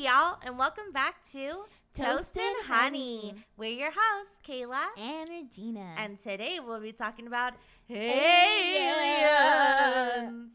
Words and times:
y'all, 0.00 0.38
and 0.44 0.56
welcome 0.58 0.92
back 0.92 1.22
to 1.32 1.64
Toast 1.94 2.36
and 2.36 2.56
Honey. 2.66 3.34
We're 3.56 3.70
your 3.70 3.90
hosts, 3.94 4.34
Kayla, 4.46 4.86
and 4.98 5.28
Regina. 5.28 5.94
and 5.98 6.16
today 6.16 6.58
we'll 6.64 6.80
be 6.80 6.92
talking 6.92 7.26
about 7.26 7.52
Aliens. 7.90 8.08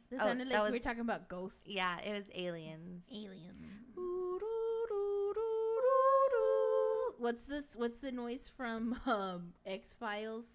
That 0.09 0.21
Oh, 0.21 0.25
sounded 0.27 0.47
like 0.47 0.61
was- 0.61 0.71
we 0.71 0.77
were 0.77 0.83
talking 0.83 1.01
about 1.01 1.27
ghosts. 1.29 1.61
yeah, 1.67 1.99
it 1.99 2.13
was 2.13 2.25
aliens. 2.33 3.05
Aliens. 3.13 3.51
What's 7.17 7.45
this? 7.45 7.65
What's 7.75 7.99
the 7.99 8.11
noise 8.11 8.51
from 8.55 8.99
um, 9.05 9.53
X 9.65 9.93
Files? 9.99 10.45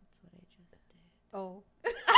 That's 0.00 0.18
what 0.22 0.32
I 0.34 0.44
just 0.54 0.70
did. 0.70 0.78
Oh, 1.32 1.62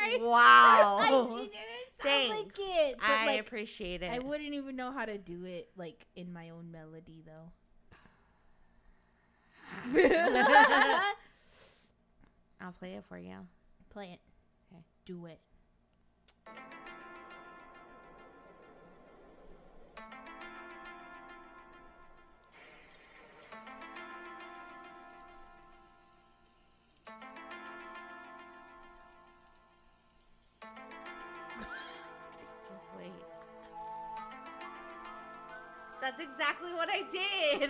sorry. 0.00 0.20
Wow. 0.20 0.98
I, 1.00 1.08
sound 1.08 2.30
like 2.30 2.58
it. 2.58 2.96
I 3.02 3.26
like, 3.26 3.40
appreciate 3.40 4.02
it. 4.02 4.10
I 4.10 4.18
wouldn't 4.18 4.54
even 4.54 4.76
know 4.76 4.90
how 4.92 5.04
to 5.04 5.18
do 5.18 5.44
it 5.44 5.68
like 5.76 6.06
in 6.16 6.32
my 6.32 6.50
own 6.50 6.70
melody 6.70 7.22
though. 7.26 7.50
I'll 12.60 12.72
play 12.72 12.94
it 12.94 13.04
for 13.08 13.18
you. 13.18 13.36
Play 13.90 14.12
it. 14.12 14.20
Okay. 14.72 14.82
Do 15.06 15.26
it. 15.26 15.40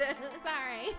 Did. 0.01 0.17
Sorry. 0.43 0.97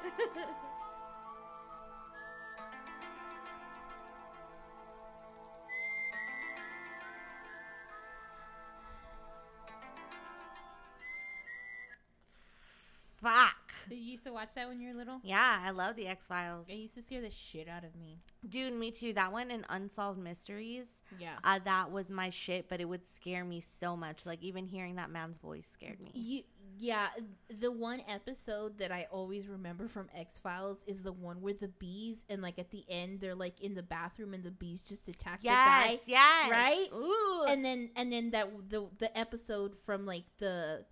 Fuck. 13.21 13.55
Did 13.89 13.97
you 13.97 14.11
used 14.13 14.23
to 14.23 14.31
watch 14.31 14.49
that 14.55 14.67
when 14.67 14.79
you 14.79 14.89
were 14.89 14.93
little? 14.95 15.19
Yeah, 15.23 15.59
I 15.63 15.71
love 15.71 15.95
the 15.95 16.07
X 16.07 16.25
Files. 16.25 16.67
It 16.69 16.75
used 16.75 16.95
to 16.95 17.01
scare 17.01 17.21
the 17.21 17.29
shit 17.29 17.67
out 17.67 17.83
of 17.83 17.95
me. 17.95 18.19
Dude, 18.47 18.73
me 18.73 18.89
too. 18.89 19.13
That 19.13 19.31
one 19.31 19.51
and 19.51 19.65
Unsolved 19.69 20.17
Mysteries. 20.17 21.01
Yeah. 21.19 21.35
Uh, 21.43 21.59
that 21.65 21.91
was 21.91 22.09
my 22.09 22.29
shit, 22.29 22.69
but 22.69 22.79
it 22.79 22.85
would 22.85 23.07
scare 23.07 23.43
me 23.43 23.61
so 23.79 23.97
much. 23.97 24.25
Like 24.25 24.41
even 24.41 24.65
hearing 24.65 24.95
that 24.95 25.09
man's 25.09 25.37
voice 25.37 25.67
scared 25.71 25.99
me. 25.99 26.11
You, 26.13 26.43
yeah, 26.79 27.07
the 27.59 27.71
one 27.71 28.01
episode 28.07 28.77
that 28.79 28.91
I 28.91 29.07
always 29.11 29.47
remember 29.47 29.87
from 29.87 30.09
X 30.15 30.39
Files 30.39 30.79
is 30.87 31.03
the 31.03 31.11
one 31.11 31.41
where 31.41 31.53
the 31.53 31.67
bees 31.67 32.23
and 32.29 32.41
like 32.41 32.57
at 32.59 32.71
the 32.71 32.83
end 32.89 33.19
they're 33.21 33.35
like 33.35 33.59
in 33.61 33.73
the 33.75 33.83
bathroom 33.83 34.33
and 34.33 34.43
the 34.43 34.51
bees 34.51 34.83
just 34.83 35.07
attack 35.07 35.39
Yes, 35.41 35.91
the 35.91 35.97
guy. 35.97 35.99
yes, 36.07 36.49
right? 36.51 36.87
Ooh, 36.93 37.45
And 37.49 37.63
then 37.63 37.89
and 37.95 38.11
then 38.11 38.31
that 38.31 38.49
the 38.69 38.87
the 38.99 39.15
episode 39.17 39.75
from 39.85 40.05
like 40.05 40.23
the 40.39 40.85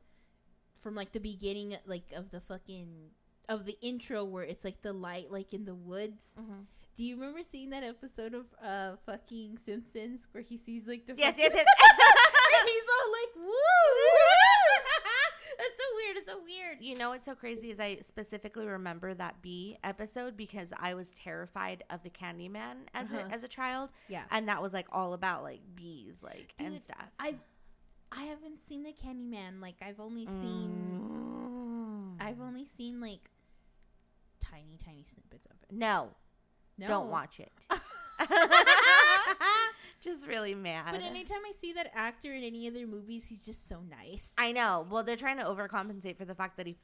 from 0.81 0.95
like 0.95 1.11
the 1.11 1.19
beginning 1.19 1.75
like 1.85 2.11
of 2.15 2.31
the 2.31 2.39
fucking 2.39 3.09
of 3.49 3.65
the 3.65 3.77
intro 3.81 4.23
where 4.23 4.43
it's 4.43 4.63
like 4.63 4.81
the 4.81 4.93
light 4.93 5.31
like 5.31 5.53
in 5.53 5.65
the 5.65 5.75
woods. 5.75 6.23
Mhm. 6.39 6.65
Do 6.95 7.03
you 7.05 7.15
remember 7.15 7.41
seeing 7.43 7.69
that 7.69 7.83
episode 7.83 8.33
of 8.33 8.45
uh 8.61 8.95
fucking 9.05 9.57
Simpsons 9.57 10.21
where 10.31 10.43
he 10.43 10.57
sees 10.57 10.85
like 10.87 11.05
the 11.07 11.15
yes, 11.17 11.35
yes, 11.37 11.53
yes. 11.55 11.65
and 12.59 12.69
he's 12.69 12.83
all 12.95 13.11
like 13.11 13.35
woo 13.35 14.29
That's 15.59 15.77
so 15.77 15.95
weird. 15.97 16.17
It's 16.17 16.27
so 16.29 16.39
weird. 16.43 16.77
you 16.79 16.97
know 16.97 17.09
what's 17.09 17.25
so 17.25 17.35
crazy 17.35 17.69
is 17.69 17.79
I 17.79 17.97
specifically 18.01 18.65
remember 18.65 19.13
that 19.13 19.41
bee 19.41 19.77
episode 19.83 20.37
because 20.37 20.71
I 20.79 20.93
was 20.93 21.09
terrified 21.11 21.83
of 21.89 22.01
the 22.03 22.09
Candyman 22.09 22.87
as 22.93 23.11
Uh-huh. 23.11 23.25
a 23.29 23.33
as 23.33 23.43
a 23.43 23.47
child, 23.49 23.89
Yeah. 24.07 24.23
and 24.31 24.47
that 24.47 24.61
was 24.61 24.71
like 24.73 24.87
all 24.91 25.13
about 25.13 25.43
like 25.43 25.59
bees, 25.75 26.23
like 26.23 26.53
and 26.57 26.81
stuff. 26.81 27.09
I 27.19 27.35
I 28.11 28.23
haven't 28.23 28.61
seen 28.67 28.83
the 28.83 28.93
Candyman. 28.93 29.61
Like 29.61 29.75
I've 29.81 29.99
only 29.99 30.25
seen 30.25 32.15
Mm. 32.17 32.25
I've 32.25 32.39
only 32.41 32.65
seen 32.65 32.99
like 33.01 33.29
tiny 34.39 34.77
tiny 34.83 35.03
snippets 35.03 35.45
of 35.45 35.57
it. 35.63 35.71
no, 35.75 36.11
No. 36.77 36.87
don't 36.87 37.09
watch 37.09 37.39
it. 37.39 37.51
Just 40.01 40.27
really 40.27 40.55
mad. 40.55 40.91
But 40.91 41.01
anytime 41.01 41.39
I 41.45 41.51
see 41.59 41.73
that 41.73 41.91
actor 41.93 42.33
in 42.33 42.43
any 42.43 42.67
of 42.67 42.73
their 42.73 42.87
movies, 42.87 43.25
he's 43.27 43.45
just 43.45 43.67
so 43.67 43.81
nice. 43.89 44.31
I 44.37 44.51
know. 44.53 44.87
Well, 44.89 45.03
they're 45.03 45.17
trying 45.17 45.37
to 45.37 45.43
overcompensate 45.43 46.17
for 46.17 46.25
the 46.25 46.35
fact 46.35 46.55
that 46.57 46.65
he 46.67 46.77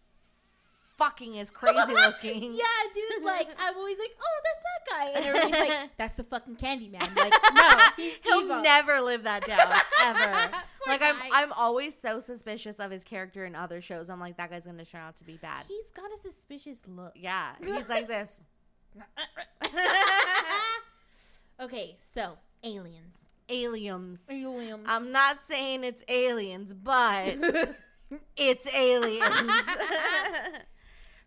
fucking 0.98 1.36
is 1.36 1.50
crazy 1.50 1.94
looking. 1.94 2.44
Yeah, 2.54 2.64
dude. 2.94 3.24
Like 3.24 3.48
I'm 3.60 3.76
always 3.78 3.98
like, 3.98 4.12
oh, 4.22 4.42
that's 4.44 4.60
that 4.62 4.90
guy, 4.90 5.10
and 5.20 5.26
everybody's 5.26 5.70
like, 5.70 5.90
that's 5.98 6.16
the 6.16 6.24
fucking 6.24 6.56
Candyman. 6.58 7.16
Like, 7.16 7.34
no, 7.54 7.70
he's 7.98 8.14
He'll 8.24 8.42
evil. 8.42 8.62
never 8.62 9.00
live 9.02 9.24
that 9.24 9.46
down 9.46 9.60
ever. 10.02 10.52
Like 10.88 11.02
I'm. 11.02 11.16
I'm 11.32 11.54
always 11.54 11.98
so 11.98 12.20
suspicious 12.20 12.80
of 12.80 12.92
his 12.92 13.04
character 13.04 13.46
in 13.46 13.56
other 13.56 13.82
shows. 13.82 14.10
I'm 14.10 14.20
like, 14.20 14.38
that 14.38 14.50
guy's 14.52 14.66
gonna 14.66 14.86
turn 14.86 15.02
out 15.02 15.16
to 15.18 15.24
be 15.24 15.38
bad. 15.38 15.66
He's 15.68 15.90
got 15.92 16.06
a 16.12 16.18
suspicious 16.22 16.80
look. 16.88 17.14
Yeah, 17.16 17.54
he's 17.64 17.90
like 17.90 18.08
this. 18.08 18.38
okay, 21.62 21.98
so 22.14 22.38
aliens. 22.66 23.16
aliens. 23.50 24.20
Aliens. 24.30 24.84
I'm 24.88 25.12
not 25.12 25.42
saying 25.42 25.84
it's 25.84 26.04
aliens, 26.08 26.74
but 26.74 27.36
it's 28.38 28.68
aliens. 28.74 29.24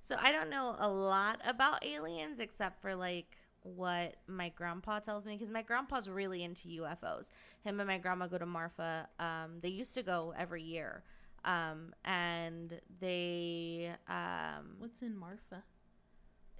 so 0.00 0.16
I 0.20 0.32
don't 0.32 0.50
know 0.50 0.74
a 0.78 0.88
lot 0.88 1.40
about 1.46 1.84
aliens 1.84 2.38
except 2.38 2.82
for 2.82 2.94
like 2.94 3.36
what 3.62 4.16
my 4.26 4.48
grandpa 4.50 4.98
tells 5.00 5.24
me 5.24 5.34
because 5.34 5.50
my 5.50 5.62
grandpa's 5.62 6.08
really 6.08 6.42
into 6.42 6.68
UFOs. 6.82 7.30
Him 7.62 7.80
and 7.80 7.86
my 7.86 7.98
grandma 7.98 8.26
go 8.26 8.38
to 8.38 8.46
Marfa. 8.46 9.08
Um, 9.18 9.58
they 9.60 9.68
used 9.68 9.94
to 9.94 10.02
go 10.02 10.32
every 10.38 10.62
year, 10.62 11.02
um, 11.44 11.94
and 12.04 12.80
they 13.00 13.92
um, 14.08 14.76
What's 14.78 15.02
in 15.02 15.16
Marfa? 15.16 15.64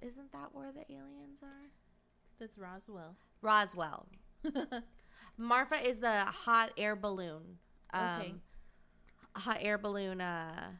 isn't 0.01 0.31
that 0.31 0.49
where 0.53 0.71
the 0.71 0.89
aliens 0.91 1.43
are? 1.43 1.71
That's 2.39 2.57
Roswell. 2.57 3.17
Roswell. 3.41 4.07
Marfa 5.37 5.87
is 5.87 5.99
the 5.99 6.25
hot 6.25 6.71
air 6.77 6.95
balloon. 6.95 7.57
Um, 7.93 8.19
Okay. 8.19 8.33
Hot 9.35 9.57
air 9.61 9.77
balloon 9.77 10.19
uh, 10.21 10.71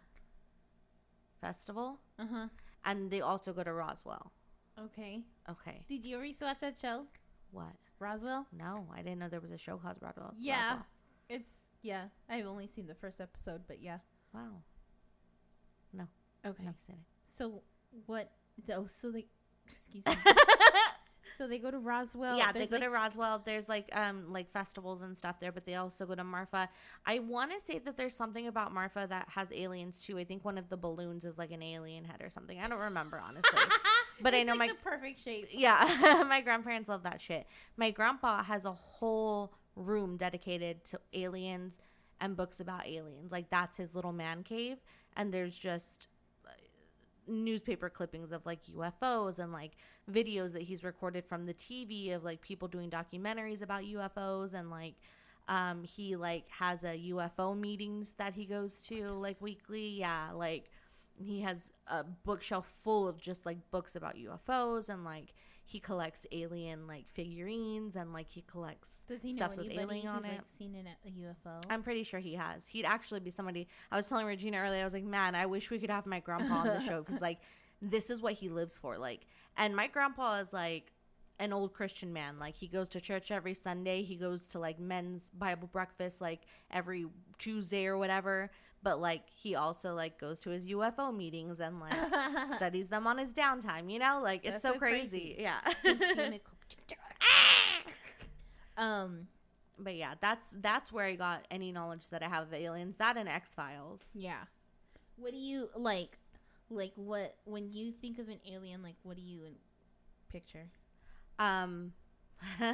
festival, 1.39 1.99
Uh 2.17 2.25
huh. 2.31 2.47
and 2.83 3.09
they 3.11 3.21
also 3.21 3.53
go 3.53 3.63
to 3.63 3.71
Roswell. 3.71 4.31
Okay. 4.77 5.21
Okay, 5.49 5.83
Did 5.87 6.05
you 6.05 6.17
ever 6.17 6.25
watch 6.41 6.59
that 6.59 6.77
show, 6.77 7.05
what? 7.51 7.73
Roswell? 7.99 8.47
No, 8.51 8.87
I 8.93 8.97
didn't 9.01 9.19
know 9.19 9.27
there 9.29 9.39
was 9.41 9.51
a 9.51 9.57
show 9.57 9.77
called 9.77 9.97
Roswell. 10.01 10.33
Yeah. 10.37 10.67
Roswell. 10.67 10.85
It's 11.29 11.51
yeah. 11.81 12.05
I've 12.29 12.45
only 12.45 12.67
seen 12.67 12.87
the 12.87 12.95
first 12.95 13.19
episode, 13.21 13.61
but 13.67 13.81
yeah. 13.81 13.99
Wow. 14.33 14.63
Okay. 16.45 16.63
No, 16.63 16.73
So 17.37 17.63
what? 18.05 18.31
Oh, 18.71 18.87
so 19.01 19.11
they. 19.11 19.25
Excuse 19.67 20.05
me. 20.05 20.13
so 21.39 21.47
they 21.47 21.57
go 21.57 21.71
to 21.71 21.79
Roswell. 21.79 22.37
yeah, 22.37 22.51
they 22.51 22.67
go 22.67 22.75
like- 22.75 22.83
to 22.83 22.89
Roswell. 22.89 23.41
There's 23.43 23.67
like 23.69 23.89
um 23.93 24.31
like 24.31 24.51
festivals 24.51 25.01
and 25.01 25.17
stuff 25.17 25.39
there, 25.39 25.51
but 25.51 25.65
they 25.65 25.75
also 25.75 26.05
go 26.05 26.13
to 26.13 26.23
Marfa. 26.23 26.69
I 27.05 27.19
want 27.19 27.51
to 27.51 27.65
say 27.65 27.79
that 27.79 27.95
there's 27.97 28.13
something 28.15 28.45
about 28.47 28.73
Marfa 28.73 29.07
that 29.09 29.29
has 29.29 29.51
aliens 29.53 29.99
too. 29.99 30.17
I 30.19 30.25
think 30.25 30.43
one 30.45 30.57
of 30.57 30.69
the 30.69 30.77
balloons 30.77 31.23
is 31.25 31.37
like 31.37 31.51
an 31.51 31.63
alien 31.63 32.03
head 32.03 32.21
or 32.21 32.29
something. 32.29 32.59
I 32.59 32.67
don't 32.67 32.79
remember 32.79 33.19
honestly. 33.25 33.57
But 34.21 34.33
I 34.33 34.43
know 34.43 34.55
like 34.55 34.71
my- 34.71 34.91
perfect 34.91 35.23
shape. 35.23 35.47
Yeah, 35.51 36.25
my 36.27 36.41
grandparents 36.41 36.89
love 36.89 37.03
that 37.03 37.21
shit. 37.21 37.47
My 37.77 37.89
grandpa 37.91 38.43
has 38.43 38.65
a 38.65 38.73
whole 38.73 39.53
room 39.77 40.17
dedicated 40.17 40.83
to 40.85 40.99
aliens 41.13 41.79
and 42.19 42.35
books 42.35 42.59
about 42.59 42.85
aliens. 42.85 43.31
Like 43.31 43.49
that's 43.49 43.77
his 43.77 43.95
little 43.95 44.11
man 44.11 44.43
cave, 44.43 44.79
and 45.15 45.33
there's 45.33 45.57
just 45.57 46.07
newspaper 47.29 47.89
clippings 47.89 48.31
of 48.31 48.45
like 48.45 48.59
UFOs 48.75 49.39
and 49.39 49.53
like 49.53 49.73
videos 50.11 50.53
that 50.53 50.63
he's 50.63 50.83
recorded 50.83 51.25
from 51.25 51.45
the 51.45 51.53
TV 51.53 52.13
of 52.15 52.23
like 52.23 52.41
people 52.41 52.67
doing 52.67 52.89
documentaries 52.89 53.61
about 53.61 53.83
UFOs 53.83 54.53
and 54.53 54.69
like 54.69 54.95
um 55.47 55.83
he 55.83 56.15
like 56.15 56.45
has 56.49 56.83
a 56.83 57.09
UFO 57.11 57.57
meetings 57.57 58.13
that 58.17 58.33
he 58.33 58.45
goes 58.45 58.81
to 58.83 59.09
like 59.09 59.41
weekly. 59.41 59.87
Yeah, 59.89 60.31
like 60.33 60.69
he 61.15 61.41
has 61.41 61.71
a 61.87 62.03
bookshelf 62.03 62.71
full 62.81 63.07
of 63.07 63.19
just 63.19 63.45
like 63.45 63.57
books 63.71 63.95
about 63.95 64.15
UFOs 64.15 64.89
and 64.89 65.03
like 65.03 65.33
he 65.69 65.79
collects 65.79 66.25
alien 66.31 66.87
like 66.87 67.05
figurines 67.13 67.95
and 67.95 68.11
like 68.11 68.27
he 68.27 68.41
collects 68.41 69.03
Does 69.07 69.21
he 69.21 69.33
know 69.33 69.45
stuff 69.45 69.57
with 69.57 69.67
anybody 69.67 69.99
alien 69.99 70.07
on 70.07 70.25
it. 70.25 70.29
like 70.29 70.41
seen 70.57 70.73
an, 70.73 70.87
a 71.05 71.09
UFO? 71.09 71.61
I'm 71.69 71.83
pretty 71.83 72.03
sure 72.03 72.19
he 72.19 72.33
has. 72.33 72.65
He'd 72.65 72.85
actually 72.85 73.19
be 73.19 73.29
somebody. 73.29 73.67
I 73.91 73.95
was 73.95 74.07
telling 74.07 74.25
Regina 74.25 74.57
earlier. 74.57 74.81
I 74.81 74.83
was 74.83 74.93
like, 74.93 75.03
man, 75.03 75.35
I 75.35 75.45
wish 75.45 75.69
we 75.69 75.77
could 75.77 75.91
have 75.91 76.07
my 76.07 76.21
grandpa 76.21 76.55
on 76.55 76.67
the 76.67 76.81
show 76.87 77.03
because 77.03 77.21
like 77.21 77.37
this 77.83 78.09
is 78.09 78.19
what 78.19 78.33
he 78.33 78.49
lives 78.49 78.79
for. 78.79 78.97
Like, 78.97 79.27
and 79.57 79.75
my 79.75 79.85
grandpa 79.85 80.39
is 80.39 80.51
like 80.51 80.91
an 81.37 81.53
old 81.53 81.73
Christian 81.73 82.11
man. 82.11 82.39
Like 82.39 82.55
he 82.55 82.67
goes 82.67 82.89
to 82.89 82.99
church 82.99 83.29
every 83.29 83.53
Sunday. 83.53 84.01
He 84.01 84.15
goes 84.15 84.47
to 84.49 84.59
like 84.59 84.79
men's 84.79 85.29
Bible 85.37 85.69
breakfast 85.71 86.19
like 86.19 86.41
every 86.71 87.05
Tuesday 87.37 87.85
or 87.85 87.95
whatever. 87.95 88.49
But 88.81 88.99
like 88.99 89.23
he 89.35 89.55
also 89.55 89.93
like 89.93 90.19
goes 90.19 90.39
to 90.41 90.49
his 90.49 90.65
UFO 90.67 91.15
meetings 91.15 91.59
and 91.59 91.79
like 91.79 91.93
studies 92.55 92.89
them 92.89 93.07
on 93.07 93.17
his 93.17 93.33
downtime. 93.33 93.91
You 93.91 93.99
know, 93.99 94.21
like 94.23 94.45
it's 94.45 94.61
so, 94.61 94.73
so 94.73 94.79
crazy. 94.79 95.35
crazy. 95.35 95.37
Yeah. 95.39 95.59
um. 98.77 99.27
but 99.77 99.95
yeah, 99.95 100.13
that's 100.21 100.45
that's 100.61 100.91
where 100.91 101.05
I 101.05 101.15
got 101.15 101.45
any 101.51 101.71
knowledge 101.71 102.09
that 102.09 102.23
I 102.23 102.29
have 102.29 102.47
of 102.47 102.53
aliens. 102.53 102.97
That 102.97 103.17
and 103.17 103.27
X 103.27 103.53
Files. 103.53 104.03
Yeah. 104.13 104.43
What 105.17 105.31
do 105.31 105.39
you 105.39 105.69
like? 105.75 106.17
Like 106.69 106.93
what 106.95 107.35
when 107.45 107.71
you 107.71 107.91
think 107.91 108.19
of 108.19 108.29
an 108.29 108.39
alien? 108.49 108.81
Like 108.81 108.95
what 109.03 109.15
do 109.17 109.21
you 109.21 109.41
picture? 110.29 110.67
Um, 111.37 111.93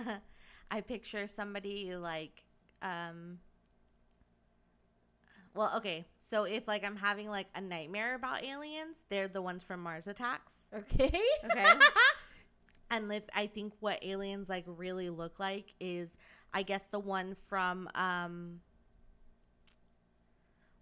I 0.71 0.81
picture 0.81 1.27
somebody 1.27 1.95
like 1.95 2.43
um. 2.81 3.39
Well, 5.55 5.71
okay. 5.77 6.05
So 6.19 6.43
if 6.43 6.67
like 6.67 6.83
I'm 6.83 6.97
having 6.97 7.29
like 7.29 7.47
a 7.55 7.61
nightmare 7.61 8.15
about 8.15 8.43
aliens, 8.43 8.97
they're 9.09 9.27
the 9.27 9.41
ones 9.41 9.63
from 9.63 9.81
Mars 9.81 10.07
Attacks. 10.07 10.53
Okay. 10.73 11.19
Okay. 11.45 11.73
and 12.91 13.11
if 13.11 13.23
I 13.33 13.47
think 13.47 13.73
what 13.79 14.03
aliens 14.03 14.49
like 14.49 14.65
really 14.67 15.09
look 15.09 15.39
like 15.39 15.73
is 15.79 16.09
I 16.53 16.63
guess 16.63 16.85
the 16.91 16.99
one 16.99 17.35
from 17.47 17.89
um 17.95 18.59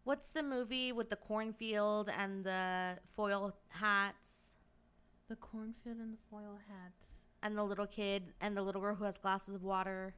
what's 0.04 0.28
the 0.30 0.44
movie 0.44 0.92
with 0.92 1.10
the 1.10 1.16
cornfield 1.16 2.10
and 2.18 2.44
the 2.44 2.98
foil 3.16 3.56
hats 3.70 4.34
the 5.30 5.36
cornfield 5.36 5.98
and 5.98 6.14
the 6.14 6.18
foil 6.30 6.60
hats. 6.68 7.22
and 7.42 7.58
the 7.58 7.64
little 7.64 7.88
kid 7.88 8.34
and 8.42 8.56
the 8.58 8.62
little 8.62 8.82
girl 8.82 8.96
who 8.96 9.06
has 9.06 9.18
glasses 9.18 9.56
of 9.56 9.64
water. 9.64 10.16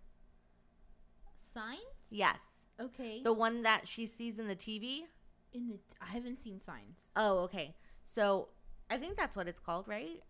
Signs? 1.54 1.80
Yes. 2.10 2.65
Okay. 2.80 3.22
The 3.24 3.34
one 3.34 3.64
that 3.64 3.88
she 3.88 4.06
sees 4.06 4.40
in 4.40 4.48
the 4.48 4.56
TV? 4.56 5.04
in 5.54 5.70
the 5.70 5.80
I 6.02 6.08
haven't 6.08 6.40
seen 6.42 6.60
signs. 6.60 7.10
Oh, 7.16 7.38
okay. 7.46 7.76
So 8.04 8.50
I 8.90 8.98
think 8.98 9.16
that's 9.18 9.38
what 9.38 9.48
it's 9.48 9.60
called, 9.62 9.88
right? 9.88 10.22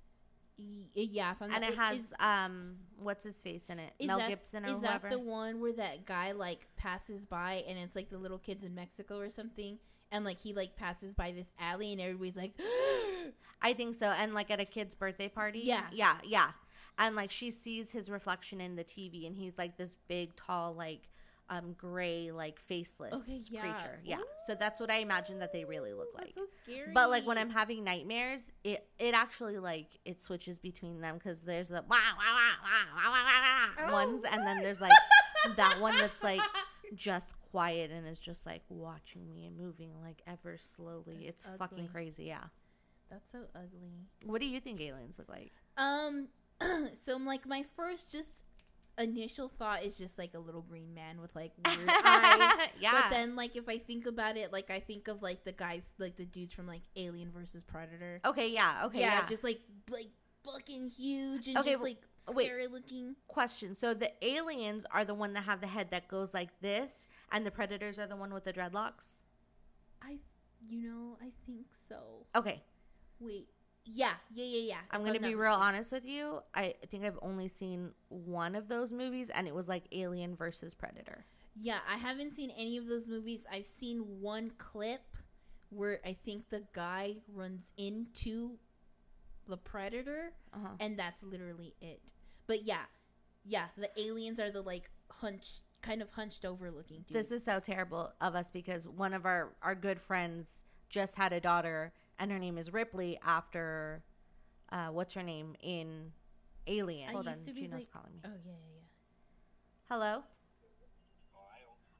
Y- 0.59 0.85
yeah, 0.93 1.31
if 1.31 1.41
I'm 1.41 1.51
and 1.51 1.61
not- 1.61 1.71
it 1.71 1.75
has 1.77 1.97
is, 1.99 2.13
um 2.19 2.75
what's 2.97 3.23
his 3.25 3.39
face 3.39 3.63
in 3.69 3.79
it? 3.79 3.93
is 3.99 4.07
Mel 4.07 4.19
that- 4.19 4.29
Gibson 4.29 4.63
or 4.65 4.67
is 4.75 4.79
whoever. 4.81 5.09
that 5.09 5.15
the 5.15 5.19
one 5.19 5.59
where 5.61 5.73
that 5.73 6.05
guy 6.05 6.31
like 6.31 6.67
passes 6.77 7.25
by 7.25 7.63
and 7.67 7.77
it's 7.79 7.95
like 7.95 8.09
the 8.09 8.17
little 8.19 8.37
kids 8.37 8.63
in 8.63 8.75
Mexico 8.75 9.17
or 9.19 9.29
something 9.31 9.79
and 10.11 10.23
like 10.23 10.39
he 10.39 10.53
like 10.53 10.75
passes 10.75 11.13
by 11.13 11.31
this 11.31 11.51
alley 11.59 11.91
and 11.91 11.99
everybody's 11.99 12.37
like 12.37 12.53
I 13.61 13.73
think 13.73 13.95
so. 13.95 14.05
And 14.07 14.33
like 14.33 14.51
at 14.51 14.59
a 14.59 14.65
kid's 14.65 14.93
birthday 14.95 15.27
party. 15.27 15.59
Yeah. 15.63 15.87
Yeah. 15.91 16.17
Yeah. 16.23 16.51
And 16.99 17.15
like 17.15 17.31
she 17.31 17.49
sees 17.51 17.91
his 17.91 18.09
reflection 18.09 18.61
in 18.61 18.75
the 18.75 18.83
TV 18.83 19.25
and 19.25 19.35
he's 19.35 19.57
like 19.57 19.75
this 19.77 19.97
big, 20.07 20.35
tall, 20.35 20.73
like 20.73 21.09
um 21.49 21.73
gray, 21.77 22.31
like 22.31 22.59
faceless 22.59 23.13
Okay, 23.13 23.39
yeah. 23.49 23.61
creature. 23.61 23.99
Yeah. 24.03 24.17
So 24.47 24.55
that's 24.55 24.79
what 24.79 24.89
I 24.89 24.97
imagine 24.97 25.39
that 25.39 25.53
they 25.53 25.63
really 25.65 25.93
look 25.93 26.13
That's 26.17 26.35
like. 26.35 26.47
so 26.47 26.51
scary. 26.63 26.91
But 26.93 27.09
like 27.09 27.25
when 27.27 27.37
I'm 27.37 27.49
having 27.49 27.83
nightmares, 27.83 28.51
it 28.63 28.87
it 28.99 29.13
actually 29.13 29.59
like 29.59 29.87
it 30.05 30.21
switches 30.21 30.59
between 30.59 31.01
them 31.01 31.15
because 31.17 31.41
there's 31.41 31.69
the 31.69 31.83
wah, 31.87 31.97
wah, 31.97 31.97
wah, 32.63 32.95
wah, 32.95 33.11
wah, 33.11 33.87
Oh, 33.87 33.93
ones, 33.93 34.21
and 34.29 34.45
then 34.45 34.57
there's 34.59 34.81
like 34.81 34.91
that 35.57 35.79
one 35.79 35.95
that's 35.97 36.23
like 36.23 36.41
just 36.95 37.35
quiet 37.51 37.91
and 37.91 38.07
is 38.07 38.19
just 38.19 38.45
like 38.45 38.61
watching 38.69 39.33
me 39.33 39.45
and 39.45 39.57
moving 39.57 39.91
like 40.01 40.21
ever 40.27 40.57
slowly. 40.59 41.25
That's 41.25 41.45
it's 41.47 41.57
fucking 41.57 41.89
crazy. 41.89 42.25
Yeah. 42.25 42.43
That's 43.09 43.31
so 43.31 43.39
ugly. 43.55 44.07
What 44.25 44.41
do 44.41 44.47
you 44.47 44.59
think 44.59 44.81
aliens 44.81 45.19
look 45.19 45.29
like? 45.29 45.51
Um, 45.77 46.29
so 47.05 47.17
like 47.17 47.45
my 47.47 47.63
first 47.75 48.11
just 48.11 48.43
initial 48.97 49.49
thought 49.49 49.83
is 49.83 49.97
just 49.97 50.17
like 50.17 50.33
a 50.33 50.39
little 50.39 50.61
green 50.61 50.93
man 50.93 51.19
with 51.21 51.35
like 51.35 51.51
weird 51.65 51.89
eyes. 51.89 52.69
yeah. 52.79 52.91
But 53.01 53.09
then 53.11 53.35
like 53.35 53.55
if 53.55 53.67
I 53.67 53.77
think 53.77 54.05
about 54.07 54.37
it, 54.37 54.51
like 54.53 54.71
I 54.71 54.79
think 54.79 55.07
of 55.07 55.21
like 55.21 55.43
the 55.43 55.51
guys, 55.51 55.93
like 55.97 56.15
the 56.15 56.25
dudes 56.25 56.51
from 56.53 56.67
like 56.67 56.81
Alien 56.95 57.31
versus 57.31 57.63
Predator. 57.63 58.21
okay, 58.25 58.47
yeah, 58.49 58.83
okay, 58.85 58.99
yeah, 59.01 59.19
yeah. 59.21 59.25
just 59.27 59.43
like 59.43 59.59
like 59.89 60.07
fucking 60.43 60.89
huge 60.89 61.47
and 61.47 61.57
Okay, 61.57 61.71
just 61.71 61.83
like 61.83 61.97
wait. 62.33 62.45
scary 62.45 62.67
looking. 62.67 63.15
Question. 63.27 63.75
So 63.75 63.93
the 63.93 64.11
aliens 64.25 64.85
are 64.91 65.03
the 65.03 65.15
one 65.15 65.33
that 65.33 65.43
have 65.43 65.59
the 65.61 65.67
head 65.67 65.87
that 65.91 66.07
goes 66.07 66.33
like 66.33 66.49
this, 66.61 66.91
and 67.31 67.45
the 67.45 67.51
predators 67.51 67.97
are 67.99 68.07
the 68.07 68.15
one 68.15 68.33
with 68.33 68.43
the 68.43 68.53
dreadlocks. 68.53 69.17
I, 70.01 70.17
you 70.67 70.81
know, 70.87 71.17
I 71.21 71.31
think 71.47 71.65
so. 71.89 72.25
Okay, 72.35 72.61
Wait, 73.19 73.47
yeah, 73.85 74.13
yeah, 74.33 74.45
yeah, 74.45 74.59
yeah. 74.69 74.77
I'm 74.91 75.05
gonna 75.05 75.19
be 75.19 75.35
real 75.35 75.51
mistaken. 75.51 75.61
honest 75.75 75.91
with 75.91 76.05
you. 76.05 76.39
I 76.53 76.75
think 76.89 77.03
I've 77.05 77.19
only 77.21 77.47
seen 77.47 77.91
one 78.09 78.55
of 78.55 78.67
those 78.67 78.91
movies, 78.91 79.29
and 79.29 79.47
it 79.47 79.55
was 79.55 79.67
like 79.67 79.83
Alien 79.91 80.35
versus 80.35 80.73
Predator. 80.73 81.25
Yeah, 81.59 81.77
I 81.89 81.97
haven't 81.97 82.35
seen 82.35 82.51
any 82.57 82.77
of 82.77 82.87
those 82.87 83.07
movies. 83.07 83.45
I've 83.51 83.65
seen 83.65 83.99
one 84.21 84.51
clip 84.57 85.01
where 85.69 85.99
I 86.05 86.13
think 86.25 86.49
the 86.49 86.63
guy 86.73 87.17
runs 87.33 87.71
into 87.77 88.57
the 89.47 89.57
predator, 89.57 90.33
Uh-huh. 90.53 90.69
and 90.79 90.97
that's 90.97 91.21
literally 91.23 91.75
it. 91.79 92.01
But 92.47 92.63
yeah, 92.63 92.83
yeah, 93.45 93.67
the 93.77 93.89
aliens 93.99 94.39
are 94.39 94.49
the 94.51 94.61
like 94.61 94.89
hunch, 95.11 95.61
kind 95.81 96.01
of 96.01 96.09
hunched 96.11 96.43
over 96.45 96.71
looking 96.71 97.05
dude. 97.07 97.15
This 97.15 97.31
is 97.31 97.43
so 97.43 97.59
terrible 97.59 98.13
of 98.19 98.35
us 98.35 98.49
because 98.51 98.87
one 98.87 99.13
of 99.13 99.25
our 99.25 99.53
our 99.61 99.75
good 99.75 100.01
friends 100.01 100.63
just 100.89 101.15
had 101.15 101.31
a 101.33 101.39
daughter, 101.39 101.93
and 102.19 102.31
her 102.31 102.39
name 102.39 102.57
is 102.57 102.71
Ripley 102.73 103.17
after, 103.23 104.03
uh, 104.71 104.87
what's 104.87 105.13
her 105.13 105.23
name 105.23 105.55
in 105.61 106.11
Alien? 106.67 107.09
I 107.09 107.13
Hold 107.13 107.27
on, 107.27 107.33
used 107.35 107.47
to 107.47 107.53
be 107.53 107.61
Gino's 107.61 107.81
like- 107.81 107.91
calling 107.91 108.13
me. 108.13 108.21
oh 108.25 108.29
yeah, 108.45 108.51
yeah, 108.51 108.51
yeah, 108.75 108.81
Hello. 109.89 110.23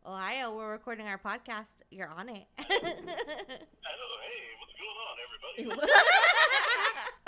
Ohio, 0.07 0.55
we're 0.55 0.71
recording 0.71 1.07
our 1.07 1.17
podcast. 1.17 1.73
You're 1.89 2.07
on 2.07 2.29
it. 2.29 2.45
Hello, 2.57 2.77
hey, 2.77 2.93
what's 4.59 4.75
going 4.77 5.67
on, 5.67 5.67
everybody? 5.67 5.91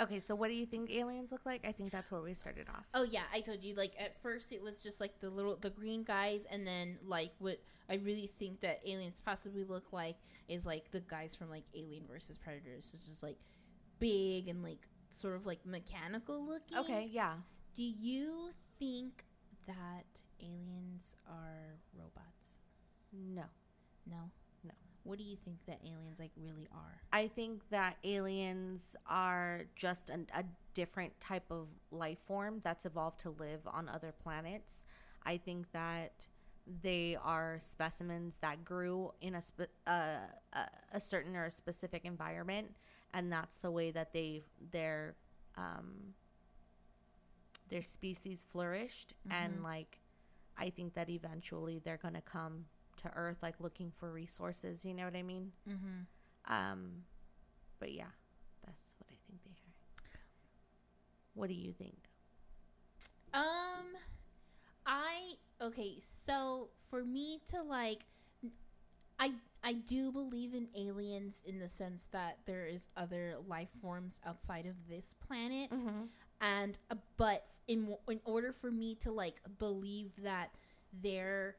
okay, 0.00 0.20
so 0.20 0.36
what 0.36 0.46
do 0.46 0.54
you 0.54 0.64
think 0.64 0.88
aliens 0.90 1.32
look 1.32 1.44
like? 1.44 1.66
I 1.66 1.72
think 1.72 1.90
that's 1.90 2.12
where 2.12 2.20
we 2.20 2.34
started 2.34 2.68
off. 2.68 2.84
oh 2.94 3.02
yeah, 3.02 3.22
I 3.32 3.40
told 3.40 3.64
you. 3.64 3.74
Like 3.74 3.94
at 3.98 4.22
first, 4.22 4.52
it 4.52 4.62
was 4.62 4.80
just 4.80 5.00
like 5.00 5.18
the 5.18 5.28
little 5.28 5.56
the 5.56 5.70
green 5.70 6.04
guys, 6.04 6.42
and 6.50 6.64
then 6.64 6.98
like 7.04 7.32
what 7.40 7.60
I 7.90 7.96
really 7.96 8.30
think 8.38 8.60
that 8.60 8.80
aliens 8.86 9.20
possibly 9.24 9.64
look 9.64 9.92
like 9.92 10.16
is 10.46 10.64
like 10.64 10.92
the 10.92 11.00
guys 11.00 11.34
from 11.34 11.50
like 11.50 11.64
Alien 11.74 12.04
versus 12.08 12.38
Predators. 12.38 12.92
It's 12.94 13.08
just 13.08 13.24
like 13.24 13.38
big 13.98 14.46
and 14.46 14.62
like 14.62 14.86
sort 15.08 15.34
of 15.34 15.46
like 15.46 15.66
mechanical 15.66 16.46
looking. 16.46 16.78
Okay, 16.78 17.08
yeah. 17.10 17.34
Do 17.74 17.82
you 17.82 18.50
think 18.78 19.24
that 19.66 20.06
aliens 20.40 21.16
are 21.28 21.80
robots? 21.98 22.37
No. 23.12 23.44
No. 24.06 24.30
No. 24.64 24.70
What 25.04 25.18
do 25.18 25.24
you 25.24 25.36
think 25.44 25.58
that 25.66 25.80
aliens 25.84 26.18
like 26.18 26.30
really 26.36 26.68
are? 26.72 27.00
I 27.12 27.28
think 27.28 27.62
that 27.70 27.96
aliens 28.04 28.94
are 29.06 29.62
just 29.76 30.10
an, 30.10 30.26
a 30.34 30.44
different 30.74 31.18
type 31.20 31.50
of 31.50 31.66
life 31.90 32.18
form 32.26 32.60
that's 32.62 32.84
evolved 32.84 33.20
to 33.20 33.30
live 33.30 33.60
on 33.66 33.88
other 33.88 34.12
planets. 34.22 34.84
I 35.24 35.38
think 35.38 35.72
that 35.72 36.12
they 36.82 37.16
are 37.22 37.58
specimens 37.60 38.36
that 38.42 38.64
grew 38.64 39.12
in 39.22 39.34
a, 39.34 39.42
spe- 39.42 39.72
uh, 39.86 40.18
a 40.52 40.60
a 40.92 41.00
certain 41.00 41.34
or 41.34 41.46
a 41.46 41.50
specific 41.50 42.04
environment, 42.04 42.74
and 43.14 43.32
that's 43.32 43.56
the 43.56 43.70
way 43.70 43.90
that 43.90 44.12
they 44.12 44.42
their 44.70 45.14
um, 45.56 46.14
their 47.68 47.82
species 47.82 48.44
flourished. 48.46 49.14
And 49.30 49.60
Mhm. 49.60 49.62
like, 49.62 50.00
I 50.56 50.70
think 50.70 50.94
that 50.94 51.08
eventually 51.08 51.78
they're 51.78 51.96
gonna 51.98 52.22
come 52.22 52.66
to 53.02 53.10
Earth, 53.14 53.38
like 53.42 53.54
looking 53.60 53.92
for 53.98 54.10
resources. 54.10 54.84
You 54.84 54.94
know 54.94 55.04
what 55.04 55.16
I 55.16 55.22
mean? 55.22 55.52
Mm-hmm. 55.68 56.52
Um, 56.52 56.90
but 57.78 57.92
yeah, 57.92 58.10
that's 58.64 58.94
what 58.98 59.06
I 59.10 59.16
think 59.28 59.42
they 59.44 59.50
are. 59.50 59.74
What 61.34 61.48
do 61.48 61.54
you 61.54 61.72
think? 61.72 61.96
Um, 63.34 63.96
I 64.86 65.34
okay. 65.60 65.98
So 66.26 66.68
for 66.90 67.04
me 67.04 67.40
to 67.50 67.62
like, 67.62 68.00
I 69.18 69.32
I 69.62 69.72
do 69.74 70.10
believe 70.12 70.54
in 70.54 70.68
aliens 70.76 71.42
in 71.44 71.58
the 71.58 71.68
sense 71.68 72.08
that 72.12 72.38
there 72.46 72.66
is 72.66 72.88
other 72.96 73.36
life 73.46 73.68
forms 73.80 74.20
outside 74.26 74.66
of 74.66 74.74
this 74.88 75.14
planet, 75.26 75.70
Mm-hmm. 75.70 76.02
and 76.40 76.78
uh, 76.90 76.94
but 77.16 77.46
in 77.66 77.94
in 78.08 78.20
order 78.24 78.52
for 78.52 78.70
me 78.70 78.94
to 78.96 79.10
like 79.12 79.36
believe 79.58 80.12
that 80.22 80.50
there 81.02 81.56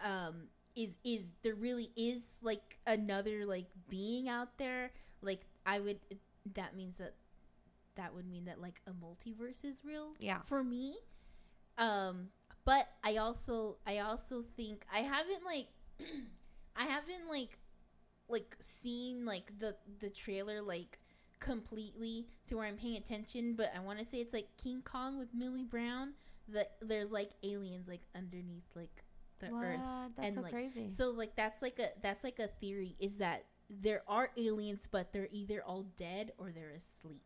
um 0.00 0.44
is 0.78 0.96
is 1.04 1.22
there 1.42 1.54
really 1.56 1.90
is 1.96 2.38
like 2.40 2.78
another 2.86 3.44
like 3.44 3.66
being 3.90 4.28
out 4.28 4.56
there, 4.58 4.92
like 5.20 5.42
I 5.66 5.80
would 5.80 5.98
that 6.54 6.74
means 6.74 6.98
that 6.98 7.14
that 7.96 8.14
would 8.14 8.26
mean 8.30 8.44
that 8.46 8.60
like 8.60 8.80
a 8.86 8.92
multiverse 8.92 9.64
is 9.64 9.84
real 9.84 10.14
Yeah. 10.20 10.38
for 10.46 10.62
me 10.62 10.96
um 11.76 12.28
but 12.64 12.88
i 13.04 13.16
also 13.16 13.76
i 13.86 13.98
also 13.98 14.44
think 14.56 14.84
i 14.92 15.00
haven't 15.00 15.44
like 15.44 15.66
i 16.76 16.84
haven't 16.84 17.28
like 17.28 17.58
like 18.28 18.56
seen 18.60 19.24
like 19.24 19.52
the 19.58 19.76
the 20.00 20.10
trailer 20.10 20.62
like 20.62 21.00
completely 21.40 22.26
to 22.46 22.56
where 22.56 22.66
i'm 22.66 22.76
paying 22.76 22.96
attention 22.96 23.54
but 23.54 23.70
i 23.76 23.80
want 23.80 23.98
to 23.98 24.04
say 24.04 24.18
it's 24.18 24.32
like 24.32 24.48
king 24.62 24.80
kong 24.84 25.18
with 25.18 25.34
millie 25.34 25.64
brown 25.64 26.12
that 26.48 26.72
there's 26.80 27.10
like 27.12 27.30
aliens 27.42 27.88
like 27.88 28.02
underneath 28.16 28.64
like 28.74 29.04
the 29.40 29.46
what? 29.48 29.64
Earth. 29.64 29.80
That's 30.16 30.26
and, 30.26 30.34
so 30.34 30.40
like, 30.42 30.52
crazy. 30.52 30.90
So 30.94 31.10
like 31.10 31.36
that's 31.36 31.62
like 31.62 31.78
a 31.78 31.90
that's 32.02 32.24
like 32.24 32.38
a 32.38 32.48
theory 32.48 32.96
is 32.98 33.18
that 33.18 33.44
there 33.70 34.02
are 34.08 34.30
aliens, 34.36 34.88
but 34.90 35.12
they're 35.12 35.28
either 35.32 35.62
all 35.62 35.84
dead 35.96 36.32
or 36.38 36.50
they're 36.50 36.70
asleep. 36.76 37.22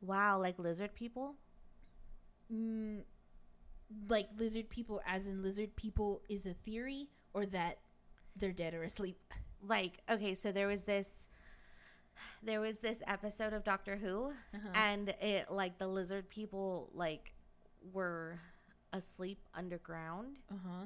wow, 0.00 0.38
like 0.40 0.58
lizard 0.58 0.94
people. 0.94 1.36
Mm, 2.52 3.02
like 4.08 4.28
lizard 4.38 4.68
people, 4.68 5.00
as 5.06 5.26
in 5.26 5.42
lizard 5.42 5.76
people, 5.76 6.22
is 6.28 6.46
a 6.46 6.54
theory, 6.54 7.08
or 7.32 7.46
that 7.46 7.78
they're 8.36 8.52
dead 8.52 8.74
or 8.74 8.82
asleep. 8.82 9.18
Like 9.66 10.02
okay, 10.10 10.34
so 10.34 10.52
there 10.52 10.66
was 10.66 10.82
this. 10.82 11.26
There 12.42 12.60
was 12.60 12.80
this 12.80 13.02
episode 13.06 13.54
of 13.54 13.64
Doctor 13.64 13.96
Who, 13.96 14.32
Uh-huh. 14.54 14.68
and 14.74 15.08
it 15.22 15.50
like 15.50 15.78
the 15.78 15.86
lizard 15.88 16.28
people 16.28 16.90
like 16.92 17.32
were 17.94 18.40
asleep 18.92 19.38
underground 19.54 20.36
Uh 20.52 20.56
huh. 20.68 20.84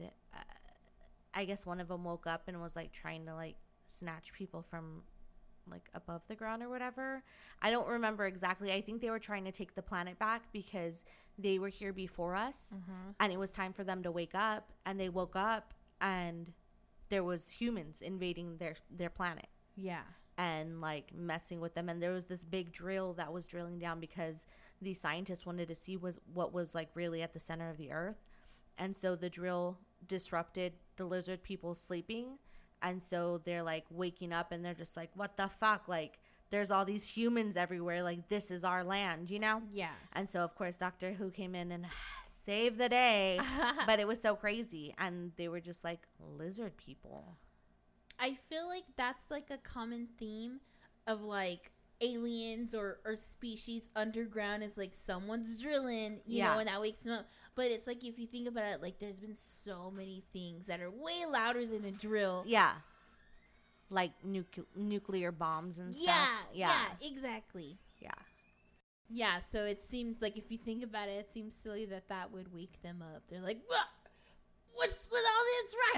And 0.00 0.10
uh, 0.34 0.38
i 1.34 1.44
guess 1.44 1.64
one 1.66 1.80
of 1.80 1.88
them 1.88 2.04
woke 2.04 2.26
up 2.26 2.42
and 2.46 2.60
was 2.60 2.76
like 2.76 2.92
trying 2.92 3.24
to 3.26 3.34
like 3.34 3.56
snatch 3.86 4.32
people 4.32 4.62
from 4.62 5.02
like 5.70 5.88
above 5.94 6.22
the 6.28 6.34
ground 6.34 6.62
or 6.62 6.68
whatever 6.68 7.22
i 7.62 7.70
don't 7.70 7.88
remember 7.88 8.26
exactly 8.26 8.72
i 8.72 8.80
think 8.80 9.00
they 9.00 9.10
were 9.10 9.18
trying 9.18 9.44
to 9.44 9.52
take 9.52 9.74
the 9.74 9.82
planet 9.82 10.18
back 10.18 10.42
because 10.52 11.04
they 11.38 11.58
were 11.58 11.68
here 11.68 11.92
before 11.92 12.34
us 12.34 12.56
Uh-huh. 12.72 13.12
and 13.20 13.32
it 13.32 13.38
was 13.38 13.50
time 13.50 13.72
for 13.72 13.82
them 13.84 14.02
to 14.02 14.10
wake 14.10 14.34
up 14.34 14.72
and 14.86 15.00
they 15.00 15.08
woke 15.08 15.34
up 15.36 15.74
and 16.00 16.52
there 17.08 17.24
was 17.24 17.48
humans 17.50 18.00
invading 18.02 18.58
their 18.58 18.74
their 18.90 19.10
planet 19.10 19.46
Yeah. 19.76 20.02
and 20.36 20.80
like 20.80 21.14
messing 21.14 21.60
with 21.60 21.74
them 21.74 21.88
and 21.88 22.02
there 22.02 22.12
was 22.12 22.26
this 22.26 22.44
big 22.44 22.72
drill 22.72 23.14
that 23.14 23.32
was 23.32 23.46
drilling 23.46 23.78
down 23.78 24.00
because 24.00 24.46
the 24.82 24.92
scientists 24.94 25.46
wanted 25.46 25.68
to 25.68 25.74
see 25.74 25.96
was 25.96 26.18
what 26.32 26.52
was 26.52 26.74
like 26.74 26.90
really 26.94 27.22
at 27.22 27.32
the 27.32 27.40
center 27.40 27.70
of 27.70 27.78
the 27.78 27.90
earth 27.90 28.22
and 28.76 28.94
so 28.94 29.16
the 29.16 29.30
drill 29.30 29.78
disrupted 30.08 30.74
the 30.96 31.04
lizard 31.04 31.42
people 31.42 31.74
sleeping. 31.74 32.38
And 32.82 33.02
so 33.02 33.40
they're 33.44 33.62
like 33.62 33.84
waking 33.90 34.32
up 34.32 34.52
and 34.52 34.64
they're 34.64 34.74
just 34.74 34.96
like 34.96 35.10
what 35.14 35.36
the 35.36 35.48
fuck? 35.48 35.88
Like 35.88 36.18
there's 36.50 36.70
all 36.70 36.84
these 36.84 37.08
humans 37.08 37.56
everywhere. 37.56 38.02
Like 38.02 38.28
this 38.28 38.50
is 38.50 38.64
our 38.64 38.84
land 38.84 39.30
you 39.30 39.38
know? 39.38 39.62
Yeah. 39.72 39.94
and 40.12 40.28
so 40.28 40.40
of 40.40 40.54
course 40.54 40.76
doctor 40.76 41.12
who 41.14 41.30
came 41.30 41.54
in 41.54 41.72
and 41.72 41.86
saved 42.46 42.78
the 42.78 42.88
day. 42.88 43.40
But 43.86 44.00
it 44.00 44.06
was 44.06 44.20
so 44.20 44.34
crazy. 44.36 44.94
And 44.98 45.32
they 45.36 45.48
were 45.48 45.60
just 45.60 45.82
like 45.84 46.00
lizard 46.38 46.76
people. 46.76 47.36
I 48.18 48.36
feel 48.48 48.68
like 48.68 48.84
that's 48.96 49.24
like 49.30 49.50
a 49.50 49.58
common 49.58 50.08
theme 50.18 50.60
of 51.06 51.20
like 51.22 51.70
aliens 52.04 52.74
or, 52.74 52.98
or 53.04 53.16
species 53.16 53.88
underground 53.96 54.62
is 54.62 54.76
like 54.76 54.92
someone's 54.94 55.56
drilling, 55.60 56.20
you 56.26 56.38
Yeah. 56.38 56.52
know, 56.54 56.58
and 56.60 56.68
that 56.68 56.80
wakes 56.80 57.02
them 57.02 57.12
up. 57.14 57.26
But 57.54 57.66
it's 57.66 57.86
like 57.86 58.04
if 58.04 58.18
you 58.18 58.26
think 58.26 58.46
about 58.48 58.64
it, 58.72 58.82
like 58.82 58.98
there's 58.98 59.16
been 59.18 59.36
so 59.36 59.90
many 59.90 60.22
things 60.32 60.66
that 60.66 60.80
are 60.80 60.90
way 60.90 61.24
louder 61.30 61.64
than 61.66 61.84
a 61.84 61.90
drill. 61.92 62.44
Yeah. 62.46 62.72
Like 63.90 64.12
nucle- 64.26 64.66
nuclear 64.76 65.30
bombs 65.32 65.78
and 65.78 65.94
stuff. 65.94 66.06
Yeah, 66.06 66.36
Yeah. 66.52 66.86
yeah, 67.00 67.08
exactly. 67.08 67.78
Yeah. 68.00 68.10
Yeah, 69.10 69.40
so 69.52 69.64
it 69.64 69.84
seems 69.84 70.20
like 70.22 70.36
if 70.36 70.50
you 70.50 70.58
think 70.58 70.82
about 70.82 71.08
it, 71.08 71.12
it 71.12 71.32
seems 71.32 71.54
silly 71.54 71.84
that 71.86 72.08
that 72.08 72.32
would 72.32 72.52
wake 72.52 72.80
them 72.82 73.02
up. 73.02 73.22
They're 73.28 73.42
like, 73.42 73.60
"What? 73.66 73.86
What's 74.74 75.08
with 75.10 75.22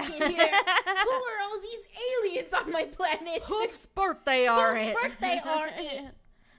here? 0.05 0.27
Who 0.27 0.33
are 1.11 1.39
all 1.43 1.59
these 1.61 1.85
aliens 2.33 2.53
on 2.53 2.71
my 2.71 2.83
planet? 2.85 3.41
Hoof's 3.43 3.85
birthday 3.85 4.47
are 4.47 4.75
Whose 4.75 4.87
it? 4.87 4.95
birthday 4.95 5.39
are 5.45 5.67
it? 5.75 6.05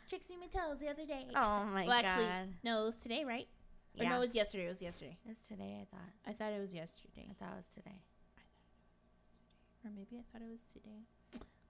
Trixie 0.08 0.34
Mattel's 0.34 0.80
the 0.80 0.88
other 0.88 1.04
day. 1.06 1.26
oh 1.36 1.64
my 1.64 1.86
well, 1.86 2.00
god. 2.00 2.04
actually, 2.04 2.28
no, 2.64 2.82
it 2.82 2.84
was 2.86 2.96
today, 2.96 3.24
right? 3.24 3.46
Or 3.98 4.04
yeah. 4.04 4.10
no, 4.10 4.16
it 4.16 4.26
was 4.28 4.34
yesterday. 4.34 4.66
It 4.66 4.70
was 4.70 4.82
yesterday. 4.82 5.18
it's 5.28 5.46
today, 5.46 5.76
I 5.82 5.84
thought. 5.94 6.10
I 6.26 6.32
thought 6.32 6.52
it 6.52 6.60
was 6.60 6.72
yesterday, 6.72 7.28
I 7.30 7.34
thought 7.34 7.52
it 7.52 7.56
was 7.56 7.66
today. 7.74 8.00
or 9.84 9.90
maybe 9.94 10.16
I 10.18 10.22
thought 10.32 10.42
it 10.42 10.50
was 10.50 10.62
today. 10.72 11.02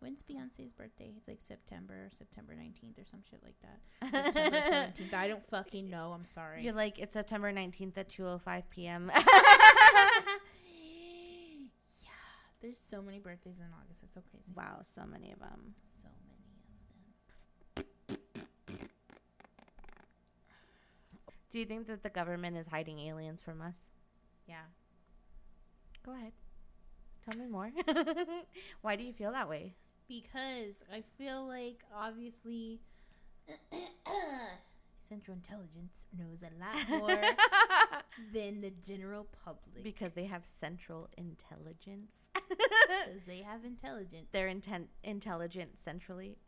When's 0.01 0.23
Beyonce's 0.23 0.73
birthday? 0.73 1.13
It's 1.17 1.27
like 1.27 1.41
September, 1.41 2.09
September 2.17 2.55
nineteenth, 2.55 2.97
or 3.01 3.05
some 3.05 3.21
shit 3.29 3.43
like 3.43 3.57
that. 3.63 3.81
September 4.33 4.61
seventeenth. 4.63 5.13
I 5.15 5.27
don't 5.27 5.45
fucking 5.45 5.91
know. 5.91 6.13
I'm 6.15 6.25
sorry. 6.25 6.63
You're 6.63 6.73
like, 6.73 7.01
it's 7.01 7.15
September 7.15 7.53
19th 7.53 7.99
at 7.99 8.09
2.05 8.09 8.63
p.m. 8.71 9.11
yeah, 12.69 12.75
there's 12.75 12.79
so 12.79 13.03
many 13.03 13.19
birthdays 13.19 13.59
in 13.59 13.67
August. 13.83 14.01
It's 14.03 14.15
so 14.15 14.21
crazy. 14.31 14.45
wow, 14.55 14.81
so 14.83 15.03
many 15.11 15.33
of 15.33 15.39
them. 15.39 15.75
So 16.03 16.09
many 16.17 16.39
of 17.77 17.85
them. 18.07 18.19
Do 21.51 21.59
you 21.59 21.65
think 21.65 21.87
that 21.87 22.03
the 22.03 22.11
government 22.11 22.57
is 22.57 22.67
hiding 22.67 22.99
aliens 23.01 23.43
from 23.43 23.61
us? 23.63 23.79
Yeah. 24.47 24.67
Go 26.05 26.13
ahead. 26.13 26.33
Tell 27.29 27.39
me 27.39 27.47
more. 27.47 27.71
Why 28.83 28.97
do 28.97 29.05
you 29.05 29.13
feel 29.13 29.33
that 29.33 29.49
way? 29.49 29.75
Because 30.09 30.83
I 30.93 31.03
feel 31.19 31.47
like 31.47 31.85
obviously 31.95 32.81
Central 35.09 35.35
Intelligence 35.37 36.07
knows 36.17 36.43
a 36.43 36.51
lot 36.61 36.89
more 37.01 37.21
than 38.33 38.61
the 38.61 38.71
general 38.71 39.27
public. 39.45 39.83
because 39.83 40.13
they 40.15 40.25
have 40.27 40.43
central 40.61 41.09
intelligence. 41.17 42.13
Because 42.35 43.25
they 43.27 43.39
have 43.43 43.65
intelligence. 43.65 44.29
They're 44.33 44.49
intent 44.49 44.89
intelligent 45.03 45.79
centrally. 45.79 46.39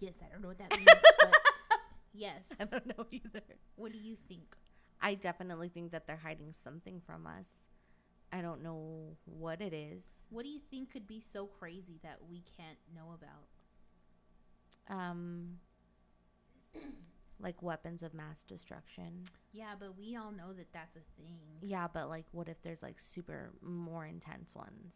Yes, 0.00 0.14
I 0.24 0.30
don't 0.30 0.42
know 0.42 0.48
what 0.48 0.58
that 0.58 0.70
means, 0.76 0.86
but 0.86 1.34
yes. 2.14 2.42
I 2.60 2.64
don't 2.66 2.86
know 2.86 3.04
either. 3.10 3.42
What 3.74 3.90
do 3.90 3.98
you 3.98 4.16
think? 4.28 4.54
I 5.00 5.14
definitely 5.14 5.68
think 5.68 5.90
that 5.90 6.06
they're 6.06 6.20
hiding 6.22 6.52
something 6.52 7.00
from 7.04 7.26
us. 7.26 7.48
I 8.32 8.40
don't 8.40 8.62
know 8.62 9.16
what 9.24 9.60
it 9.60 9.72
is. 9.72 10.04
What 10.30 10.44
do 10.44 10.50
you 10.50 10.60
think 10.70 10.92
could 10.92 11.08
be 11.08 11.20
so 11.32 11.46
crazy 11.46 11.98
that 12.04 12.18
we 12.30 12.44
can't 12.56 12.78
know 12.94 13.12
about? 13.12 13.48
Um 14.96 15.58
like 17.40 17.62
weapons 17.62 18.02
of 18.02 18.14
mass 18.14 18.42
destruction. 18.42 19.24
Yeah, 19.52 19.74
but 19.78 19.96
we 19.98 20.16
all 20.16 20.32
know 20.32 20.52
that 20.56 20.72
that's 20.72 20.96
a 20.96 21.00
thing. 21.20 21.38
Yeah, 21.62 21.86
but 21.92 22.08
like 22.08 22.26
what 22.32 22.48
if 22.48 22.60
there's 22.62 22.82
like 22.82 22.98
super 23.00 23.50
more 23.62 24.06
intense 24.06 24.54
ones? 24.54 24.94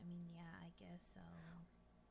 I 0.00 0.08
mean, 0.08 0.26
yeah, 0.34 0.40
I 0.60 0.70
guess 0.78 1.02
so. 1.14 1.20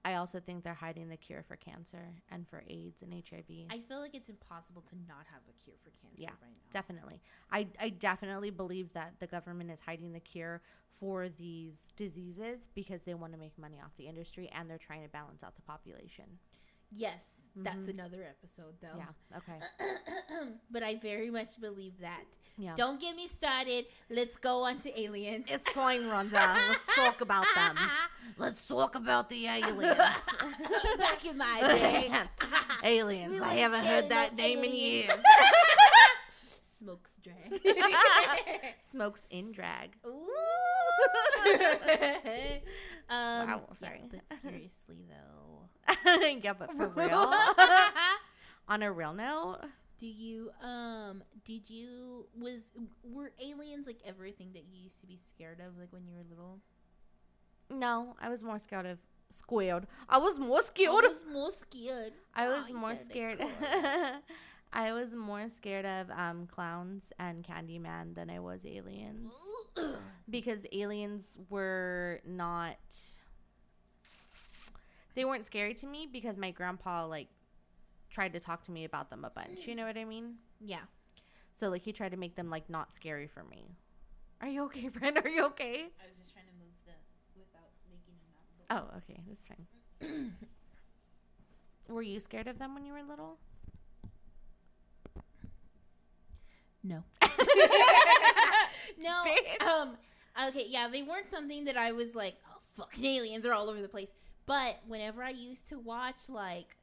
I 0.04 0.16
also 0.16 0.40
think 0.40 0.63
they're 0.63 0.74
hiding 0.74 1.10
the 1.10 1.18
cure 1.18 1.44
for 1.48 1.56
cancer 1.56 2.16
and 2.30 2.48
for 2.48 2.63
AIDS 2.68 3.04
and 3.04 3.13
HIV. 3.13 3.68
I 3.70 3.80
feel 3.88 4.00
like 4.00 4.16
it's 4.16 4.30
impossible 4.30 4.82
to 4.90 4.96
not 5.08 5.25
have 5.32 5.42
a 5.48 5.63
cure 5.63 5.75
for 5.84 5.92
cancer 6.01 6.24
Yeah, 6.24 6.30
right 6.42 6.50
now. 6.50 6.72
definitely. 6.72 7.22
I, 7.51 7.68
I 7.80 7.90
definitely 7.90 8.50
believe 8.50 8.94
that 8.94 9.13
the 9.20 9.28
government 9.28 9.70
is 9.70 9.82
hiding 9.86 10.13
the 10.13 10.20
cure 10.20 10.62
for 11.00 11.30
these 11.30 11.90
diseases 11.98 12.68
because 12.74 13.01
they 13.04 13.13
want 13.13 13.34
to 13.34 13.40
make 13.40 13.58
money 13.60 13.78
off 13.84 13.92
the 13.98 14.08
industry 14.08 14.50
and 14.58 14.68
they're 14.68 14.80
trying 14.80 15.04
to 15.04 15.10
balance 15.10 15.44
out 15.44 15.56
the 15.56 15.62
population. 15.62 16.25
Yes, 16.94 17.24
that's 17.56 17.88
Mhm. 17.88 17.90
another 17.90 18.24
episode 18.24 18.76
though. 18.82 18.98
Yeah. 18.98 19.38
Okay. 19.38 19.60
but 20.72 20.84
I 20.84 20.96
very 20.96 21.30
much 21.30 21.60
believe 21.60 22.00
that. 22.02 22.26
Yeah. 22.58 22.76
Don't 22.76 23.00
get 23.00 23.16
me 23.16 23.28
started. 23.28 23.86
Let's 24.10 24.36
go 24.38 24.64
on 24.66 24.80
to 24.82 25.00
aliens. 25.00 25.46
It's 25.50 25.72
fine, 25.72 26.04
Rhonda. 26.04 26.54
Let's 26.70 26.96
talk 26.96 27.22
about 27.22 27.46
them. 27.56 27.78
Let's 28.38 28.68
talk 28.68 28.96
about 28.96 29.30
the 29.30 29.48
aliens. 29.58 29.98
Back 30.98 31.26
in 31.26 31.38
my 31.38 31.62
day. 31.62 32.12
aliens. 32.84 33.32
We 33.34 33.40
I 33.40 33.54
haven't 33.56 33.86
heard 33.86 34.10
that 34.10 34.36
name 34.36 34.64
in 34.66 34.72
years. 34.74 35.12
Smokes 36.78 37.16
drag. 37.24 37.62
Smokes 38.82 39.28
in 39.30 39.52
drag. 39.54 39.96
Ooh. 40.06 40.28
um, 43.10 43.48
Wow, 43.48 43.62
yeah, 43.70 43.76
sorry. 43.80 44.02
but 44.10 44.22
seriously 44.42 45.06
though, 45.10 45.61
yeah, 46.44 46.54
but 46.54 46.72
for 46.76 46.88
real. 46.90 47.34
On 48.68 48.82
a 48.84 48.92
real 48.92 49.14
note, 49.14 49.60
do 50.00 50.08
you 50.08 50.52
um 50.64 51.24
did 51.46 51.70
you 51.70 52.26
was 52.38 52.62
were 53.04 53.32
aliens 53.44 53.86
like 53.88 54.00
everything 54.06 54.50
that 54.54 54.64
you 54.72 54.84
used 54.84 55.02
to 55.02 55.08
be 55.08 55.18
scared 55.18 55.60
of 55.60 55.78
like 55.78 55.92
when 55.92 56.06
you 56.06 56.14
were 56.14 56.24
little? 56.30 56.60
no, 57.70 58.16
I 58.22 58.30
was 58.30 58.44
more 58.44 58.60
scared 58.60 58.86
of 58.86 58.98
squared. 59.30 59.88
I 60.10 60.18
was 60.18 60.38
more 60.38 60.62
scared. 60.62 60.90
I 60.90 61.08
was 61.08 61.24
more 61.32 61.52
scared. 61.52 62.14
I 62.36 62.48
Oh, 62.48 62.52
was 62.52 62.70
you 62.70 62.76
more 62.78 62.96
scared. 62.96 63.40
I 64.74 64.94
was 64.94 65.14
more 65.14 65.50
scared 65.50 65.86
of 65.86 66.10
um, 66.12 66.48
clowns 66.48 67.04
and 67.20 67.44
Candyman 67.44 68.16
than 68.16 68.30
I 68.30 68.40
was 68.40 68.66
aliens 68.66 69.32
because 70.30 70.66
aliens 70.72 71.38
were 71.50 72.22
not. 72.26 72.78
They 75.15 75.25
weren't 75.25 75.46
scary 75.46 75.74
to 75.75 75.88
me 75.88 76.08
because 76.12 76.38
my 76.38 76.51
grandpa 76.51 77.06
like 77.06 77.27
tried 78.10 78.34
to 78.34 78.39
talk 78.39 78.63
to 78.63 78.72
me 78.72 78.84
about 78.86 79.10
them 79.10 79.24
a 79.25 79.30
bunch. 79.30 79.68
You 79.68 79.75
know 79.75 79.86
what 79.86 79.98
I 79.98 80.06
mean? 80.06 80.36
yeah. 80.60 80.82
So 81.53 81.70
like 81.70 81.84
he 81.84 81.91
tried 81.91 82.12
to 82.12 82.18
make 82.18 82.36
them 82.36 82.50
like 82.50 82.70
not 82.70 82.94
scary 82.94 83.27
for 83.27 83.44
me. 83.44 83.75
Are 84.41 84.48
you 84.48 84.63
okay, 84.65 84.89
friend? 84.98 85.18
Are 85.24 85.30
you 85.30 85.46
okay? 85.48 85.88
I 86.01 86.08
was 86.08 86.18
just 86.18 86.32
trying 86.34 86.46
to 86.46 86.53
move 86.53 86.74
the 86.86 86.94
without 87.38 87.70
making 87.89 88.15
a 88.70 88.74
mouth. 88.80 88.89
Oh, 88.94 88.98
okay, 88.98 89.20
that's 89.27 89.46
fine. 89.48 90.34
Were 91.89 92.01
you 92.01 92.20
scared 92.22 92.48
of 92.48 92.58
them 92.58 92.74
when 92.74 92.86
you 92.86 92.94
were 92.94 93.03
little? 93.03 93.38
No. 96.84 97.03
No. 99.00 99.24
Bitch. 99.25 99.65
Um. 99.65 99.98
Okay. 100.50 100.65
Yeah, 100.68 100.88
they 100.88 101.01
weren't 101.01 101.30
something 101.32 101.65
that 101.65 101.75
I 101.77 101.91
was 101.91 102.13
like, 102.13 102.36
oh, 102.48 102.60
fucking 102.77 103.03
aliens 103.03 103.46
are 103.46 103.53
all 103.53 103.70
over 103.70 103.82
the 103.82 103.88
place. 103.88 104.10
But 104.46 104.80
whenever 104.88 105.24
I 105.24 105.30
used 105.30 105.68
to 105.70 105.80
watch 105.80 106.30
like 106.30 106.78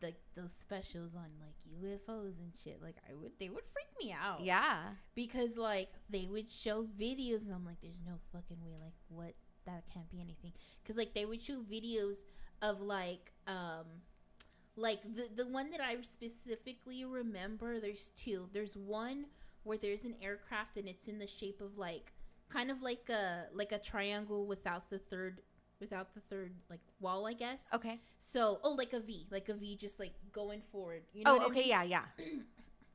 the 0.00 0.12
those 0.34 0.52
specials 0.52 1.14
on 1.14 1.28
like 1.40 1.56
UFOs 1.82 2.38
and 2.38 2.52
shit, 2.62 2.82
like 2.82 2.96
I 3.08 3.14
would, 3.14 3.32
they 3.38 3.48
would 3.48 3.64
freak 3.72 3.86
me 4.00 4.12
out. 4.12 4.40
Yeah. 4.42 4.78
Because 5.14 5.56
like 5.56 5.88
they 6.10 6.26
would 6.30 6.50
show 6.50 6.86
videos, 6.98 7.46
and 7.46 7.54
I'm 7.54 7.64
like, 7.64 7.80
there's 7.82 8.00
no 8.06 8.14
fucking 8.32 8.58
way. 8.62 8.76
Like 8.80 8.94
what? 9.08 9.34
That 9.66 9.84
can't 9.92 10.08
be 10.10 10.20
anything. 10.20 10.52
Because 10.82 10.96
like 10.96 11.14
they 11.14 11.24
would 11.24 11.42
show 11.42 11.60
videos 11.60 12.18
of 12.62 12.80
like 12.80 13.32
um 13.46 13.86
like 14.76 15.02
the 15.02 15.28
the 15.34 15.48
one 15.48 15.70
that 15.70 15.80
I 15.80 15.96
specifically 16.02 17.04
remember. 17.04 17.80
There's 17.80 18.10
two. 18.16 18.48
There's 18.52 18.76
one 18.76 19.26
where 19.64 19.78
there's 19.78 20.04
an 20.04 20.14
aircraft 20.22 20.76
and 20.76 20.88
it's 20.88 21.08
in 21.08 21.18
the 21.18 21.26
shape 21.26 21.60
of 21.60 21.76
like 21.76 22.12
kind 22.48 22.70
of 22.70 22.82
like 22.82 23.08
a 23.08 23.46
like 23.52 23.72
a 23.72 23.78
triangle 23.78 24.46
without 24.46 24.90
the 24.90 24.98
third 24.98 25.40
without 25.80 26.14
the 26.14 26.20
third 26.20 26.52
like 26.70 26.80
wall, 27.00 27.26
I 27.26 27.32
guess. 27.32 27.62
Okay. 27.74 28.00
So 28.18 28.60
oh, 28.62 28.72
like 28.72 28.92
a 28.92 29.00
V, 29.00 29.26
like 29.30 29.48
a 29.48 29.54
V, 29.54 29.76
just 29.76 29.98
like 29.98 30.12
going 30.32 30.62
forward. 30.72 31.02
You 31.12 31.24
know? 31.24 31.32
Oh, 31.32 31.34
what 31.34 31.42
I 31.42 31.46
okay. 31.46 31.60
mean? 31.60 31.68
Yeah, 31.68 31.82
yeah. 31.82 32.02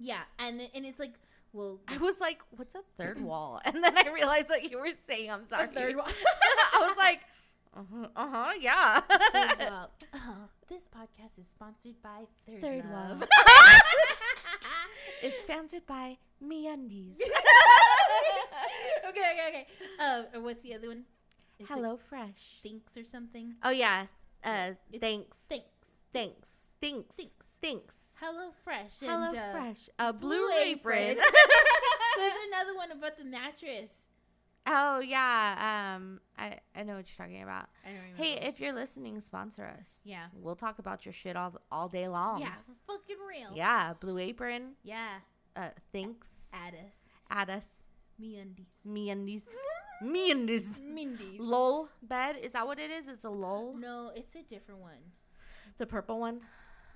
Yeah, 0.04 0.24
and 0.40 0.60
and 0.74 0.84
it's 0.84 1.00
like 1.00 1.14
well, 1.54 1.80
I 1.88 1.98
was 1.98 2.20
like, 2.20 2.40
"What's 2.52 2.76
a 2.76 2.82
third 2.98 3.22
wall?" 3.24 3.62
And 3.66 3.84
then 3.84 3.98
I 3.98 4.10
realized 4.10 4.50
what 4.50 4.70
you 4.70 4.80
were 4.80 4.94
saying. 5.08 5.30
I'm 5.32 5.46
sorry. 5.46 5.66
a 5.66 5.68
third 5.68 5.96
wall. 5.96 6.08
I 6.74 6.80
was 6.88 6.98
like, 6.98 7.22
"Uh-huh, 7.76 8.08
uh-huh 8.16 8.54
yeah." 8.60 9.02
Third 9.02 9.60
Love. 9.72 9.90
Oh, 10.14 10.50
this 10.70 10.84
podcast 10.84 11.40
is 11.40 11.48
sponsored 11.48 12.02
by 12.02 12.24
Third, 12.48 12.62
Third 12.62 12.86
Love. 12.92 13.20
Love. 13.22 13.30
is 15.22 15.34
sponsored 15.44 15.86
by 15.86 16.18
MeUndies. 16.44 17.18
okay, 19.08 19.10
okay, 19.10 19.48
okay. 19.50 19.68
Um, 20.00 20.44
what's 20.44 20.62
the 20.62 20.74
other 20.74 20.88
one? 20.88 21.04
It's 21.62 21.70
like 21.70 21.80
Hello 21.80 21.98
Fresh. 21.98 22.62
Thinx 22.66 22.98
or 23.02 23.06
something. 23.06 23.56
Oh 23.64 23.70
yeah. 23.72 24.08
Uh, 24.44 24.72
It's 24.92 25.00
thanks. 25.02 25.38
Thanks. 25.48 25.66
Thanks. 26.14 26.50
Thinx. 26.82 27.16
Thinx. 27.16 27.32
Thinx. 27.64 27.96
Hello 28.20 28.52
Fresh. 28.64 28.94
Hello 29.02 29.30
and, 29.30 29.38
uh, 29.38 29.52
Fresh. 29.52 29.90
A 30.00 30.12
blue, 30.14 30.30
Blue 30.30 30.52
apron. 30.64 30.98
Apron. 31.00 31.18
There's 32.18 32.34
another 32.48 32.76
one 32.76 32.92
about 32.92 33.18
the 33.18 33.26
mattress. 33.26 33.94
oh 34.68 35.00
yeah. 35.00 35.96
Um, 35.96 36.20
I 36.38 36.58
I 36.76 36.84
know 36.84 36.96
what 36.96 37.06
you're 37.08 37.26
talking 37.28 37.44
about. 37.44 37.70
I 37.86 37.90
don't 37.90 37.98
remember. 38.02 38.24
Hey, 38.24 38.34
if 38.48 38.60
you're 38.60 38.74
listening, 38.74 39.20
sponsor 39.22 39.66
us. 39.80 39.90
yeah, 40.04 40.26
We'll 40.36 40.56
talk 40.56 40.80
about 40.80 41.06
your 41.06 41.14
shit 41.14 41.36
all 41.36 41.54
all 41.72 41.88
day 41.88 42.08
long. 42.08 42.42
yeah, 42.42 42.54
for 42.66 42.94
fucking 42.98 43.18
real. 43.28 43.52
Yeah. 43.56 43.94
Blue 44.00 44.18
apron. 44.18 44.74
yeah. 44.84 45.20
Uh, 45.56 45.70
thanks. 45.92 46.48
Add 46.54 46.74
us. 46.76 46.96
Add 47.30 47.50
us. 47.50 47.88
Me 48.20 48.38
undies. 48.38 48.66
MeUndies. 48.88 49.46
MeUndies. 50.04 50.80
Mindy's. 50.82 51.40
Lol 51.40 51.90
bed. 52.02 52.36
Is 52.42 52.52
that 52.54 52.66
what 52.68 52.80
it 52.80 52.92
is? 52.92 53.08
It's 53.08 53.24
a 53.24 53.30
lol. 53.30 53.76
No, 53.76 54.12
it's 54.16 54.36
a 54.36 54.44
different 54.44 54.82
one. 54.82 55.14
The 55.78 55.86
purple 55.86 56.20
one. 56.20 56.42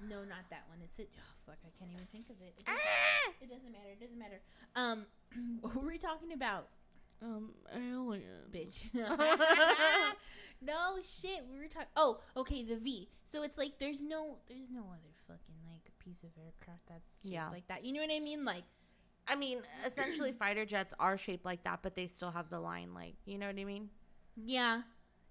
No, 0.07 0.17
not 0.19 0.45
that 0.49 0.63
one. 0.67 0.79
It's 0.83 0.99
a 0.99 1.03
oh, 1.03 1.33
fuck. 1.45 1.57
I 1.65 1.69
can't 1.79 1.91
even 1.91 2.05
think 2.11 2.29
of 2.29 2.35
it. 2.41 2.53
It 2.57 2.65
Ah! 2.67 2.73
doesn't, 3.39 3.41
it 3.41 3.53
doesn't 3.55 3.71
matter. 3.71 3.89
It 3.91 3.99
doesn't 4.01 4.19
matter. 4.19 4.41
Um, 4.75 5.05
what 5.61 5.75
were 5.75 5.87
we 5.87 5.97
talking 5.97 6.33
about, 6.33 6.67
Um, 7.21 7.51
alien. 7.73 8.21
bitch? 8.51 8.93
no 10.61 10.97
shit. 11.01 11.45
We 11.51 11.59
were 11.59 11.67
talking. 11.67 11.87
Oh, 11.95 12.19
okay. 12.37 12.63
The 12.63 12.75
V. 12.77 13.09
So 13.25 13.43
it's 13.43 13.57
like 13.57 13.79
there's 13.79 14.01
no 14.01 14.37
there's 14.47 14.69
no 14.69 14.81
other 14.91 15.13
fucking 15.27 15.55
like 15.69 15.91
piece 15.99 16.23
of 16.23 16.29
aircraft 16.37 16.81
that's 16.87 17.17
Yeah. 17.23 17.49
like 17.49 17.67
that. 17.67 17.83
You 17.85 17.93
know 17.93 18.01
what 18.01 18.11
I 18.13 18.19
mean? 18.19 18.45
Like 18.45 18.63
I 19.27 19.35
mean, 19.35 19.59
essentially, 19.85 20.31
fighter 20.39 20.65
jets 20.65 20.93
are 20.99 21.17
shaped 21.17 21.45
like 21.45 21.63
that, 21.63 21.79
but 21.81 21.95
they 21.95 22.07
still 22.07 22.31
have 22.31 22.49
the 22.49 22.59
line. 22.59 22.93
Like, 22.93 23.15
you 23.25 23.37
know 23.37 23.47
what 23.47 23.57
I 23.59 23.63
mean? 23.65 23.89
yeah. 24.35 24.81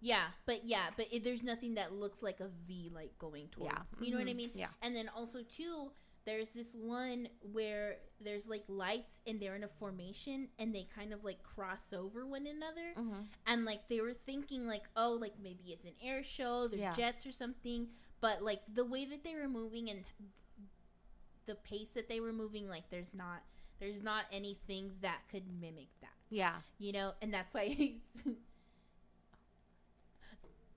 Yeah, 0.01 0.25
but 0.45 0.67
yeah, 0.67 0.91
but 0.99 1.07
it, 1.11 1.25
there's 1.25 1.43
nothing 1.43 1.77
that 1.77 1.95
looks 1.95 2.23
like 2.23 2.41
a 2.41 2.49
V, 2.69 2.91
like 2.95 3.17
going 3.19 3.49
towards. 3.49 3.73
Yeah. 3.73 4.05
You 4.05 4.11
know 4.13 4.19
what 4.19 4.27
I 4.29 4.33
Mhm. 4.33 4.37
mean? 4.37 4.51
Yeah. 4.55 4.67
And 4.83 4.95
then 4.95 5.09
also 5.17 5.43
too, 5.43 5.93
there's 6.27 6.51
this 6.51 6.75
one 6.75 7.29
where 7.41 7.97
there's 8.21 8.47
like 8.47 8.65
lights 8.69 9.21
and 9.27 9.41
they're 9.41 9.55
in 9.55 9.65
a 9.65 9.69
formation 9.69 10.49
and 10.59 10.75
they 10.75 10.87
kind 10.95 11.15
of 11.15 11.25
like 11.25 11.43
cross 11.43 11.91
over 11.95 12.27
one 12.27 12.47
another. 12.47 12.93
Mm-hmm. 12.99 13.21
And 13.47 13.65
like 13.65 13.89
they 13.89 14.03
were 14.03 14.13
thinking 14.13 14.67
like, 14.67 14.83
oh, 14.95 15.13
like 15.19 15.35
maybe 15.43 15.73
it's 15.73 15.87
an 15.87 15.95
air 16.03 16.23
show, 16.23 16.69
they're 16.69 16.81
Yeah. 16.81 16.93
jets 16.93 17.25
or 17.25 17.33
something. 17.33 17.89
But 18.21 18.43
like 18.43 18.61
the 18.71 18.85
way 18.85 19.07
that 19.07 19.25
they 19.25 19.35
were 19.35 19.49
moving 19.49 19.89
and 19.89 20.05
the 21.47 21.55
pace 21.55 21.91
that 21.95 22.11
they 22.11 22.21
were 22.21 22.33
moving, 22.33 22.69
like 22.69 22.91
there's 22.91 23.15
not 23.15 23.43
there's 23.81 24.03
not 24.03 24.25
anything 24.33 24.93
that 25.03 25.21
could 25.31 25.45
mimic 25.61 25.89
that. 26.01 26.11
Yeah. 26.31 26.55
You 26.79 26.93
know, 26.93 27.13
and 27.23 27.33
that's 27.33 27.55
why 27.55 27.93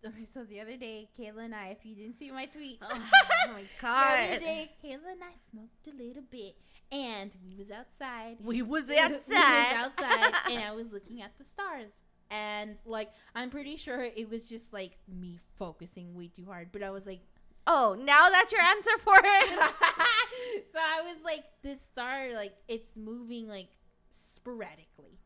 Okay, 0.06 0.26
so 0.32 0.44
the 0.44 0.62
other 0.62 0.78
day, 0.78 1.10
Kayla 1.20 1.46
and 1.46 1.56
I, 1.56 1.70
if 1.70 1.80
you 1.84 1.96
didn't 1.96 2.18
see 2.20 2.32
my 2.32 2.46
tweet, 2.46 2.78
Oh, 2.82 2.88
my 3.52 3.64
god. 3.82 4.18
the 4.20 4.36
other 4.36 4.40
day, 4.40 4.72
Kayla 4.84 5.12
and 5.12 5.24
I 5.24 5.34
smoked 5.52 5.88
a 5.88 5.92
little 6.04 6.24
bit, 6.30 6.56
and 6.92 7.32
we 7.44 7.56
was 7.56 7.72
outside. 7.72 8.38
We 8.42 8.62
was 8.62 8.90
outside. 8.90 9.20
We 9.28 9.34
was 9.36 9.74
outside, 9.74 10.34
and 10.52 10.64
I 10.64 10.72
was 10.72 10.92
looking 10.94 11.22
at 11.22 11.32
the 11.38 11.44
stars. 11.44 11.92
And 12.30 12.76
like, 12.86 13.10
I'm 13.36 13.50
pretty 13.50 13.76
sure 13.76 14.02
it 14.02 14.30
was 14.30 14.48
just 14.48 14.72
like 14.72 14.98
me 15.08 15.40
focusing 15.58 16.16
way 16.16 16.28
too 16.28 16.46
hard. 16.46 16.70
But 16.72 16.84
I 16.84 16.92
was 16.92 17.06
like, 17.06 17.22
oh, 17.68 17.96
now 18.00 18.30
that's 18.30 18.52
your 18.52 18.62
answer 18.62 18.98
for 19.00 19.16
it. 19.18 19.50
so 20.74 20.80
I 20.80 21.02
was 21.04 21.18
like, 21.24 21.44
this 21.62 21.82
star, 21.82 22.34
like, 22.34 22.54
it's 22.68 22.96
moving 22.96 23.48
like 23.48 23.70
sporadically. 24.10 25.20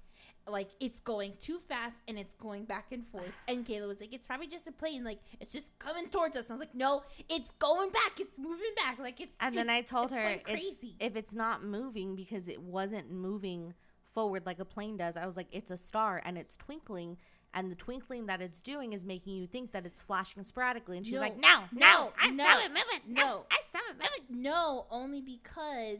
Like 0.47 0.69
it's 0.79 0.99
going 0.99 1.33
too 1.39 1.59
fast 1.59 1.97
and 2.07 2.17
it's 2.17 2.33
going 2.35 2.65
back 2.65 2.87
and 2.91 3.05
forth. 3.05 3.31
And 3.47 3.63
Kayla 3.63 3.87
was 3.87 3.99
like, 3.99 4.11
"It's 4.11 4.25
probably 4.25 4.47
just 4.47 4.67
a 4.67 4.71
plane. 4.71 5.03
Like 5.03 5.19
it's 5.39 5.53
just 5.53 5.77
coming 5.77 6.09
towards 6.09 6.35
us." 6.35 6.49
I 6.49 6.53
was 6.53 6.59
like, 6.59 6.73
"No, 6.73 7.03
it's 7.29 7.51
going 7.59 7.91
back. 7.91 8.19
It's 8.19 8.39
moving 8.39 8.73
back. 8.75 8.97
Like 8.97 9.21
it's." 9.21 9.35
and 9.39 9.55
then 9.55 9.69
I 9.69 9.81
told 9.81 10.05
it's 10.05 10.15
her 10.15 10.23
going 10.23 10.39
it's, 10.39 10.45
crazy. 10.45 10.95
if 10.99 11.15
it's 11.15 11.33
not 11.35 11.63
moving 11.63 12.15
because 12.15 12.47
it 12.47 12.59
wasn't 12.59 13.11
moving 13.11 13.75
forward 14.13 14.45
like 14.45 14.59
a 14.59 14.65
plane 14.65 14.97
does, 14.97 15.15
I 15.15 15.25
was 15.25 15.37
like, 15.37 15.47
it's 15.51 15.71
a 15.71 15.77
star 15.77 16.21
and 16.25 16.37
it's 16.37 16.57
twinkling. 16.57 17.17
And 17.53 17.69
the 17.69 17.75
twinkling 17.75 18.27
that 18.27 18.39
it's 18.41 18.61
doing 18.61 18.93
is 18.93 19.03
making 19.03 19.35
you 19.35 19.45
think 19.45 19.73
that 19.73 19.85
it's 19.85 20.01
flashing 20.01 20.43
sporadically. 20.43 20.97
And 20.97 21.05
she's 21.05 21.15
No, 21.15 21.19
like, 21.21 21.37
no, 21.37 21.59
no, 21.73 21.79
no, 21.79 22.13
I 22.17 22.29
no, 22.31 22.43
saw 22.45 22.59
it 22.59 22.69
moving. 22.69 23.13
no. 23.13 23.45
I 23.51 23.57
saw 23.71 23.79
it 23.89 23.95
moving. 23.97 24.41
no, 24.41 24.85
only 24.89 25.19
because, 25.21 25.99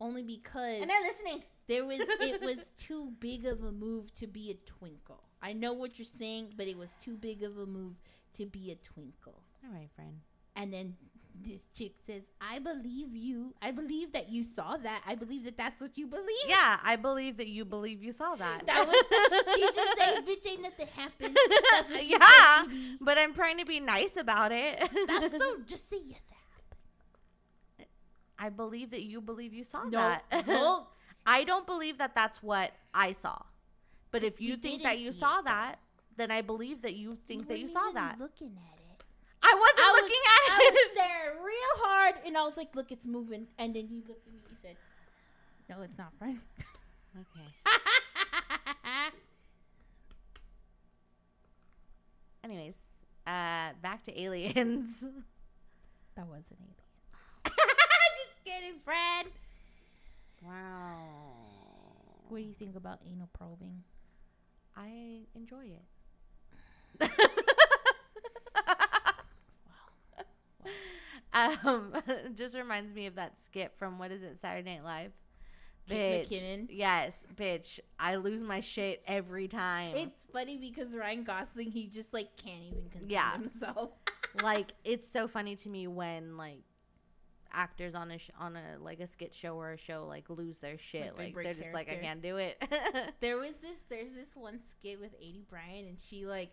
only 0.00 0.22
because 0.22 0.80
And 0.80 0.90
then 0.90 1.02
listening. 1.02 1.44
there 1.68 1.84
was 1.84 2.00
it 2.00 2.40
was 2.42 2.58
too 2.76 3.12
big 3.20 3.46
of 3.46 3.62
a 3.62 3.70
move 3.70 4.12
to 4.14 4.26
be 4.26 4.50
a 4.50 4.54
twinkle. 4.68 5.22
I 5.40 5.52
know 5.52 5.72
what 5.72 5.98
you're 5.98 6.04
saying, 6.06 6.54
but 6.56 6.66
it 6.66 6.76
was 6.76 6.94
too 7.00 7.16
big 7.16 7.42
of 7.44 7.56
a 7.56 7.66
move 7.66 8.00
to 8.34 8.46
be 8.46 8.70
a 8.72 8.74
twinkle. 8.74 9.42
All 9.64 9.72
right, 9.72 9.90
friend. 9.94 10.20
And 10.56 10.72
then 10.72 10.96
this 11.34 11.66
chick 11.74 11.92
says, 12.06 12.24
"I 12.40 12.58
believe 12.58 13.14
you. 13.14 13.54
I 13.62 13.70
believe 13.70 14.12
that 14.12 14.28
you 14.28 14.42
saw 14.44 14.76
that. 14.76 15.02
I 15.06 15.14
believe 15.14 15.44
that 15.44 15.56
that's 15.56 15.80
what 15.80 15.96
you 15.98 16.06
believe." 16.06 16.46
Yeah, 16.48 16.78
I 16.82 16.96
believe 16.96 17.36
that 17.38 17.48
you 17.48 17.64
believe 17.64 18.02
you 18.02 18.12
saw 18.12 18.34
that. 18.36 18.66
That 18.66 18.86
was 18.86 19.54
she 19.54 19.62
just 19.62 19.98
said, 19.98 20.26
"Bitch, 20.26 20.46
ain't 20.50 20.62
nothing 20.62 20.88
happened." 20.96 21.36
That's 21.72 21.90
what 21.90 22.00
she 22.04 22.10
yeah, 22.12 22.62
said 22.64 22.98
but 23.00 23.18
I'm 23.18 23.34
trying 23.34 23.58
to 23.58 23.64
be 23.64 23.80
nice 23.80 24.16
about 24.16 24.52
it. 24.52 24.78
That's 25.06 25.36
so. 25.38 25.56
Just 25.66 25.88
say 25.90 25.98
yes. 26.04 26.20
it 26.30 26.34
happened. 27.78 27.88
I 28.38 28.48
believe 28.48 28.90
that 28.90 29.02
you 29.02 29.20
believe 29.20 29.52
you 29.52 29.64
saw 29.64 29.84
No, 29.84 29.90
that. 30.30 30.46
no. 30.46 30.86
I 31.26 31.44
don't 31.44 31.66
believe 31.66 31.98
that 31.98 32.14
that's 32.14 32.42
what 32.42 32.72
I 32.94 33.12
saw. 33.12 33.42
But 34.10 34.22
if 34.24 34.40
you, 34.40 34.50
You 34.52 34.56
think 34.56 34.82
that 34.82 34.98
you 34.98 35.12
saw 35.12 35.40
it, 35.40 35.44
that, 35.44 35.78
then 36.16 36.30
I 36.30 36.40
believe 36.42 36.82
that 36.82 36.94
you 36.94 37.18
think 37.28 37.46
that 37.48 37.58
you 37.58 37.68
saw 37.68 37.82
even 37.90 37.94
that. 37.94 38.18
Looking 38.18 38.56
at 38.72 38.78
it. 38.78 38.79
I 39.42 39.54
wasn't 39.54 39.86
I 39.86 39.92
was- 39.92 40.02
looking 40.02 40.24
I 40.26 40.38
at 40.68 40.72
was 40.74 40.90
staring 40.94 41.38
real 41.42 41.74
hard, 41.84 42.14
and 42.26 42.36
I 42.36 42.42
was 42.44 42.56
like, 42.56 42.74
"Look, 42.76 42.92
it's 42.92 43.06
moving." 43.06 43.48
And 43.58 43.74
then 43.74 43.88
you 43.90 44.02
looked 44.06 44.26
at 44.26 44.32
me. 44.32 44.40
And 44.44 44.50
you 44.50 44.56
said, 44.62 44.76
"No, 45.68 45.82
it's 45.82 45.96
not, 45.98 46.12
friend." 46.18 46.40
okay. 47.16 47.48
Anyways, 52.44 52.74
uh, 53.26 53.72
back 53.82 54.02
to 54.04 54.20
aliens. 54.20 55.00
that 56.16 56.26
was 56.26 56.42
an 56.50 56.56
alien. 56.60 56.74
Just 57.44 58.44
kidding, 58.44 58.78
friend. 58.84 59.28
wow. 60.42 60.98
What 62.28 62.38
do 62.38 62.44
you 62.44 62.54
think 62.54 62.76
about 62.76 63.00
anal 63.04 63.28
probing? 63.32 63.82
I 64.76 65.22
enjoy 65.34 65.64
it. 67.00 67.10
Um, 71.32 71.92
just 72.34 72.56
reminds 72.56 72.94
me 72.94 73.06
of 73.06 73.14
that 73.16 73.36
skit 73.38 73.72
from 73.78 73.98
what 73.98 74.10
is 74.10 74.22
it, 74.22 74.40
Saturday 74.40 74.74
Night 74.74 74.84
Live? 74.84 75.12
Bitch. 75.88 76.28
McKinnon? 76.28 76.66
Yes, 76.70 77.26
bitch. 77.34 77.80
I 77.98 78.16
lose 78.16 78.42
my 78.42 78.60
shit 78.60 79.02
every 79.06 79.48
time. 79.48 79.94
It's 79.96 80.24
funny 80.32 80.56
because 80.56 80.94
Ryan 80.94 81.24
Gosling, 81.24 81.70
he 81.72 81.86
just 81.88 82.12
like 82.12 82.36
can't 82.36 82.62
even 82.62 82.88
contain 82.90 83.10
Yeah. 83.10 83.32
himself. 83.32 83.90
like 84.42 84.72
it's 84.84 85.08
so 85.08 85.26
funny 85.26 85.56
to 85.56 85.68
me 85.68 85.86
when 85.88 86.36
like 86.36 86.62
actors 87.52 87.96
on 87.96 88.12
a 88.12 88.18
sh- 88.18 88.30
on 88.38 88.56
a 88.56 88.78
like 88.80 89.00
a 89.00 89.06
skit 89.08 89.34
show 89.34 89.56
or 89.56 89.72
a 89.72 89.76
show 89.76 90.06
like 90.08 90.30
lose 90.30 90.58
their 90.60 90.78
shit. 90.78 91.16
Like, 91.16 91.34
they 91.34 91.34
like 91.34 91.44
they're 91.44 91.54
just 91.54 91.72
like, 91.74 91.90
I 91.90 91.96
can't 91.96 92.22
do 92.22 92.36
it. 92.36 92.62
There 93.20 93.36
was 93.38 93.54
this. 93.60 93.78
There's 93.88 94.12
this 94.12 94.36
one 94.36 94.60
skit 94.70 95.00
with 95.00 95.18
Aidy 95.20 95.46
Bryant, 95.48 95.88
and 95.88 95.98
she 95.98 96.26
like, 96.26 96.50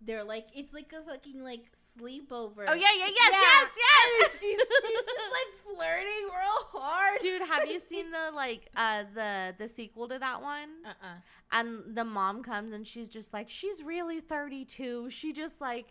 they're 0.00 0.22
like, 0.24 0.46
it's 0.54 0.72
like 0.72 0.92
a 0.92 1.02
fucking 1.02 1.42
like 1.42 1.64
sleepover. 1.98 2.64
oh 2.68 2.74
yeah, 2.74 2.92
yeah, 2.96 3.06
yes, 3.06 3.32
Yeah. 3.32 3.40
yes, 3.40 3.70
yes. 3.78 4.30
she's, 4.32 4.58
she's 4.58 5.04
just 5.06 5.32
like 5.32 5.76
flirting 5.76 6.24
real 6.24 6.80
hard, 6.82 7.20
Dude, 7.20 7.42
have 7.42 7.66
you 7.68 7.80
seen 7.80 8.10
the 8.10 8.30
like 8.34 8.68
uh 8.76 9.04
the 9.14 9.54
the 9.58 9.68
sequel 9.68 10.08
to 10.08 10.18
that 10.18 10.42
one? 10.42 10.68
Uh 10.84 10.90
uh 11.02 11.14
And 11.52 11.94
the 11.96 12.04
mom 12.04 12.42
comes 12.42 12.72
and 12.72 12.86
she's 12.86 13.08
just 13.08 13.32
like, 13.32 13.48
she's 13.50 13.82
really 13.82 14.20
32. 14.20 15.10
She 15.10 15.32
just 15.32 15.60
like 15.60 15.86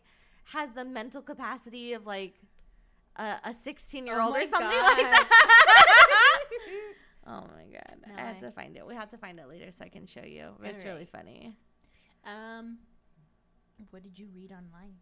has 0.45 0.71
the 0.71 0.85
mental 0.85 1.21
capacity 1.21 1.93
of 1.93 2.05
like 2.05 2.35
a, 3.15 3.37
a 3.45 3.53
16 3.53 4.05
year 4.05 4.19
Oh 4.19 4.25
old 4.25 4.33
my 4.33 4.43
or 4.43 4.45
something 4.45 4.69
God. 4.69 4.97
like 4.97 5.11
that. 5.11 5.29
oh 7.27 7.43
my 7.55 7.65
god. 7.71 7.95
No, 8.07 8.13
I 8.15 8.21
have 8.27 8.37
I- 8.37 8.39
to 8.41 8.51
find 8.51 8.75
it. 8.77 8.85
We 8.85 8.95
have 8.95 9.09
to 9.09 9.17
find 9.17 9.39
it 9.39 9.47
later 9.47 9.71
so 9.71 9.85
I 9.85 9.89
can 9.89 10.05
show 10.05 10.23
you. 10.23 10.49
It's 10.63 10.83
really 10.83 11.05
funny. 11.05 11.57
Um, 12.25 12.79
what 13.91 14.03
did 14.03 14.17
you 14.19 14.27
read 14.35 14.51
online? 14.51 14.95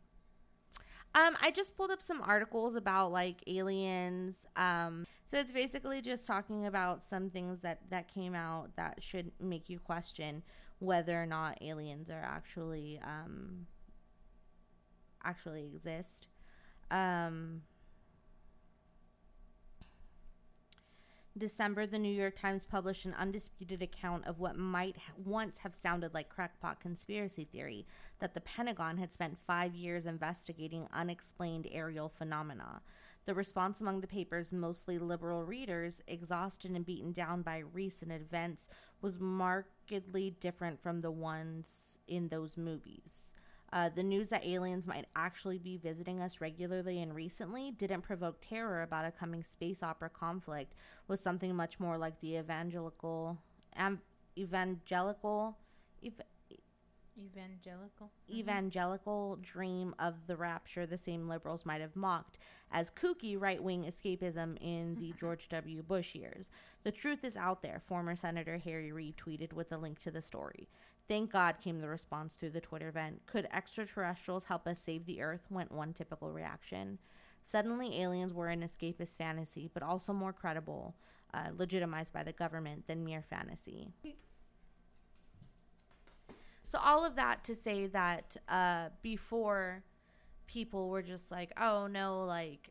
Um, 1.16 1.38
I 1.42 1.52
just 1.52 1.78
pulled 1.78 1.92
up 1.92 2.02
some 2.02 2.22
articles 2.24 2.76
about 2.76 3.12
like 3.12 3.44
aliens. 3.48 4.36
Um, 4.56 5.06
so 5.26 5.38
it's 5.38 5.52
basically 5.52 6.02
just 6.02 6.26
talking 6.26 6.66
about 6.66 7.04
some 7.04 7.30
things 7.30 7.62
that 7.62 7.82
that 7.90 8.14
came 8.14 8.36
out 8.36 8.76
that 8.76 9.04
should 9.04 9.32
make 9.40 9.70
you 9.70 9.80
question 9.80 10.44
whether 10.80 11.22
or 11.22 11.26
not 11.26 11.58
aliens 11.62 12.10
are 12.10 12.24
actually 12.24 13.00
um 13.04 13.68
actually 15.24 15.66
exist. 15.66 16.28
Um, 16.92 17.62
December, 21.36 21.88
the 21.88 21.98
New 21.98 22.14
York 22.14 22.36
Times 22.36 22.64
published 22.64 23.06
an 23.06 23.16
undisputed 23.16 23.82
account 23.82 24.28
of 24.28 24.40
what 24.40 24.56
might 24.56 24.98
once 25.18 25.58
have 25.60 25.74
sounded 25.74 26.14
like 26.14 26.30
crackpot 26.30 26.80
conspiracy 26.80 27.44
theory 27.44 27.88
that 28.20 28.36
the 28.36 28.42
Pentagon 28.42 29.00
had 29.00 29.12
spent 29.12 29.40
five 29.48 29.74
years 29.74 30.06
investigating 30.06 30.88
unexplained 30.94 31.68
aerial 31.72 32.08
phenomena. 32.08 32.82
The 33.26 33.34
response 33.34 33.82
among 33.82 34.02
the 34.02 34.08
paper's 34.08 34.52
mostly 34.52 35.00
liberal 35.00 35.44
readers, 35.44 36.04
exhausted 36.08 36.70
and 36.70 36.86
beaten 36.86 37.12
down 37.12 37.42
by 37.42 37.58
recent 37.58 38.12
events, 38.12 38.68
was 39.02 39.20
markedly 39.20 40.36
different 40.40 40.84
from 40.84 41.02
the 41.02 41.12
ones 41.12 41.98
in 42.08 42.28
those 42.28 42.58
movies. 42.58 43.33
Uh, 43.74 43.90
the 43.90 44.04
news 44.04 44.30
that 44.30 44.46
aliens 44.46 44.86
might 44.86 45.08
actually 45.16 45.58
be 45.58 45.78
visiting 45.78 46.22
us 46.22 46.40
regularly 46.40 47.02
and 47.02 47.16
recently 47.16 47.72
didn't 47.72 48.04
provoke 48.04 48.38
terror 48.40 48.84
about 48.84 49.04
a 49.04 49.12
coming 49.12 49.44
space 49.44 49.82
opera 49.82 50.10
conflict. 50.10 50.76
Was 51.08 51.20
something 51.20 51.56
much 51.56 51.80
more 51.80 51.98
like 51.98 52.22
the 52.22 52.38
evangelical, 52.38 53.40
am, 53.76 54.00
evangelical, 54.38 55.58
ev- 56.06 56.22
Evangelical. 57.16 58.10
evangelical 58.28 59.38
dream 59.42 59.94
of 60.00 60.16
the 60.26 60.36
rapture 60.36 60.88
the 60.88 60.98
same 60.98 61.28
liberals 61.28 61.64
might 61.64 61.80
have 61.80 61.96
mocked 61.96 62.40
as 62.72 62.90
kooky 62.90 63.40
right 63.40 63.62
wing 63.62 63.84
escapism 63.84 64.58
in 64.60 64.96
the 65.00 65.14
George 65.20 65.48
W. 65.50 65.84
Bush 65.84 66.16
years. 66.16 66.50
The 66.84 66.92
truth 66.92 67.24
is 67.24 67.38
out 67.38 67.62
there, 67.62 67.84
former 67.86 68.16
Senator 68.16 68.58
Harry 68.58 68.92
Reid 68.92 69.18
tweeted 69.18 69.54
with 69.54 69.72
a 69.72 69.78
link 69.78 70.00
to 70.00 70.12
the 70.12 70.24
story. 70.24 70.68
Thank 71.08 71.32
God 71.32 71.58
came 71.62 71.82
the 71.82 71.90
response 71.90 72.34
through 72.34 72.52
the 72.52 72.62
Twitter 72.62 72.92
vent. 72.92 73.26
Could 73.26 73.48
extraterrestrials 73.52 74.46
help 74.46 74.68
us 74.68 74.80
save 74.80 75.06
the 75.06 75.22
Earth? 75.22 75.48
went 75.50 75.72
one 75.72 75.94
typical 75.94 76.32
reaction. 76.32 76.98
Suddenly, 77.44 78.02
aliens 78.02 78.34
were 78.34 78.48
an 78.48 78.62
escapist 78.62 79.18
fantasy, 79.18 79.70
but 79.74 79.84
also 79.84 80.14
more 80.14 80.32
credible, 80.32 80.96
uh, 81.34 81.50
legitimized 81.58 82.14
by 82.14 82.24
the 82.24 82.32
government 82.32 82.88
than 82.88 83.04
mere 83.04 83.22
fantasy. 83.22 83.92
So 86.66 86.80
all 86.80 87.06
of 87.06 87.16
that 87.16 87.44
to 87.44 87.56
say 87.56 87.88
that 87.88 88.38
uh, 88.48 88.90
before 89.02 89.84
people 90.48 90.90
were 90.90 91.02
just 91.04 91.30
like, 91.30 91.52
oh 91.60 91.88
no, 91.88 92.24
like 92.24 92.70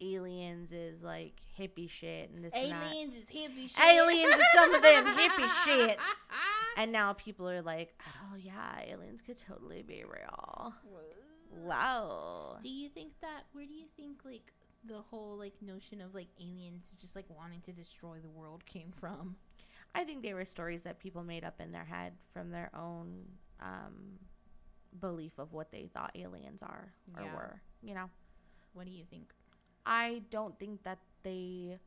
aliens 0.00 0.72
is 0.72 1.02
like 1.02 1.34
hippie 1.58 1.88
shit 1.90 2.30
and 2.30 2.44
this 2.44 2.54
and. 2.54 2.72
Aliens 2.72 3.14
is 3.14 3.26
hippie 3.30 3.68
shit. 3.70 3.84
Aliens 3.84 4.34
is 4.34 4.42
some 4.54 4.74
of 4.74 4.82
them 4.82 5.06
hippie 5.06 5.46
shits. 5.66 5.96
And 6.76 6.92
now 6.92 7.12
people 7.14 7.48
are 7.48 7.62
like, 7.62 7.98
oh 8.22 8.36
yeah, 8.36 8.80
aliens 8.86 9.20
could 9.22 9.36
totally 9.38 9.82
be 9.82 10.04
real. 10.04 10.72
Wow. 11.50 12.58
Do 12.62 12.68
you 12.68 12.88
think 12.88 13.12
that? 13.20 13.44
Where 13.52 13.66
do 13.66 13.72
you 13.72 13.86
think 13.96 14.18
like 14.24 14.52
the 14.86 15.00
whole 15.10 15.36
like 15.36 15.54
notion 15.60 16.00
of 16.00 16.14
like 16.14 16.28
aliens 16.40 16.96
just 17.00 17.16
like 17.16 17.26
wanting 17.28 17.60
to 17.62 17.72
destroy 17.72 18.18
the 18.22 18.28
world 18.28 18.64
came 18.66 18.92
from? 18.92 19.36
I 19.94 20.04
think 20.04 20.22
they 20.22 20.34
were 20.34 20.44
stories 20.44 20.82
that 20.82 21.00
people 21.00 21.24
made 21.24 21.44
up 21.44 21.60
in 21.60 21.72
their 21.72 21.84
head 21.84 22.12
from 22.32 22.50
their 22.50 22.70
own 22.76 23.24
um, 23.60 24.18
belief 25.00 25.32
of 25.38 25.52
what 25.52 25.72
they 25.72 25.88
thought 25.92 26.12
aliens 26.14 26.62
are 26.62 26.92
or 27.16 27.22
Yeah. 27.22 27.34
were. 27.34 27.60
You 27.82 27.94
know, 27.94 28.10
What 28.74 28.84
do 28.86 28.92
you 28.92 29.04
think? 29.10 29.32
I 29.88 30.22
don't 30.30 30.58
think 30.58 30.82
that 30.84 30.98
they 31.22 31.78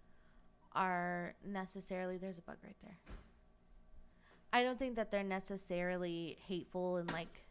are 0.73 1.35
necessarily. 1.45 2.17
There's 2.17 2.39
a 2.39 2.41
bug 2.41 2.57
right 2.63 2.75
there. 2.83 2.97
I 4.53 4.63
don't 4.63 4.77
think 4.79 4.95
that 4.95 5.11
they're 5.11 5.23
necessarily 5.23 6.37
hateful 6.45 6.97
and 6.97 7.09
like 7.11 7.43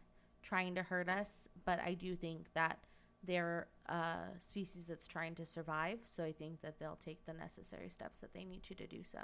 trying 0.43 0.75
to 0.75 0.83
hurt 0.83 1.09
us, 1.09 1.47
but 1.65 1.79
I 1.79 1.93
do 1.95 2.15
think 2.15 2.47
that 2.53 2.77
they're 3.23 3.67
a 3.87 4.15
species 4.39 4.85
that's 4.87 5.07
trying 5.07 5.35
to 5.35 5.45
survive. 5.45 5.99
So 6.03 6.23
I 6.23 6.31
think 6.31 6.61
that 6.61 6.79
they'll 6.79 6.99
take 7.03 7.25
the 7.25 7.33
necessary 7.33 7.89
steps 7.89 8.19
that 8.19 8.33
they 8.33 8.43
need 8.43 8.63
to 8.63 8.75
to 8.75 8.85
do 8.87 9.03
so. 9.03 9.19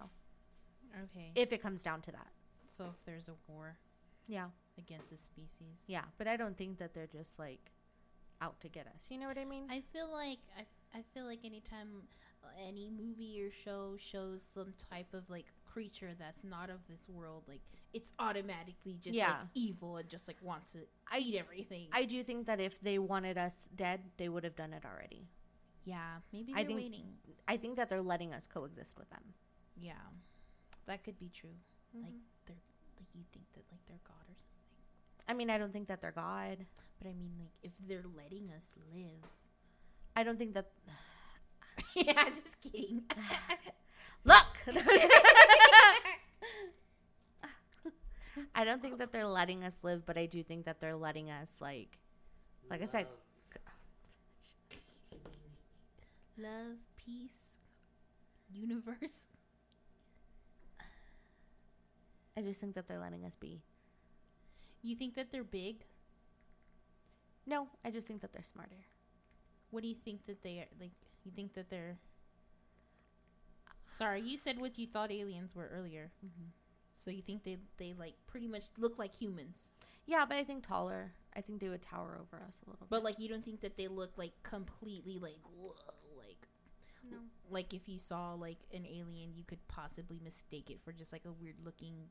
Okay. 1.04 1.32
If 1.36 1.52
it 1.52 1.62
comes 1.62 1.84
down 1.84 2.02
to 2.02 2.12
that. 2.12 2.28
so, 2.78 2.86
if 2.86 3.06
there's 3.06 3.28
a 3.28 3.34
war 3.48 3.78
Yeah. 4.28 4.50
against 4.78 5.12
a 5.12 5.18
species, 5.18 5.78
Yeah, 5.88 6.04
but 6.18 6.28
I 6.28 6.38
don't 6.38 6.56
think 6.58 6.78
that 6.80 6.94
they're 6.94 7.08
just 7.08 7.38
like 7.40 7.72
out 8.40 8.60
to 8.62 8.70
get 8.70 8.86
us. 8.88 9.06
You 9.10 9.18
know 9.18 9.28
what 9.28 9.38
I 9.38 9.46
mean? 9.46 9.68
I 9.70 9.82
feel 9.94 10.12
like 10.12 10.40
I, 10.58 10.66
I 10.98 11.04
feel 11.14 11.26
like 11.26 11.40
anytime 11.46 11.88
any 12.66 12.90
movie 12.90 13.42
or 13.46 13.52
show 13.52 13.96
shows 14.00 14.44
some 14.54 14.74
type 14.90 15.14
of 15.14 15.30
like 15.30 15.46
creature 15.66 16.12
that's 16.18 16.44
not 16.44 16.70
of 16.70 16.80
this 16.90 17.08
world, 17.10 17.44
like 17.48 17.62
it's 17.94 18.12
automatically 18.20 18.98
just 19.02 19.16
Yeah. 19.16 19.32
like 19.40 19.48
evil 19.54 19.98
and 19.98 20.10
just 20.10 20.28
like 20.28 20.38
wants 20.42 20.72
to 20.72 20.80
I, 21.12 21.20
eat 21.20 21.36
everything. 21.38 21.88
I 21.92 22.06
do 22.06 22.24
think 22.24 22.48
that 22.48 22.60
if 22.60 22.80
they 22.82 22.98
wanted 23.00 23.38
us 23.38 23.54
dead, 23.76 24.02
they 24.18 24.30
would 24.30 24.44
have 24.44 24.56
done 24.56 24.74
it 24.74 24.84
already. 24.86 25.28
yeah, 25.86 26.18
maybe 26.34 26.52
I 26.54 26.64
think- 26.66 26.80
waiting. 26.80 27.06
I 27.48 27.56
think 27.58 27.78
that 27.78 27.90
they're 27.90 28.02
letting 28.02 28.34
us 28.34 28.46
coexist 28.48 28.98
with 28.98 29.10
them. 29.10 29.24
Yeah, 29.80 29.94
that 30.86 31.04
could 31.04 31.18
be 31.20 31.30
true. 31.30 31.56
Like 31.94 32.12
Mhm. 32.12 32.20
they're 32.46 32.56
like 32.98 33.08
you 33.16 33.24
think 33.32 33.46
that 33.54 33.64
like 33.72 33.86
they're 33.86 34.02
God 34.04 34.26
or 34.28 34.36
something. 34.36 35.28
I 35.30 35.34
mean, 35.34 35.50
I 35.50 35.58
don't 35.58 35.72
think 35.72 35.88
that 35.90 36.02
they're 36.02 36.12
God. 36.12 36.66
But 36.98 37.08
I 37.08 37.14
mean, 37.14 37.38
like 37.40 37.54
if 37.64 37.72
they're 37.88 38.04
letting 38.16 38.50
us 38.52 38.72
live. 38.94 39.24
I 40.18 40.24
don't 40.24 40.40
think 40.40 40.56
that. 40.56 40.72
yeah, 41.96 42.28
just 42.30 42.60
kidding. 42.60 43.04
Look! 44.24 44.48
I 48.56 48.66
don't 48.66 48.82
think 48.82 48.98
that 48.98 49.12
they're 49.12 49.28
letting 49.28 49.64
us 49.64 49.76
live, 49.84 50.08
but 50.08 50.18
I 50.18 50.26
do 50.26 50.42
think 50.42 50.66
that 50.66 50.82
they're 50.82 50.96
letting 50.96 51.30
us, 51.30 51.50
like, 51.62 52.00
like 52.70 52.82
I 52.82 52.88
said, 52.88 53.06
Love, 56.40 56.78
peace, 56.98 57.58
universe. 58.52 59.28
I 62.36 62.42
just 62.42 62.60
think 62.60 62.74
that 62.74 62.88
they're 62.88 63.00
letting 63.00 63.24
us 63.24 63.34
be. 63.40 63.62
You 64.82 64.96
think 64.96 65.16
that 65.16 65.32
they're 65.32 65.44
big? 65.44 65.78
No, 67.46 67.68
I 67.86 67.92
just 67.92 68.08
think 68.08 68.22
that 68.22 68.34
they're 68.34 68.44
smarter. 68.44 68.86
What 69.72 69.82
do 69.84 69.90
you 69.90 69.96
think 69.96 70.26
that 70.28 70.44
they 70.44 70.60
are? 70.60 70.68
Like, 70.80 70.92
you 71.24 71.32
think 71.36 71.54
that 71.54 71.70
they're. 71.70 71.98
Sorry, 73.90 74.22
you 74.22 74.38
said 74.38 74.60
what 74.60 74.78
you 74.78 74.86
thought 74.88 75.12
aliens 75.12 75.56
were 75.56 75.68
earlier. 75.74 76.12
Mhm. 76.24 76.52
So 77.04 77.10
you 77.12 77.22
think 77.22 77.44
they 77.44 77.58
they 77.78 77.94
like 77.94 78.16
pretty 78.28 78.48
much 78.48 78.66
look 78.78 78.98
like 79.00 79.14
humans, 79.14 79.68
Yeah, 80.06 80.26
but 80.26 80.38
I 80.38 80.44
think 80.44 80.64
taller. 80.64 81.14
I 81.36 81.42
think 81.42 81.60
they 81.62 81.70
would 81.70 81.82
tower 81.82 82.18
over 82.20 82.42
us 82.44 82.62
a 82.66 82.70
little 82.70 82.86
bit. 82.86 82.90
but 82.90 83.04
like 83.04 83.20
you 83.20 83.28
don't 83.30 83.44
think 83.46 83.62
that 83.62 83.78
they 83.78 83.88
look 83.88 84.18
like 84.18 84.34
completely 84.44 85.18
like 85.20 85.40
whoa, 85.56 85.76
like 86.18 86.48
no. 87.10 87.18
like 87.50 87.74
if 87.74 87.88
you 87.88 87.98
saw 87.98 88.34
like 88.34 88.58
an 88.74 88.86
alien, 88.86 89.34
you 89.36 89.44
could 89.46 89.66
possibly 89.68 90.20
mistake 90.20 90.70
it 90.70 90.82
for 90.84 90.92
just 90.92 91.12
like 91.14 91.26
a 91.26 91.32
weird 91.32 91.56
looking 91.64 92.10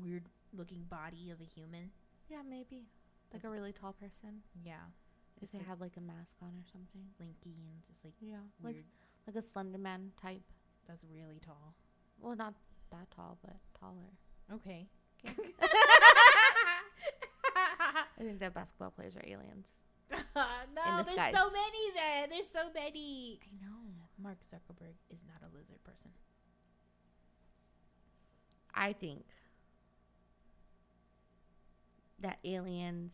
weird 0.00 0.28
looking 0.52 0.84
body 0.84 1.30
of 1.30 1.40
a 1.40 1.44
human. 1.44 1.90
Yeah, 2.28 2.42
maybe. 2.42 2.86
Like 3.32 3.42
That's- 3.42 3.44
a 3.44 3.50
really 3.50 3.72
tall 3.72 3.92
person. 3.94 4.42
Yeah, 4.64 4.84
If 5.44 5.52
they 5.52 5.58
like 5.58 5.66
had 5.68 5.80
like 5.80 5.96
a 5.96 6.00
mask 6.00 6.36
on 6.42 6.48
or 6.48 6.64
something. 6.72 7.06
lanky 7.20 7.54
and 7.58 7.82
just 7.86 8.04
like 8.04 8.14
Yeah. 8.20 8.36
Like 8.62 8.74
weird. 8.74 8.84
like 9.26 9.36
a 9.36 9.42
slender 9.42 9.78
man 9.78 10.12
type. 10.20 10.42
That's 10.86 11.04
really 11.14 11.40
tall. 11.44 11.74
Well, 12.20 12.36
not 12.36 12.54
that 12.90 13.10
tall, 13.10 13.38
but 13.42 13.56
taller. 13.78 14.12
Okay. 14.52 14.86
I 17.56 18.22
think 18.22 18.38
that 18.40 18.54
basketball 18.54 18.90
players 18.90 19.16
are 19.16 19.24
aliens. 19.26 19.68
no, 20.10 20.18
In 20.98 21.04
there's 21.04 21.08
so 21.34 21.50
many 21.50 21.90
then. 21.94 22.30
There's 22.30 22.48
so 22.52 22.70
many. 22.74 23.40
I 23.42 23.64
know. 23.64 23.70
Mark 24.22 24.38
Zuckerberg 24.44 24.94
is 25.10 25.18
not 25.26 25.42
a 25.42 25.50
lizard 25.56 25.82
person. 25.84 26.10
I 28.74 28.92
think 28.92 29.24
that 32.20 32.38
aliens 32.44 33.12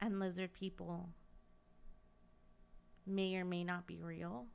and 0.00 0.18
lizard 0.18 0.52
people 0.52 1.10
may 3.06 3.36
or 3.36 3.44
may 3.44 3.64
not 3.64 3.86
be 3.86 4.00
real. 4.00 4.46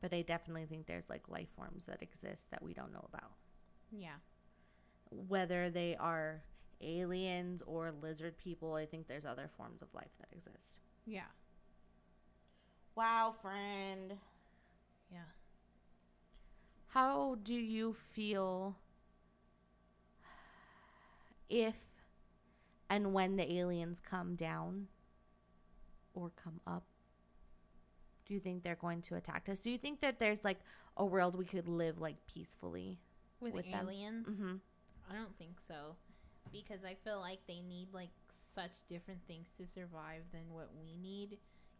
But 0.00 0.12
I 0.12 0.22
definitely 0.22 0.66
think 0.66 0.86
there's 0.86 1.08
like 1.08 1.28
life 1.28 1.48
forms 1.56 1.86
that 1.86 2.02
exist 2.02 2.50
that 2.50 2.62
we 2.62 2.74
don't 2.74 2.92
know 2.92 3.08
about. 3.12 3.32
Yeah. 3.90 4.16
Whether 5.10 5.70
they 5.70 5.96
are 5.98 6.42
aliens 6.80 7.62
or 7.66 7.92
lizard 8.02 8.36
people, 8.36 8.74
I 8.74 8.86
think 8.86 9.08
there's 9.08 9.24
other 9.24 9.50
forms 9.56 9.82
of 9.82 9.88
life 9.94 10.10
that 10.20 10.28
exist. 10.36 10.78
Yeah. 11.06 11.30
Wow, 12.94 13.34
friend. 13.40 14.14
Yeah. 15.10 15.18
How 16.88 17.36
do 17.42 17.54
you 17.54 17.94
feel 18.14 18.76
if 21.48 21.74
and 22.88 23.12
when 23.12 23.36
the 23.36 23.52
aliens 23.54 24.00
come 24.00 24.34
down 24.34 24.88
or 26.14 26.30
come 26.42 26.60
up? 26.66 26.84
Do 28.26 28.34
you 28.34 28.40
think 28.40 28.62
they're 28.62 28.74
going 28.74 29.02
to 29.02 29.14
attack 29.14 29.48
us? 29.48 29.60
Do 29.60 29.70
you 29.70 29.78
think 29.78 30.00
that 30.00 30.18
there's 30.18 30.44
like 30.44 30.58
a 30.96 31.04
world 31.04 31.36
we 31.36 31.44
could 31.44 31.68
live 31.68 32.00
like 32.00 32.16
peacefully? 32.26 32.98
With, 33.40 33.54
With 33.54 33.70
them. 33.70 33.80
aliens? 33.82 34.26
Mm-hmm. 34.28 34.56
I 35.10 35.14
don't 35.14 35.36
think 35.38 35.58
so. 35.66 35.96
Because 36.50 36.84
I 36.84 36.96
feel 37.04 37.20
like 37.20 37.40
they 37.46 37.60
need 37.60 37.88
like 37.92 38.10
such 38.54 38.86
different 38.88 39.20
things 39.28 39.48
to 39.58 39.66
survive 39.66 40.22
than 40.32 40.42
what 40.50 40.70
we 40.78 40.96
need. 40.96 41.38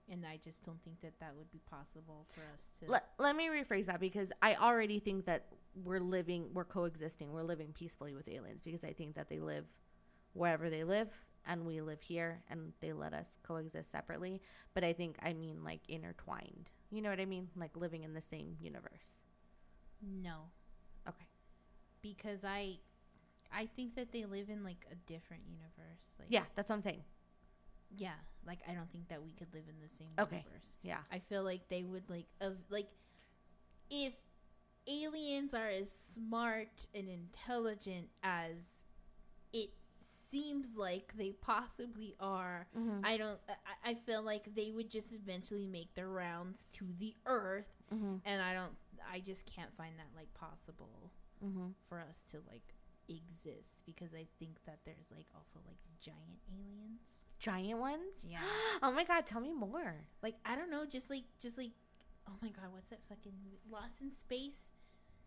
And 0.09 0.25
I 0.25 0.38
just 0.42 0.64
don't 0.64 0.81
think 0.85 1.01
that 1.01 1.19
that 1.19 1.35
would 1.37 1.51
be 1.51 1.61
possible 1.69 2.27
for 2.33 2.42
us 2.42 2.61
to. 2.81 2.90
Let, 2.92 3.09
let 3.19 3.35
me 3.35 3.49
rephrase 3.49 3.87
that 3.87 3.99
because 3.99 4.31
I 4.40 4.55
already 4.55 5.01
think 5.01 5.25
that 5.25 5.47
we're 5.83 5.99
living, 6.01 6.51
we're 6.55 6.64
coexisting, 6.64 7.33
we're 7.33 7.42
living 7.42 7.73
peacefully 7.73 8.14
with 8.14 8.29
aliens 8.29 8.61
because 8.62 8.85
I 8.85 8.92
think 8.92 9.16
that 9.16 9.29
they 9.29 9.40
live 9.40 9.64
wherever 10.37 10.70
they 10.70 10.85
live 10.85 11.09
and 11.46 11.64
we 11.66 11.81
live 11.81 12.01
here 12.03 12.42
and 12.51 12.72
they 12.81 12.92
let 12.92 13.12
us 13.14 13.27
coexist 13.42 13.90
separately. 13.90 14.40
But 14.75 14.85
I 14.85 14.92
think 14.92 15.16
I 15.22 15.33
mean 15.33 15.64
like 15.64 15.81
intertwined. 15.88 16.70
You 16.90 17.03
know 17.03 17.11
what 17.11 17.20
I 17.20 17.25
mean? 17.27 17.49
Like 17.57 17.77
living 17.77 18.03
in 18.05 18.14
the 18.14 18.22
same 18.22 18.57
universe. 18.61 19.20
no. 20.03 20.51
Okay. 21.09 21.27
Because 22.03 22.44
I. 22.44 22.79
I 23.53 23.66
think 23.77 23.94
that 23.94 24.12
they 24.12 24.25
live 24.25 24.51
in 24.51 24.64
like 24.64 24.85
a 24.90 24.96
different 25.11 25.44
universe. 25.49 26.01
Like 26.18 26.29
Yeah, 26.31 26.42
that's 26.57 26.68
what 26.68 26.77
I'm 26.77 26.83
saying. 26.83 27.03
Yeah, 27.96 28.14
like 28.46 28.59
I 28.68 28.72
don't 28.75 28.90
think 28.90 29.09
that 29.09 29.22
we 29.22 29.31
could 29.38 29.46
live 29.55 29.64
in 29.68 29.77
the 29.81 29.88
same 29.88 30.09
Okay. 30.18 30.38
universe. 30.44 30.72
Yeah. 30.83 30.99
I 31.12 31.20
feel 31.20 31.44
like 31.44 31.68
they 31.68 31.85
would 31.85 32.11
like 32.11 32.27
of 32.40 32.57
like 32.70 32.88
if 33.90 34.14
aliens 34.88 35.55
are 35.55 35.68
as 35.68 35.90
smart 36.14 36.87
and 36.94 37.09
intelligent 37.09 38.09
as 38.22 38.57
it 39.53 39.70
seems 40.42 40.66
like 40.77 41.12
they 41.16 41.33
possibly 41.33 42.14
are. 42.20 42.66
Mm-hmm. 42.79 43.01
I 43.05 43.16
don't. 43.16 43.38
I, 43.49 43.90
I 43.90 43.94
feel 43.94 44.22
like 44.22 44.55
they 44.55 44.70
would 44.70 44.90
just 44.90 45.12
eventually 45.12 45.66
make 45.66 45.94
their 45.94 46.09
rounds 46.09 46.59
to 46.75 46.85
the 46.99 47.14
Earth, 47.27 47.66
Mm-hmm. 47.94 48.16
and 48.25 48.42
I 48.42 48.53
don't. 48.55 48.72
I 49.12 49.20
just 49.20 49.46
can't 49.46 49.70
find 49.77 49.94
that 49.99 50.09
like 50.16 50.33
possible 50.35 51.12
Mm-hmm. 51.44 51.68
for 51.88 52.01
us 52.01 52.18
to 52.33 52.38
like 52.51 52.75
exist 53.09 53.85
because 53.87 54.12
I 54.14 54.27
think 54.38 54.57
that 54.66 54.79
there's 54.85 55.11
like 55.14 55.27
also 55.35 55.61
like 55.66 55.79
giant 56.01 56.40
aliens. 56.51 57.09
Giant 57.38 57.79
ones? 57.79 58.25
Yeah. 58.27 58.40
oh 58.83 58.90
my 58.90 59.05
god, 59.05 59.27
tell 59.27 59.40
me 59.40 59.53
more. 59.53 59.94
like 60.22 60.35
I 60.44 60.57
don't 60.57 60.70
know, 60.70 60.85
just 60.87 61.11
like 61.11 61.25
just 61.40 61.57
like 61.59 61.72
oh 62.29 62.33
my 62.42 62.49
god, 62.49 62.72
what's 62.72 62.90
that 62.90 63.01
fucking? 63.09 63.33
Lost 63.70 64.01
in 64.01 64.11
Space? 64.11 64.70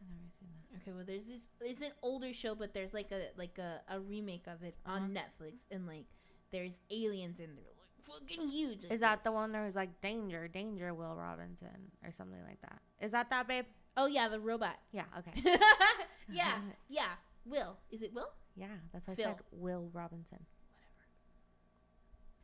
I've 0.02 0.10
never 0.10 0.30
seen 0.40 0.50
that. 0.54 0.82
Okay, 0.82 0.92
well 0.96 1.06
there's 1.06 1.28
this 1.28 1.48
it's 1.62 1.82
an 1.82 1.92
older 2.02 2.34
show, 2.34 2.56
but 2.56 2.74
there's 2.74 2.94
like 2.94 3.12
a 3.12 3.30
like 3.38 3.58
a, 3.58 3.82
a 3.90 4.00
remake 4.00 4.48
of 4.48 4.64
it 4.64 4.76
on 4.86 5.12
Netflix 5.14 5.66
and 5.72 5.86
like 5.88 6.06
there's 6.52 6.80
aliens 6.90 7.40
in 7.40 7.56
they're 7.56 7.66
like 7.66 7.90
fucking 8.04 8.50
huge. 8.50 8.84
Like, 8.84 8.94
Is 8.94 9.02
that 9.02 9.24
the 9.24 9.32
one 9.32 9.52
that 9.52 9.66
was 9.66 9.76
like 9.76 10.02
danger, 10.02 10.48
danger, 10.48 10.94
Will 10.94 11.16
Robinson, 11.16 11.92
or 12.04 12.12
something 12.12 12.42
like 12.48 12.62
that? 12.62 12.80
Is 13.00 13.12
that 13.12 13.30
that, 13.30 13.48
babe? 13.48 13.66
Oh 13.98 14.08
yeah, 14.08 14.28
the 14.28 14.40
robot. 14.40 14.78
Yeah. 14.92 15.04
Okay. 15.20 15.42
yeah, 16.32 16.58
yeah. 16.90 17.10
Will. 17.46 17.78
Is 17.92 18.02
it 18.02 18.14
Will? 18.14 18.30
yeah, 18.56 18.68
that's 18.92 19.08
what 19.08 19.14
I 19.14 19.16
Phil. 19.16 19.26
said. 19.26 19.42
Will 19.52 19.90
Robinson. 19.94 20.40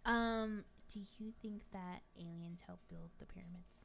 Whatever. 0.04 0.20
Um, 0.20 0.64
do 0.92 1.00
you 1.18 1.32
think 1.42 1.64
that 1.74 2.02
aliens 2.20 2.62
helped 2.66 2.88
build 2.90 3.10
the 3.20 3.26
pyramids? 3.26 3.85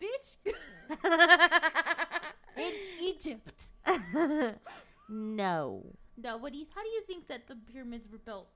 Bitch. 0.00 0.36
In 2.56 2.72
Egypt. 3.00 3.70
no, 5.08 5.84
No, 6.16 6.36
what 6.38 6.52
do 6.52 6.58
you 6.58 6.66
how 6.74 6.82
do 6.82 6.88
you 6.88 7.02
think 7.06 7.28
that 7.28 7.46
the 7.48 7.56
pyramids 7.72 8.08
were 8.10 8.18
built? 8.18 8.48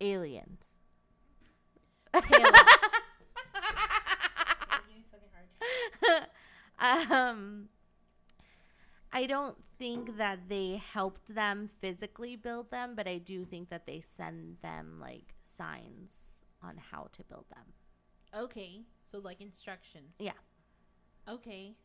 aliens. 0.00 0.78
Um, 6.80 7.68
I 9.12 9.26
don't 9.26 9.56
think 9.78 10.16
that 10.16 10.48
they 10.48 10.80
helped 10.92 11.34
them 11.34 11.68
physically 11.80 12.36
build 12.36 12.70
them, 12.70 12.94
but 12.94 13.08
I 13.08 13.18
do 13.18 13.44
think 13.44 13.68
that 13.70 13.86
they 13.86 14.00
send 14.00 14.58
them 14.62 14.98
like 15.00 15.34
signs 15.42 16.12
on 16.62 16.76
how 16.90 17.08
to 17.12 17.24
build 17.24 17.46
them. 17.50 17.72
Okay, 18.44 18.82
so 19.10 19.18
like 19.18 19.40
instructions. 19.40 20.14
Yeah. 20.18 20.32
Okay. 21.28 21.76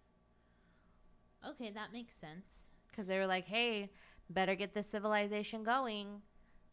Okay, 1.48 1.72
that 1.72 1.92
makes 1.94 2.14
sense. 2.16 2.70
because 2.88 3.08
they 3.08 3.18
were 3.18 3.28
like, 3.28 3.48
"Hey, 3.48 3.90
better 4.30 4.56
get 4.56 4.74
this 4.74 4.88
civilization 4.90 5.64
going. 5.64 6.22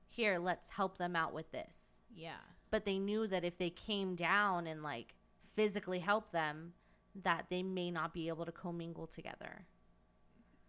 Here, 0.06 0.38
let's 0.38 0.70
help 0.70 0.98
them 0.98 1.16
out 1.16 1.32
with 1.32 1.50
this." 1.52 2.02
Yeah. 2.14 2.40
But 2.70 2.84
they 2.84 2.98
knew 2.98 3.26
that 3.26 3.44
if 3.44 3.58
they 3.58 3.70
came 3.70 4.14
down 4.14 4.66
and 4.66 4.82
like 4.82 5.14
physically 5.54 6.00
help 6.00 6.30
them, 6.32 6.74
that 7.14 7.46
they 7.50 7.62
may 7.62 7.90
not 7.90 8.12
be 8.14 8.28
able 8.28 8.44
to 8.46 8.52
commingle 8.52 9.06
together. 9.06 9.66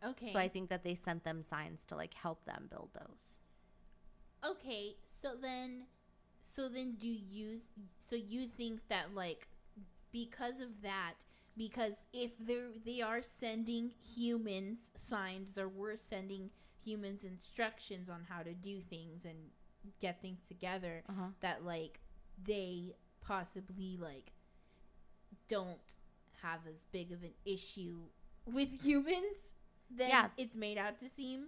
Okay. 0.04 0.34
So 0.34 0.39
I 0.39 0.48
think 0.48 0.70
that 0.70 0.84
they 0.84 0.96
sent 0.96 1.24
them 1.24 1.44
signs 1.44 1.86
to 1.88 1.96
like 1.96 2.13
help 2.15 2.46
them 2.46 2.67
build 2.70 2.89
those. 2.94 3.38
okay, 4.44 4.96
so 5.06 5.36
then 5.39 5.86
so 6.44 6.67
then 6.67 6.96
do 6.98 7.08
you 7.08 7.62
so 8.10 8.15
you 8.15 8.48
think 8.48 8.82
that 8.89 9.13
like 9.13 9.48
because 10.12 10.60
of 10.60 10.82
that 10.84 11.15
because 11.58 12.06
if 12.13 12.32
they're 12.39 12.69
they 12.86 13.02
are 13.02 13.21
sending 13.21 13.91
humans 14.15 14.89
signs 14.95 15.58
or 15.58 15.67
we're 15.67 15.95
sending 15.97 16.50
humans 16.84 17.24
instructions 17.24 18.10
on 18.10 18.26
how 18.30 18.41
to 18.43 18.54
do 18.54 18.80
things 18.82 19.26
and 19.26 19.38
get 20.00 20.21
things 20.21 20.39
together 20.47 21.04
Uh 21.10 21.13
huh. 21.19 21.28
that 21.41 21.63
like 21.65 22.00
they 22.43 22.93
possibly 23.21 23.97
like 24.02 24.32
don't 25.47 25.95
have 26.41 26.62
as 26.67 26.86
big 26.91 27.12
of 27.12 27.24
an 27.24 27.34
issue 27.45 27.97
with 28.45 28.69
humans 28.84 29.54
than 29.95 30.10
Yeah. 30.10 30.28
it's 30.38 30.56
made 30.56 30.78
out 30.78 31.00
to 31.00 31.10
seem. 31.10 31.47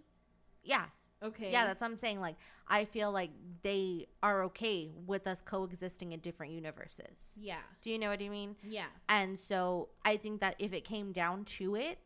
Yeah, 0.64 0.86
Okay. 1.24 1.52
yeah, 1.52 1.66
that's 1.66 1.82
what 1.82 1.90
I'm 1.90 1.98
saying. 1.98 2.20
Like, 2.20 2.36
I 2.68 2.86
feel 2.86 3.12
like 3.12 3.32
they 3.62 4.08
are 4.22 4.44
okay 4.44 4.92
with 5.06 5.26
us 5.28 5.42
coexisting 5.42 6.12
in 6.12 6.20
different 6.20 6.52
universes. 6.54 7.32
yeah. 7.38 7.62
Do 7.82 7.90
you 7.90 7.98
know 8.00 8.10
what 8.10 8.22
I 8.22 8.30
mean? 8.30 8.56
Yeah. 8.64 8.88
And 9.08 9.40
so 9.40 9.90
I 10.04 10.18
think 10.18 10.42
that 10.42 10.56
if 10.60 10.74
it 10.74 10.84
came 10.84 11.12
down 11.14 11.46
to 11.58 11.76
it 11.76 12.00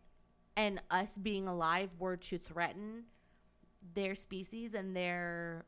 and 0.56 0.82
us 0.91 1.17
being 1.17 1.47
alive 1.47 1.89
were 1.99 2.17
to 2.17 2.38
threaten 2.38 3.06
their 3.93 4.15
species 4.15 4.73
and 4.73 4.95
their 4.95 5.65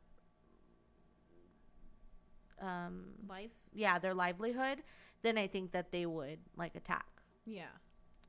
um 2.62 3.05
Life. 3.27 3.51
yeah, 3.73 3.99
their 3.99 4.13
livelihood, 4.13 4.83
then 5.21 5.38
I 5.38 5.47
think 5.47 5.71
that 5.71 5.91
they 5.91 6.05
would 6.05 6.39
like 6.57 6.75
attack. 6.75 7.05
Yeah. 7.45 7.71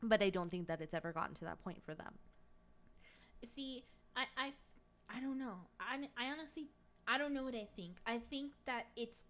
But 0.02 0.22
I 0.22 0.30
don't 0.30 0.50
think 0.50 0.68
that 0.68 0.80
it's 0.80 0.94
ever 0.94 1.12
gotten 1.12 1.35
to 1.37 1.44
that 1.44 1.62
point 1.62 1.83
for 1.85 1.94
them. 1.94 2.14
See, 3.54 3.85
I 4.16 4.24
I 4.37 4.52
I 5.14 5.20
don't 5.20 5.38
know. 5.38 5.57
I 5.81 6.09
I 6.16 6.31
honestly 6.31 6.68
I 7.07 7.18
don't 7.18 7.35
know 7.35 7.44
what 7.44 7.55
I 7.55 7.66
think. 7.77 7.96
I 8.07 8.18
think 8.18 8.53
that 8.66 8.87
it's 8.96 9.25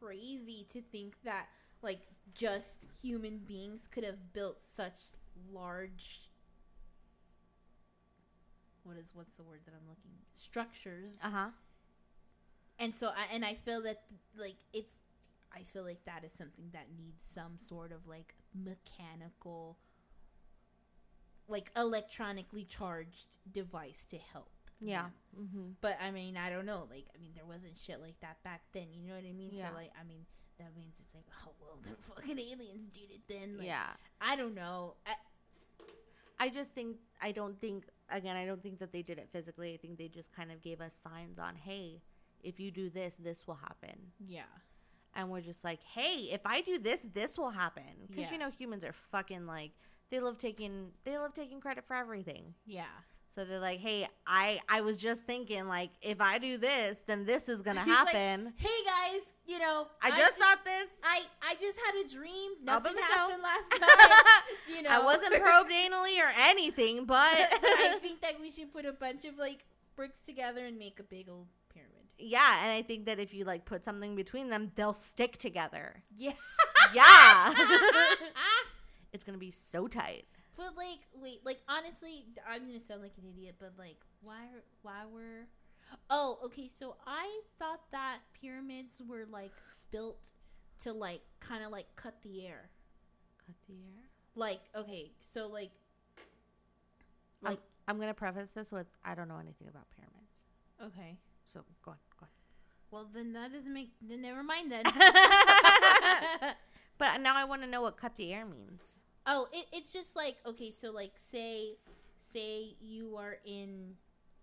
crazy 0.00 0.66
to 0.70 0.80
think 0.80 1.14
that 1.24 1.46
like 1.82 2.00
just 2.34 2.86
human 3.02 3.38
beings 3.38 3.88
could 3.90 4.04
have 4.04 4.32
built 4.32 4.60
such 4.62 5.00
large 5.52 6.30
what 8.84 8.96
is 8.96 9.10
what's 9.14 9.36
the 9.36 9.42
word 9.42 9.60
that 9.64 9.72
I'm 9.74 9.88
looking 9.88 10.12
structures 10.34 11.18
Uh-huh. 11.24 11.48
and 12.78 12.94
so 12.94 13.08
I 13.08 13.34
and 13.34 13.44
I 13.44 13.54
feel 13.54 13.82
that 13.82 14.02
like 14.38 14.56
it's 14.72 14.94
I 15.54 15.60
feel 15.62 15.82
like 15.84 16.04
that 16.04 16.24
is 16.24 16.32
something 16.32 16.70
that 16.72 16.86
needs 16.96 17.24
some 17.24 17.58
sort 17.58 17.90
of 17.90 18.06
like 18.06 18.34
mechanical 18.54 19.78
like 21.48 21.70
electronically 21.76 22.64
charged 22.64 23.38
device 23.50 24.04
to 24.10 24.18
help. 24.18 24.50
Yeah. 24.80 25.06
Mm-hmm. 25.38 25.70
But 25.80 25.98
I 26.02 26.10
mean, 26.10 26.36
I 26.36 26.50
don't 26.50 26.66
know. 26.66 26.86
Like 26.90 27.06
I 27.14 27.20
mean 27.20 27.32
there 27.34 27.44
wasn't 27.46 27.78
shit 27.78 28.00
like 28.00 28.18
that 28.20 28.42
back 28.44 28.62
then, 28.72 28.86
you 28.92 29.06
know 29.08 29.14
what 29.14 29.24
I 29.28 29.32
mean? 29.32 29.50
Yeah. 29.52 29.70
So 29.70 29.74
like 29.76 29.92
I 30.00 30.04
mean 30.06 30.26
that 30.58 30.74
means 30.76 30.94
it's 31.00 31.14
like, 31.14 31.24
oh 31.44 31.52
well, 31.60 31.78
the 31.82 31.96
fucking 32.02 32.38
aliens 32.38 32.86
did 32.86 33.10
it 33.10 33.20
then. 33.28 33.58
Like, 33.58 33.66
yeah. 33.66 33.88
I 34.20 34.36
don't 34.36 34.54
know. 34.54 34.94
I, 35.06 35.14
I 36.38 36.48
just 36.50 36.72
think 36.72 36.96
I 37.20 37.32
don't 37.32 37.58
think 37.60 37.84
again 38.10 38.36
I 38.36 38.44
don't 38.46 38.62
think 38.62 38.78
that 38.80 38.92
they 38.92 39.02
did 39.02 39.18
it 39.18 39.28
physically. 39.32 39.74
I 39.74 39.76
think 39.78 39.98
they 39.98 40.08
just 40.08 40.34
kind 40.34 40.50
of 40.52 40.60
gave 40.62 40.80
us 40.80 40.92
signs 41.02 41.38
on, 41.38 41.54
hey, 41.56 42.02
if 42.42 42.60
you 42.60 42.70
do 42.70 42.90
this, 42.90 43.16
this 43.16 43.46
will 43.46 43.56
happen. 43.56 44.12
yeah. 44.26 44.42
And 45.18 45.30
we're 45.30 45.40
just 45.40 45.64
like, 45.64 45.80
hey, 45.82 46.28
if 46.30 46.42
I 46.44 46.60
do 46.60 46.78
this, 46.78 47.06
this 47.14 47.38
will 47.38 47.48
happen. 47.48 47.82
Because 48.06 48.24
Yeah. 48.24 48.32
you 48.32 48.38
know 48.38 48.50
humans 48.50 48.84
are 48.84 48.92
fucking 48.92 49.46
like 49.46 49.70
they 50.10 50.20
love 50.20 50.36
taking 50.36 50.90
they 51.04 51.16
love 51.16 51.32
taking 51.32 51.58
credit 51.60 51.84
for 51.86 51.96
everything. 51.96 52.52
Yeah. 52.66 52.84
So 53.36 53.44
they're 53.44 53.60
like, 53.60 53.80
hey, 53.80 54.08
I 54.26 54.60
I 54.66 54.80
was 54.80 54.98
just 54.98 55.24
thinking 55.24 55.68
like 55.68 55.90
if 56.00 56.20
I 56.22 56.38
do 56.38 56.56
this, 56.56 57.02
then 57.06 57.26
this 57.26 57.48
is 57.50 57.60
gonna 57.60 57.84
He's 57.84 57.92
like, 57.92 58.08
happen. 58.14 58.54
hey 58.56 58.68
guys, 58.86 59.20
you 59.46 59.58
know, 59.58 59.88
I 60.02 60.10
just 60.10 60.38
thought 60.38 60.64
this. 60.64 60.88
I 61.04 61.20
I 61.42 61.54
just 61.60 61.78
had 61.84 62.02
a 62.04 62.08
dream. 62.14 62.52
Nothing 62.64 62.96
happened 62.96 63.42
last 63.42 63.70
night. 63.80 64.40
You 64.74 64.82
know, 64.82 64.88
I 64.90 65.04
wasn't 65.04 65.34
probed 65.42 65.70
anally 65.70 66.18
or 66.18 66.32
anything, 66.34 67.04
but 67.06 67.16
I 67.22 67.98
think 68.00 68.22
that 68.22 68.40
we 68.40 68.50
should 68.50 68.72
put 68.72 68.86
a 68.86 68.92
bunch 68.94 69.26
of 69.26 69.36
like 69.36 69.66
bricks 69.96 70.18
together 70.26 70.64
and 70.64 70.78
make 70.78 70.98
a 70.98 71.02
big 71.04 71.28
old 71.28 71.46
pyramid. 71.74 71.92
yeah, 72.18 72.62
and 72.64 72.72
I 72.72 72.80
think 72.80 73.04
that 73.04 73.18
if 73.18 73.34
you 73.34 73.44
like 73.44 73.66
put 73.66 73.84
something 73.84 74.16
between 74.16 74.48
them, 74.48 74.72
they'll 74.76 74.94
stick 74.94 75.36
together. 75.36 76.02
Yeah. 76.16 76.32
Yeah. 76.94 77.52
it's 79.12 79.24
gonna 79.24 79.36
be 79.38 79.50
so 79.50 79.88
tight. 79.88 80.24
But 80.56 80.76
like, 80.76 81.00
wait, 81.14 81.40
like 81.44 81.60
honestly, 81.68 82.24
I'm 82.48 82.66
gonna 82.66 82.80
sound 82.80 83.02
like 83.02 83.12
an 83.18 83.24
idiot, 83.28 83.56
but 83.58 83.74
like, 83.78 83.98
why, 84.22 84.46
why 84.82 85.02
were? 85.12 85.46
Oh, 86.10 86.38
okay. 86.46 86.68
So 86.68 86.96
I 87.06 87.40
thought 87.58 87.80
that 87.92 88.18
pyramids 88.40 89.00
were 89.06 89.26
like 89.30 89.52
built 89.90 90.32
to 90.82 90.92
like 90.92 91.20
kind 91.40 91.64
of 91.64 91.70
like 91.70 91.86
cut 91.96 92.14
the 92.22 92.46
air. 92.46 92.70
Cut 93.46 93.56
the 93.68 93.74
air. 93.74 94.04
Like, 94.34 94.60
okay, 94.74 95.12
so 95.20 95.46
like, 95.46 95.70
Like 97.42 97.50
like, 97.50 97.60
I'm 97.88 97.98
gonna 97.98 98.14
preface 98.14 98.50
this 98.50 98.72
with 98.72 98.86
I 99.04 99.14
don't 99.14 99.28
know 99.28 99.38
anything 99.38 99.68
about 99.68 99.84
pyramids. 99.90 100.46
okay. 100.82 101.18
So 101.52 101.60
go 101.84 101.92
on, 101.92 101.96
go 102.18 102.24
on. 102.24 102.28
Well, 102.90 103.08
then 103.12 103.32
that 103.34 103.52
doesn't 103.52 103.72
make. 103.72 103.92
Then 104.00 104.22
never 104.22 104.42
mind 104.42 104.72
then. 104.72 104.84
but 106.98 107.20
now 107.20 107.36
I 107.36 107.44
want 107.44 107.62
to 107.62 107.68
know 107.68 107.82
what 107.82 107.96
cut 107.96 108.14
the 108.16 108.32
air 108.32 108.44
means. 108.46 108.95
Oh, 109.26 109.48
it, 109.52 109.66
it's 109.72 109.92
just 109.92 110.14
like 110.16 110.36
okay, 110.46 110.70
so 110.70 110.90
like 110.90 111.12
say 111.16 111.76
say 112.18 112.74
you 112.80 113.16
are 113.16 113.38
in 113.44 113.94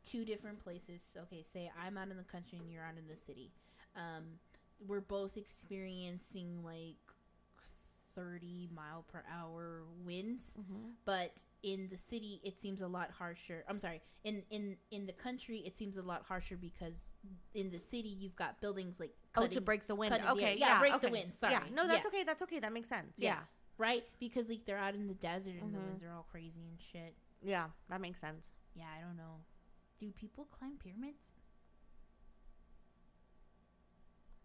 two 0.05 0.25
different 0.25 0.63
places. 0.63 1.01
Okay, 1.17 1.41
say 1.41 1.71
I'm 1.81 1.97
out 1.97 2.09
in 2.09 2.17
the 2.17 2.23
country 2.23 2.59
and 2.59 2.69
you're 2.71 2.83
out 2.83 2.97
in 2.97 3.07
the 3.07 3.15
city. 3.19 3.51
Um, 3.95 4.23
we're 4.85 4.99
both 5.01 5.37
experiencing 5.37 6.63
like 6.63 6.97
30 8.15 8.69
mile 8.75 9.05
per 9.11 9.23
hour 9.33 9.83
winds, 10.05 10.57
but 11.05 11.31
in 11.63 11.87
the 11.89 11.97
city 11.97 12.41
it 12.43 12.59
seems 12.59 12.81
a 12.81 12.87
lot 12.87 13.09
harsher. 13.17 13.63
I'm 13.67 13.79
sorry. 13.79 14.01
In 14.23 14.43
in 14.51 14.75
in 14.91 15.05
the 15.07 15.13
country 15.13 15.59
it 15.65 15.77
seems 15.77 15.97
a 15.97 16.01
lot 16.01 16.23
harsher 16.27 16.55
because 16.57 17.05
in 17.55 17.71
the 17.71 17.79
city 17.79 18.09
you've 18.09 18.35
got 18.35 18.59
buildings 18.61 18.99
like 18.99 19.13
Oh, 19.35 19.47
to 19.47 19.61
break 19.61 19.87
the 19.87 19.95
wind. 19.95 20.11
cutting 20.11 20.25
the 20.27 20.31
okay. 20.33 20.55
Yeah, 20.59 20.67
yeah, 20.67 20.79
break 20.79 21.01
the 21.01 21.09
wind, 21.09 21.33
sorry. 21.33 21.53
Yeah, 21.53 21.63
no, 21.73 21.87
that's 21.87 22.03
Yeah. 22.05 22.09
okay. 22.09 22.23
That's 22.23 22.41
okay. 22.43 22.59
That 22.59 22.71
makes 22.73 22.89
sense. 22.89 23.13
Yeah. 23.17 23.29
Yeah, 23.29 23.39
right 23.77 24.03
because 24.19 24.49
like 24.49 24.65
they're 24.65 24.77
out 24.77 24.95
in 24.95 25.07
the 25.07 25.13
desert 25.13 25.55
and 25.61 25.73
the 25.73 25.79
Mhm. 25.79 25.85
winds 25.85 26.03
are 26.03 26.11
all 26.13 26.27
crazy 26.31 26.61
and 26.67 26.79
shit. 26.79 27.15
yeah, 27.41 27.69
that 27.89 27.99
makes 28.01 28.19
sense. 28.21 28.51
Yeah, 28.75 28.85
I 28.97 29.01
don't 29.01 29.17
know. 29.17 29.43
Do 29.99 30.11
people 30.11 30.45
climb 30.45 30.77
pyramids? 30.77 31.31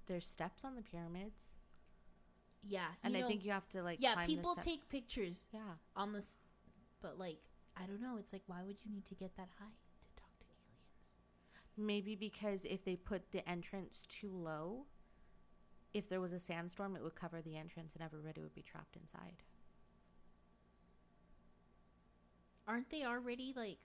There's 0.07 0.27
steps 0.27 0.65
on 0.65 0.75
the 0.75 0.83
pyramids, 0.83 1.51
Yeah, 2.63 2.87
and 3.03 3.15
you 3.15 3.25
I 3.25 3.29
think 3.29 3.45
you 3.45 3.53
have 3.53 3.69
to 3.71 3.83
like. 3.83 3.99
yeah, 4.01 4.25
people 4.25 4.55
take 4.55 4.89
pictures 4.89 5.47
Yeah, 5.53 5.77
on 5.95 6.13
this, 6.13 6.37
but 7.03 7.19
like 7.19 7.41
I 7.77 7.87
don't 7.87 8.01
know. 8.01 8.17
It's 8.19 8.33
like 8.33 8.43
why 8.47 8.63
would 8.63 8.79
you 8.85 8.91
need 8.91 9.05
to 9.07 9.15
get 9.15 9.37
that 9.37 9.49
high 9.59 9.67
to 10.03 10.21
talk 10.21 10.31
to 10.39 10.45
aliens? 10.47 11.67
maybe 11.77 12.15
because 12.17 12.65
if 12.65 12.85
they 12.85 12.97
put 12.97 13.31
the 13.33 13.47
entrance 13.49 14.03
too 14.09 14.31
low, 14.33 14.87
if 15.99 16.09
there 16.09 16.21
was 16.21 16.33
a 16.33 16.41
sandstorm, 16.41 16.97
it 16.97 17.03
would 17.03 17.15
cover 17.15 17.43
the 17.43 17.57
entrance, 17.57 17.95
and 17.95 18.03
everybody 18.03 18.41
would 18.41 18.55
be 18.55 18.63
trapped 18.63 18.97
inside. 18.97 19.43
Aren't 22.67 22.91
they 22.91 23.05
already 23.05 23.53
like? 23.57 23.79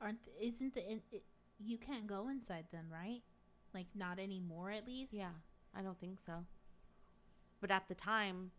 Aren't 0.00 0.18
isn't 0.40 0.74
the 0.74 0.90
in, 0.90 1.00
it, 1.12 1.24
you 1.58 1.78
can't 1.78 2.06
go 2.06 2.28
inside 2.28 2.66
them 2.72 2.86
right? 2.90 3.22
Like 3.74 3.86
not 3.94 4.18
anymore 4.18 4.70
at 4.70 4.86
least. 4.86 5.12
Yeah, 5.12 5.32
I 5.76 5.82
don't 5.82 5.98
think 5.98 6.18
so. 6.24 6.44
But 7.60 7.70
at 7.70 7.88
the 7.88 7.94
time, 7.94 8.50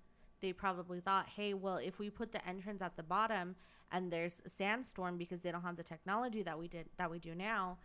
they 0.42 0.54
probably 0.54 1.00
thought, 1.00 1.28
hey, 1.36 1.54
well, 1.54 1.78
if 1.78 2.00
we 2.00 2.10
put 2.10 2.32
the 2.32 2.46
entrance 2.48 2.82
at 2.82 2.96
the 2.98 3.04
bottom 3.04 3.56
and 3.92 4.12
there's 4.12 4.42
a 4.46 4.50
sandstorm 4.50 5.18
because 5.18 5.42
they 5.42 5.52
don't 5.52 5.62
have 5.62 5.78
the 5.78 5.84
technology 5.84 6.44
that 6.44 6.58
we 6.58 6.68
did 6.68 6.90
that 6.98 7.10
we 7.10 7.20
do 7.20 7.34
now, 7.34 7.78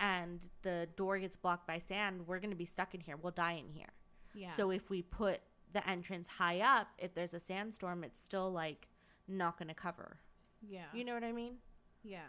and 0.00 0.40
the 0.62 0.88
door 0.96 1.18
gets 1.18 1.36
blocked 1.36 1.66
by 1.66 1.78
sand, 1.78 2.26
we're 2.26 2.38
gonna 2.40 2.54
be 2.54 2.64
stuck 2.66 2.94
in 2.94 3.00
here. 3.00 3.16
We'll 3.16 3.32
die 3.32 3.52
in 3.52 3.68
here. 3.68 3.92
yeah. 4.34 4.50
So 4.56 4.70
if 4.70 4.90
we 4.90 5.02
put 5.02 5.40
the 5.72 5.86
entrance 5.88 6.28
high 6.28 6.60
up, 6.60 6.88
if 6.98 7.14
there's 7.14 7.34
a 7.34 7.40
sandstorm, 7.40 8.04
it's 8.04 8.18
still 8.20 8.50
like 8.52 8.88
not 9.26 9.58
gonna 9.58 9.74
cover. 9.74 10.18
yeah, 10.62 10.86
You 10.94 11.04
know 11.04 11.14
what 11.14 11.24
I 11.24 11.32
mean? 11.32 11.56
yeah. 12.02 12.28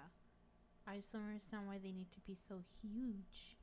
I 0.88 0.98
just 0.98 1.12
don't 1.14 1.28
understand 1.28 1.68
why 1.68 1.78
they 1.78 1.92
need 1.92 2.12
to 2.14 2.20
be 2.22 2.36
so 2.36 2.62
huge. 2.82 3.56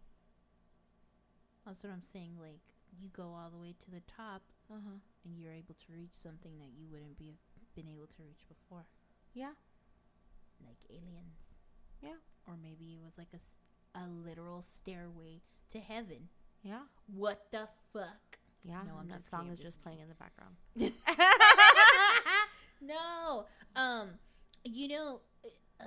That's 1.65 1.83
what 1.83 1.93
I'm 1.93 2.03
saying. 2.03 2.37
Like 2.41 2.61
you 2.99 3.09
go 3.13 3.35
all 3.35 3.51
the 3.51 3.59
way 3.59 3.75
to 3.81 3.91
the 3.91 4.01
top, 4.07 4.43
Uh 4.71 4.79
huh. 4.85 4.99
and 5.25 5.37
you're 5.39 5.53
able 5.53 5.75
to 5.75 5.93
reach 5.93 6.13
something 6.15 6.59
that 6.59 6.71
you 6.79 6.87
wouldn't 6.91 7.19
be 7.19 7.35
been 7.75 7.89
able 7.89 8.07
to 8.07 8.23
reach 8.23 8.47
before, 8.49 8.87
Yeah. 9.35 9.53
like 10.65 10.79
aliens. 10.89 11.51
Yeah. 12.01 12.17
Or 12.47 12.57
maybe 12.57 12.95
it 12.95 13.05
was 13.05 13.19
like 13.19 13.35
a, 13.35 13.41
a 13.97 14.07
literal 14.29 14.63
stairway 14.63 15.41
to 15.73 15.81
heaven. 15.81 16.29
Yeah. 16.63 16.81
What 17.13 17.47
the 17.51 17.69
fuck? 17.93 18.39
Yeah. 18.65 18.83
No, 18.87 18.95
I'm 19.01 19.09
that 19.09 19.19
just 19.19 19.31
song 19.31 19.43
kidding, 19.45 19.55
is 19.55 19.61
just 19.61 19.83
playing 19.83 20.01
in 20.01 20.09
the 20.09 20.15
background. 20.15 20.57
no. 22.81 23.47
Um, 23.75 24.11
you 24.65 24.89
know, 24.89 25.21
uh, 25.81 25.85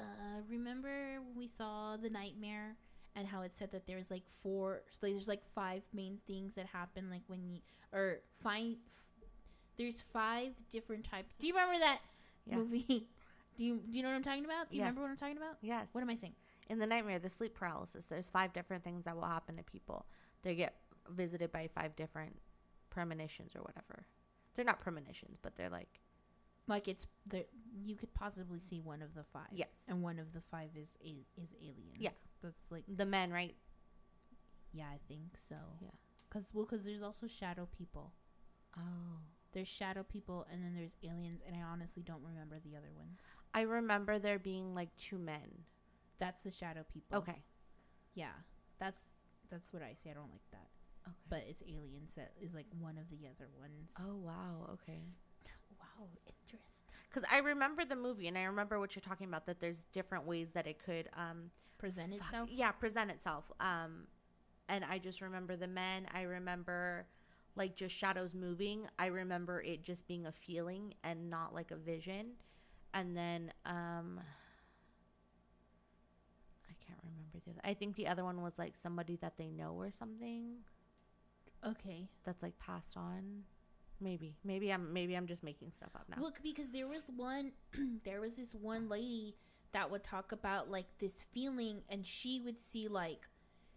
remember 0.49 1.19
when 1.21 1.35
we 1.35 1.47
saw 1.47 1.97
the 1.97 2.09
nightmare 2.09 2.75
and 3.15 3.27
how 3.27 3.41
it 3.41 3.55
said 3.55 3.71
that 3.71 3.85
there's 3.87 4.09
like 4.11 4.23
four, 4.41 4.81
there's 5.01 5.27
like 5.27 5.43
five 5.53 5.81
main 5.93 6.19
things 6.27 6.55
that 6.55 6.67
happen, 6.67 7.09
like 7.09 7.23
when 7.27 7.43
you 7.49 7.59
or 7.93 8.19
find. 8.41 8.77
There's 9.77 10.01
five 10.01 10.51
different 10.69 11.05
types. 11.05 11.35
Do 11.39 11.47
you 11.47 11.53
remember 11.53 11.79
that 11.79 11.99
Yeah. 12.45 12.55
movie? 12.57 13.07
Do 13.57 13.65
you 13.65 13.81
do 13.89 13.97
you 13.97 14.03
know 14.03 14.09
what 14.09 14.15
I'm 14.15 14.23
talking 14.23 14.45
about? 14.45 14.69
Do 14.69 14.77
you 14.77 14.83
remember 14.83 15.01
what 15.01 15.09
I'm 15.09 15.17
talking 15.17 15.35
about? 15.37 15.55
Yes. 15.61 15.87
What 15.91 16.01
am 16.01 16.09
I 16.09 16.15
saying? 16.15 16.33
In 16.69 16.79
the 16.79 16.87
nightmare, 16.87 17.19
the 17.19 17.29
sleep 17.29 17.55
paralysis, 17.55 18.05
there's 18.05 18.29
five 18.29 18.53
different 18.53 18.83
things 18.83 19.05
that 19.05 19.15
will 19.15 19.25
happen 19.25 19.57
to 19.57 19.63
people. 19.63 20.05
They 20.43 20.55
get 20.55 20.75
visited 21.09 21.51
by 21.51 21.67
five 21.73 21.95
different 21.95 22.37
premonitions 22.89 23.55
or 23.55 23.61
whatever. 23.61 24.05
They're 24.55 24.65
not 24.65 24.79
premonitions, 24.79 25.37
but 25.41 25.55
they're 25.55 25.69
like 25.69 25.99
Like 26.67 26.87
it's 26.87 27.07
the 27.25 27.45
you 27.83 27.95
could 27.95 28.13
possibly 28.13 28.59
see 28.59 28.79
one 28.79 29.01
of 29.01 29.15
the 29.15 29.23
five. 29.23 29.47
Yes. 29.51 29.81
and 29.87 30.01
one 30.03 30.19
of 30.19 30.33
the 30.33 30.41
five 30.41 30.69
is 30.75 30.97
a, 31.03 31.25
is 31.41 31.55
aliens. 31.61 31.97
Yes. 31.97 32.15
that's 32.43 32.63
like 32.69 32.83
the 32.87 33.05
men, 33.05 33.31
right? 33.31 33.55
yeah, 34.71 34.85
I 34.85 34.99
think 35.07 35.37
so. 35.49 35.55
Yeah. 35.81 35.89
Cause 36.29 36.43
well, 36.53 36.65
cause 36.65 36.81
there's 36.83 37.01
also 37.01 37.27
shadow 37.27 37.67
people. 37.77 38.13
Oh. 38.77 38.81
There's 39.51 39.67
shadow 39.67 40.03
people, 40.03 40.45
and 40.51 40.63
then 40.63 40.75
there's 40.75 40.95
aliens, 41.03 41.41
and 41.47 41.55
I 41.55 41.61
honestly 41.61 42.03
don't 42.03 42.21
remember 42.23 42.57
the 42.63 42.77
other 42.77 42.91
ones. 42.95 43.17
I 43.53 43.61
remember 43.61 44.19
there 44.19 44.37
being 44.37 44.75
like 44.75 44.95
two 44.95 45.17
men. 45.17 45.63
That's 46.19 46.41
the 46.43 46.51
shadow 46.51 46.83
people. 46.93 47.17
Okay. 47.19 47.43
Yeah, 48.13 48.31
that's 48.79 49.01
that's 49.49 49.71
what 49.73 49.81
I 49.81 49.93
say. 50.03 50.11
I 50.11 50.13
don't 50.13 50.29
like 50.31 50.45
that, 50.51 50.67
Okay. 51.07 51.15
but 51.29 51.43
it's 51.47 51.63
aliens 51.63 52.11
that 52.15 52.33
is 52.41 52.53
like 52.53 52.67
one 52.79 52.97
of 52.97 53.09
the 53.09 53.27
other 53.27 53.47
ones. 53.57 53.91
oh 53.99 54.15
wow. 54.15 54.69
Okay. 54.73 55.01
wow, 55.79 56.07
interesting. 56.27 56.93
Because 57.09 57.27
I 57.31 57.37
remember 57.39 57.85
the 57.85 57.95
movie, 57.95 58.27
and 58.27 58.37
I 58.37 58.43
remember 58.43 58.79
what 58.79 58.95
you're 58.95 59.01
talking 59.01 59.27
about. 59.27 59.45
That 59.45 59.59
there's 59.59 59.83
different 59.93 60.25
ways 60.27 60.51
that 60.51 60.67
it 60.67 60.77
could 60.83 61.09
um 61.15 61.51
Present 61.77 62.13
itself. 62.13 62.49
yeah 62.51 62.71
present 62.71 63.09
itself. 63.09 63.49
Um, 63.61 64.07
and 64.67 64.83
I 64.83 64.97
just 64.99 65.21
remember 65.21 65.55
the 65.55 65.67
men. 65.67 66.07
I 66.13 66.23
remember 66.23 67.05
like 67.55 67.75
just 67.75 67.95
shadows 67.95 68.35
moving. 68.35 68.85
I 68.99 69.05
remember 69.07 69.61
it 69.61 69.83
just 69.83 70.05
being 70.07 70.25
a 70.25 70.31
feeling 70.31 70.93
and 71.05 71.29
not 71.29 71.53
like 71.53 71.71
a 71.71 71.75
vision. 71.77 72.31
And 72.93 73.15
then 73.15 73.51
um, 73.65 74.19
remember 77.33 77.39
the. 77.45 77.51
Other, 77.51 77.61
I 77.63 77.73
think 77.73 77.95
the 77.95 78.07
other 78.07 78.23
one 78.23 78.41
was 78.41 78.57
like 78.57 78.75
somebody 78.77 79.15
that 79.17 79.37
they 79.37 79.49
know 79.51 79.73
or 79.77 79.91
something 79.91 80.57
Okay. 81.65 82.09
that's 82.23 82.41
like 82.41 82.57
passed 82.59 82.95
on. 82.95 83.43
Maybe, 84.01 84.37
maybe 84.45 84.71
I'm 84.71 84.93
maybe 84.93 85.15
I'm 85.17 85.27
just 85.27 85.43
making 85.43 85.71
stuff 85.73 85.89
up 85.95 86.05
now. 86.09 86.21
Look, 86.21 86.39
because 86.41 86.71
there 86.71 86.87
was 86.87 87.09
one, 87.15 87.51
there 88.05 88.21
was 88.21 88.35
this 88.35 88.55
one 88.55 88.87
lady 88.87 89.35
that 89.73 89.91
would 89.91 90.03
talk 90.03 90.31
about 90.31 90.69
like 90.71 90.85
this 90.99 91.25
feeling, 91.33 91.81
and 91.89 92.05
she 92.07 92.39
would 92.39 92.61
see 92.61 92.87
like, 92.87 93.27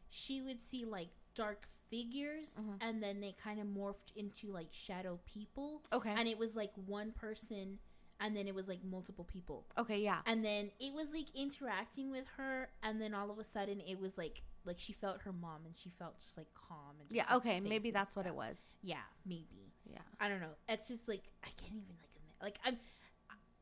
she 0.09 0.41
would 0.41 0.63
see 0.63 0.85
like 0.85 1.09
dark 1.35 1.67
figures 1.89 2.49
Mhm. 2.59 2.77
and 2.81 3.03
then 3.03 3.21
they 3.21 3.33
kind 3.33 3.59
of 3.61 3.67
morphed 3.67 4.15
into 4.17 4.51
like 4.51 4.69
shadow 4.71 5.19
people 5.27 5.83
Okay. 5.93 6.11
and 6.17 6.27
it 6.29 6.39
was 6.39 6.55
like 6.57 6.73
one 6.87 7.11
person 7.13 7.79
and 8.25 8.37
then 8.37 8.47
it 8.47 8.55
was 8.55 8.69
like 8.69 8.79
multiple 8.85 9.25
people 9.25 9.67
okay, 9.77 9.99
yeah. 9.99 10.19
and 10.27 10.45
then 10.45 10.71
it 10.81 10.95
was 10.95 11.09
like 11.13 11.27
interacting 11.35 12.11
with 12.11 12.25
her 12.37 12.69
and 12.83 13.01
then 13.03 13.13
all 13.15 13.31
of 13.31 13.39
a 13.39 13.45
sudden 13.45 13.81
it 13.87 14.01
was 14.01 14.17
like 14.17 14.43
like 14.65 14.79
she 14.79 14.93
felt 14.93 15.23
her 15.23 15.33
mom 15.33 15.61
and 15.67 15.77
she 15.77 15.91
felt 15.91 16.19
just 16.23 16.37
like 16.39 16.47
calm 16.55 16.95
and 17.01 17.09
just, 17.09 17.17
Yeah, 17.17 17.25
like, 17.35 17.45
okay, 17.47 17.61
maybe 17.69 17.91
that's 17.91 18.15
what 18.17 18.27
it 18.27 18.35
was. 18.35 18.59
yeah 18.83 19.05
maybe 19.27 19.73
Yeah. 19.91 19.99
i 20.21 20.29
don't 20.29 20.41
know 20.41 20.55
it's 20.69 20.89
just 20.89 21.09
like 21.09 21.25
i 21.43 21.49
can't 21.57 21.73
even 21.73 21.97
like 22.01 22.11
like 22.43 22.59
i'm 22.65 22.79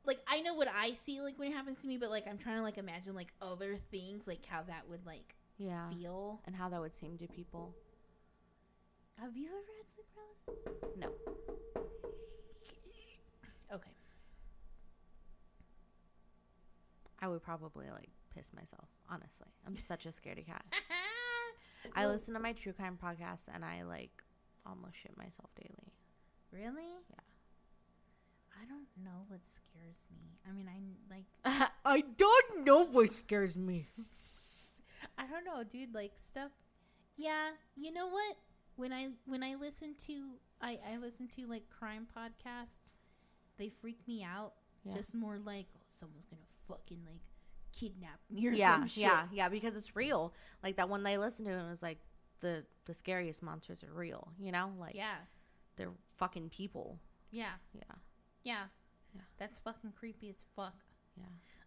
like 0.05 0.19
i 0.29 0.41
know 0.41 0.55
what 0.55 0.69
i 0.69 0.93
see 0.93 1.21
like 1.21 1.39
when 1.39 1.51
it 1.51 1.55
happens 1.55 1.81
to 1.83 1.89
me 1.89 1.97
but 1.97 2.11
like 2.11 2.27
i'm 2.29 2.39
trying 2.39 2.57
to 2.57 2.63
like 2.63 2.79
imagine 2.79 3.15
like 3.15 3.33
other 3.41 3.77
things 3.91 4.27
like 4.27 4.45
how 4.47 4.63
that 4.63 4.89
would 4.91 5.05
like 5.07 5.35
Yeah. 5.59 5.89
feel 5.91 6.41
And 6.47 6.55
how 6.57 6.69
that 6.69 6.81
would 6.81 6.95
seem 6.95 7.17
to 7.19 7.27
people. 7.27 7.75
have 9.21 9.37
you 9.37 9.49
ever 9.49 9.73
had 9.79 9.89
sleep 9.91 10.07
paralysis 10.15 10.97
No. 10.97 11.09
okay 13.75 13.93
I 17.23 17.29
would 17.29 17.43
probably 17.43 17.87
like 17.91 18.11
piss 18.35 18.53
myself, 18.55 18.89
honestly. 19.11 19.47
I'm 19.67 19.77
such 19.77 20.07
a 20.07 20.11
scaredy 20.11 20.47
cat. 20.47 20.65
I 21.95 22.07
listen 22.07 22.35
to 22.35 22.41
my 22.41 22.53
true 22.53 22.73
crime 22.73 22.99
podcast 23.03 23.43
and 23.53 23.65
I 23.65 23.83
like 23.83 24.23
almost 24.67 24.95
shit 25.03 25.17
myself 25.17 25.51
daily. 25.57 25.93
really 26.53 26.85
Yeah. 27.11 27.17
i 28.61 28.67
don't 28.69 28.89
know 29.03 29.25
what 29.29 29.41
scares 29.47 29.97
me 30.13 30.37
i 30.47 30.53
mean 30.53 30.69
i 30.69 30.79
like 31.15 31.71
I 31.85 32.03
don't 32.17 32.65
know 32.65 32.85
what 32.85 33.13
scares 33.15 33.57
me. 33.57 33.85
I 35.19 35.27
don't 35.27 35.45
know, 35.45 35.65
dude. 35.65 35.95
Like 35.95 36.13
stuff. 36.17 36.51
Yeah, 37.17 37.51
you 37.77 37.93
know 37.93 38.09
what? 38.09 38.37
When 38.77 38.93
I 38.93 39.09
when 39.27 39.43
I 39.43 39.55
listen 39.55 39.95
to 40.07 40.35
I 40.61 40.79
I 40.93 40.99
listen 40.99 41.29
to 41.37 41.47
like 41.47 41.65
crime 41.71 42.07
podcasts, 42.17 42.95
they 43.59 43.71
freak 43.71 43.99
me 44.07 44.23
out. 44.23 44.53
Yeah. 44.85 44.95
Just 44.95 45.15
more 45.15 45.39
like 45.39 45.67
oh, 45.77 45.81
someone's 45.99 46.27
gonna 46.27 46.43
fucking 46.71 47.01
like 47.07 47.21
kidnap 47.73 48.19
me 48.31 48.47
or 48.49 48.53
yeah, 48.53 48.75
some 48.77 48.87
shit. 48.89 49.03
yeah, 49.05 49.23
yeah, 49.33 49.49
because 49.49 49.77
it's 49.77 49.95
real. 49.97 50.33
Like 50.63 50.77
that 50.77 50.89
one 50.89 51.03
they 51.03 51.19
listened 51.19 51.47
to 51.49 51.53
and 51.55 51.67
it 51.67 51.71
was 51.71 51.83
like 51.83 51.99
the 52.41 52.65
the 52.87 52.95
scariest 52.95 53.43
monsters 53.43 53.83
are 53.85 53.93
real, 53.93 54.29
you 54.39 54.51
know? 54.53 54.71
Like 54.79 54.95
yeah, 54.95 55.17
they're 55.77 55.93
fucking 56.15 56.49
people. 56.51 56.99
yeah, 57.31 57.53
Yeah. 57.75 57.83
yeah. 58.45 58.63
Yeah. 59.15 59.23
That's 59.39 59.59
fucking 59.59 59.93
creepy 59.99 60.29
as 60.31 60.45
fuck. 60.57 60.75
Yeah. 61.17 61.25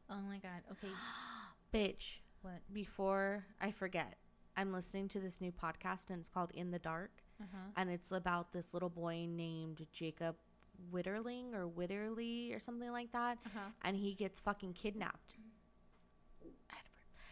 Oh 0.09 0.21
my 0.21 0.37
god. 0.37 0.61
Okay. 0.71 0.87
Bitch, 1.73 2.19
What? 2.41 2.61
before 2.71 3.45
I 3.59 3.71
forget, 3.71 4.17
I'm 4.55 4.71
listening 4.71 5.07
to 5.09 5.19
this 5.19 5.41
new 5.41 5.51
podcast 5.51 6.09
and 6.09 6.19
it's 6.19 6.29
called 6.29 6.51
In 6.53 6.71
the 6.71 6.79
Dark 6.79 7.11
Uh 7.41 7.45
huh. 7.51 7.57
and 7.75 7.89
it's 7.89 8.11
about 8.11 8.53
this 8.53 8.73
little 8.73 8.89
boy 8.89 9.25
named 9.29 9.85
Jacob 9.91 10.35
Witterling 10.91 11.53
or 11.53 11.67
Witterly 11.67 12.55
or 12.55 12.59
something 12.59 12.91
like 12.91 13.11
that 13.11 13.37
Uh 13.45 13.49
huh. 13.53 13.69
and 13.83 13.97
he 13.97 14.13
gets 14.13 14.39
fucking 14.39 14.73
kidnapped. 14.73 15.35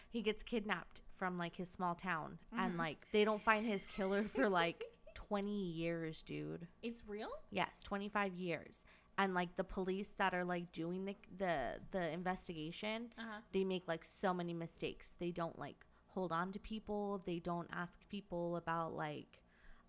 He 0.10 0.22
gets 0.22 0.44
kidnapped 0.44 1.02
from 1.16 1.38
like 1.38 1.56
his 1.56 1.70
small 1.70 1.96
town 1.96 2.38
and 2.58 2.74
Mhm. 2.76 2.78
like 2.78 3.08
they 3.14 3.24
don't 3.24 3.42
find 3.42 3.66
his 3.66 3.86
killer 3.86 4.28
for 4.28 4.50
like 4.50 4.84
20 5.16 5.50
years, 5.72 6.22
dude. 6.22 6.68
It's 6.84 7.02
real. 7.08 7.30
Yes, 7.50 7.82
25 7.84 8.34
years. 8.36 8.84
And 9.18 9.34
like 9.34 9.56
the 9.56 9.64
police 9.64 10.10
that 10.18 10.34
are 10.34 10.44
like 10.44 10.72
doing 10.74 11.06
the 11.06 11.16
the 11.38 11.80
the 11.92 12.10
investigation, 12.12 13.14
Uh 13.18 13.22
huh. 13.22 13.40
they 13.54 13.64
make 13.64 13.88
like 13.88 14.04
so 14.04 14.34
many 14.34 14.54
mistakes. 14.54 15.16
They 15.18 15.32
don't 15.32 15.58
like 15.58 15.86
hold 16.08 16.34
on 16.34 16.52
to 16.52 16.60
people. 16.60 17.22
They 17.26 17.40
don't 17.40 17.70
ask 17.72 17.98
people 18.10 18.58
about 18.58 18.94
like 18.94 19.40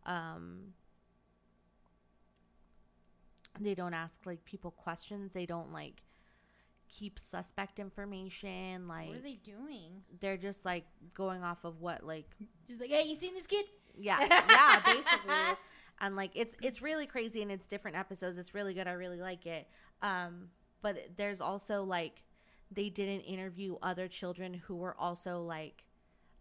um 0.07 0.75
they 3.61 3.75
don't 3.75 3.95
ask 3.95 4.15
like 4.25 4.45
people 4.45 4.71
questions. 4.71 5.33
They 5.33 5.47
don't 5.47 5.73
like 5.73 6.03
keep 6.89 7.19
suspect 7.19 7.79
information 7.79 8.87
like 8.87 9.09
what 9.09 9.17
are 9.17 9.23
they 9.23 9.39
doing? 9.43 10.03
they're 10.21 10.37
just 10.37 10.63
like 10.63 10.85
going 11.15 11.43
off 11.43 11.65
of 11.65 11.81
what 11.81 12.05
like 12.05 12.27
Just 12.69 12.83
like, 12.83 12.91
hey, 12.91 13.05
you 13.05 13.17
seen 13.17 13.33
this 13.35 13.47
kid? 13.47 13.65
yeah 13.99 14.19
yeah 14.49 14.81
basically 14.85 15.57
and 16.01 16.17
like 16.17 16.31
it's 16.35 16.55
it's 16.63 16.83
really 16.83 17.07
crazy 17.07 17.41
and 17.41 17.51
it's 17.51 17.67
different 17.67 17.97
episodes 17.97 18.37
it's 18.37 18.53
really 18.55 18.75
good 18.75 18.87
i 18.89 18.93
really 18.93 19.21
like 19.21 19.47
it 19.47 19.69
um 20.03 20.49
but 20.83 20.97
there's 21.17 21.41
also 21.41 21.83
like 21.83 22.23
they 22.71 22.89
didn't 22.91 23.21
interview 23.23 23.77
other 23.83 24.07
children 24.09 24.53
who 24.55 24.77
were 24.77 24.95
also 24.99 25.41
like 25.43 25.85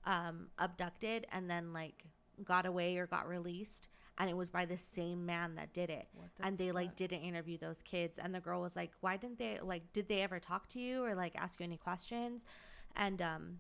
um 0.06 0.48
abducted 0.60 1.28
and 1.32 1.50
then 1.50 1.72
like 1.74 2.04
got 2.44 2.66
away 2.66 2.98
or 2.98 3.06
got 3.08 3.28
released 3.28 3.88
and 4.18 4.30
it 4.30 4.36
was 4.38 4.50
by 4.50 4.66
the 4.66 4.78
same 4.78 5.26
man 5.26 5.56
that 5.56 5.74
did 5.74 5.90
it. 5.90 6.08
The 6.38 6.46
and 6.46 6.58
they 6.58 6.72
like 6.72 6.96
didn't 6.96 7.22
interview 7.22 7.58
those 7.58 7.82
kids. 7.82 8.20
And 8.20 8.34
the 8.36 8.40
girl 8.40 8.62
was 8.62 8.76
like 8.76 8.92
why 9.02 9.18
didn't 9.18 9.40
they 9.40 9.60
like 9.62 9.92
did 9.94 10.08
they 10.08 10.22
ever 10.22 10.40
talk 10.40 10.68
to 10.70 10.80
you 10.80 11.04
or 11.04 11.16
like 11.16 11.34
ask 11.36 11.60
you 11.60 11.64
any 11.64 11.78
questions? 11.78 12.46
And 12.96 13.22
um 13.22 13.58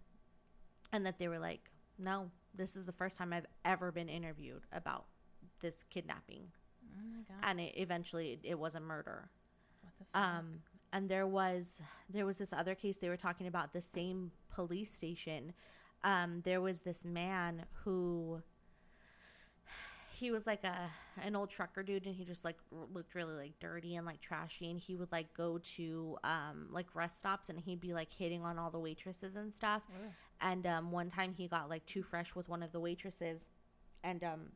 and 0.93 1.05
that 1.05 1.17
they 1.19 1.27
were 1.27 1.39
like 1.39 1.71
no 1.97 2.31
this 2.53 2.75
is 2.75 2.85
the 2.85 2.91
first 2.91 3.15
time 3.17 3.31
i've 3.31 3.45
ever 3.63 3.91
been 3.91 4.09
interviewed 4.09 4.63
about 4.73 5.05
this 5.61 5.83
kidnapping. 5.89 6.51
Oh 6.97 7.03
my 7.11 7.21
god. 7.27 7.49
and 7.49 7.59
it 7.61 7.73
eventually 7.77 8.39
it 8.43 8.59
was 8.59 8.75
a 8.75 8.79
murder. 8.79 9.29
What 9.81 9.93
the 9.97 10.05
fuck? 10.05 10.27
um 10.27 10.45
and 10.93 11.07
there 11.07 11.25
was 11.27 11.79
there 12.09 12.25
was 12.25 12.37
this 12.39 12.51
other 12.51 12.75
case 12.75 12.97
they 12.97 13.09
were 13.09 13.17
talking 13.17 13.47
about 13.47 13.73
the 13.73 13.81
same 13.81 14.31
police 14.53 14.93
station. 14.93 15.53
Um 16.03 16.41
there 16.43 16.59
was 16.61 16.81
this 16.81 17.05
man 17.05 17.65
who 17.83 18.41
he 20.21 20.29
was 20.29 20.45
like 20.45 20.63
a 20.63 20.77
an 21.23 21.35
old 21.35 21.49
trucker 21.49 21.81
dude 21.81 22.05
and 22.05 22.13
he 22.13 22.23
just 22.23 22.45
like 22.45 22.57
looked 22.93 23.15
really 23.15 23.33
like 23.33 23.59
dirty 23.59 23.95
and 23.95 24.05
like 24.05 24.21
trashy 24.21 24.69
and 24.69 24.79
he 24.79 24.95
would 24.95 25.11
like 25.11 25.33
go 25.33 25.57
to 25.57 26.15
um 26.23 26.67
like 26.69 26.85
rest 26.93 27.17
stops 27.19 27.49
and 27.49 27.59
he'd 27.59 27.79
be 27.81 27.91
like 27.91 28.13
hitting 28.13 28.43
on 28.43 28.59
all 28.59 28.69
the 28.69 28.79
waitresses 28.79 29.35
and 29.35 29.51
stuff 29.51 29.81
Ugh. 29.91 30.11
and 30.39 30.67
um 30.67 30.91
one 30.91 31.09
time 31.09 31.33
he 31.35 31.47
got 31.47 31.69
like 31.69 31.83
too 31.87 32.03
fresh 32.03 32.35
with 32.35 32.47
one 32.47 32.61
of 32.61 32.71
the 32.71 32.79
waitresses 32.79 33.47
and 34.03 34.23
um 34.23 34.51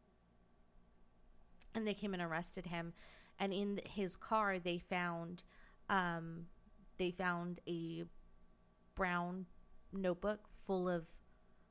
and 1.74 1.88
they 1.88 1.96
came 1.96 2.14
and 2.14 2.22
arrested 2.22 2.68
him 2.68 2.94
and 3.40 3.52
in 3.52 3.82
his 3.86 4.16
car 4.16 4.60
they 4.60 4.78
found 4.78 5.42
um 5.90 6.46
they 7.00 7.10
found 7.10 7.60
a 7.68 8.04
brown 8.94 9.48
notebook 9.92 10.42
full 10.68 10.88
of 10.88 11.08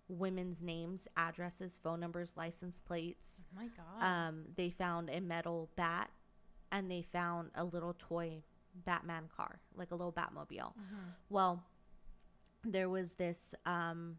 women's 0.09 0.61
names 0.63 1.09
addresses 1.17 1.79
phone 1.83 1.99
numbers 2.01 2.35
license 2.37 2.81
plates 2.87 3.43
Oh 3.57 3.61
my 3.63 3.69
god. 3.69 4.03
um 4.29 4.45
they 4.57 4.71
found 4.71 5.09
a 5.11 5.21
metal 5.21 5.71
bat 5.77 6.11
and 6.71 6.91
they 6.91 7.03
found 7.03 7.51
a 7.55 7.65
little 7.65 7.95
toy 7.99 8.43
batman 8.85 9.29
car 9.35 9.61
like 9.77 9.91
a 9.93 9.95
little 9.95 10.13
batmobile 10.13 10.73
Mhm. 10.77 11.13
well 11.31 11.63
there 12.65 12.89
was 12.89 13.15
this 13.15 13.55
um 13.65 14.17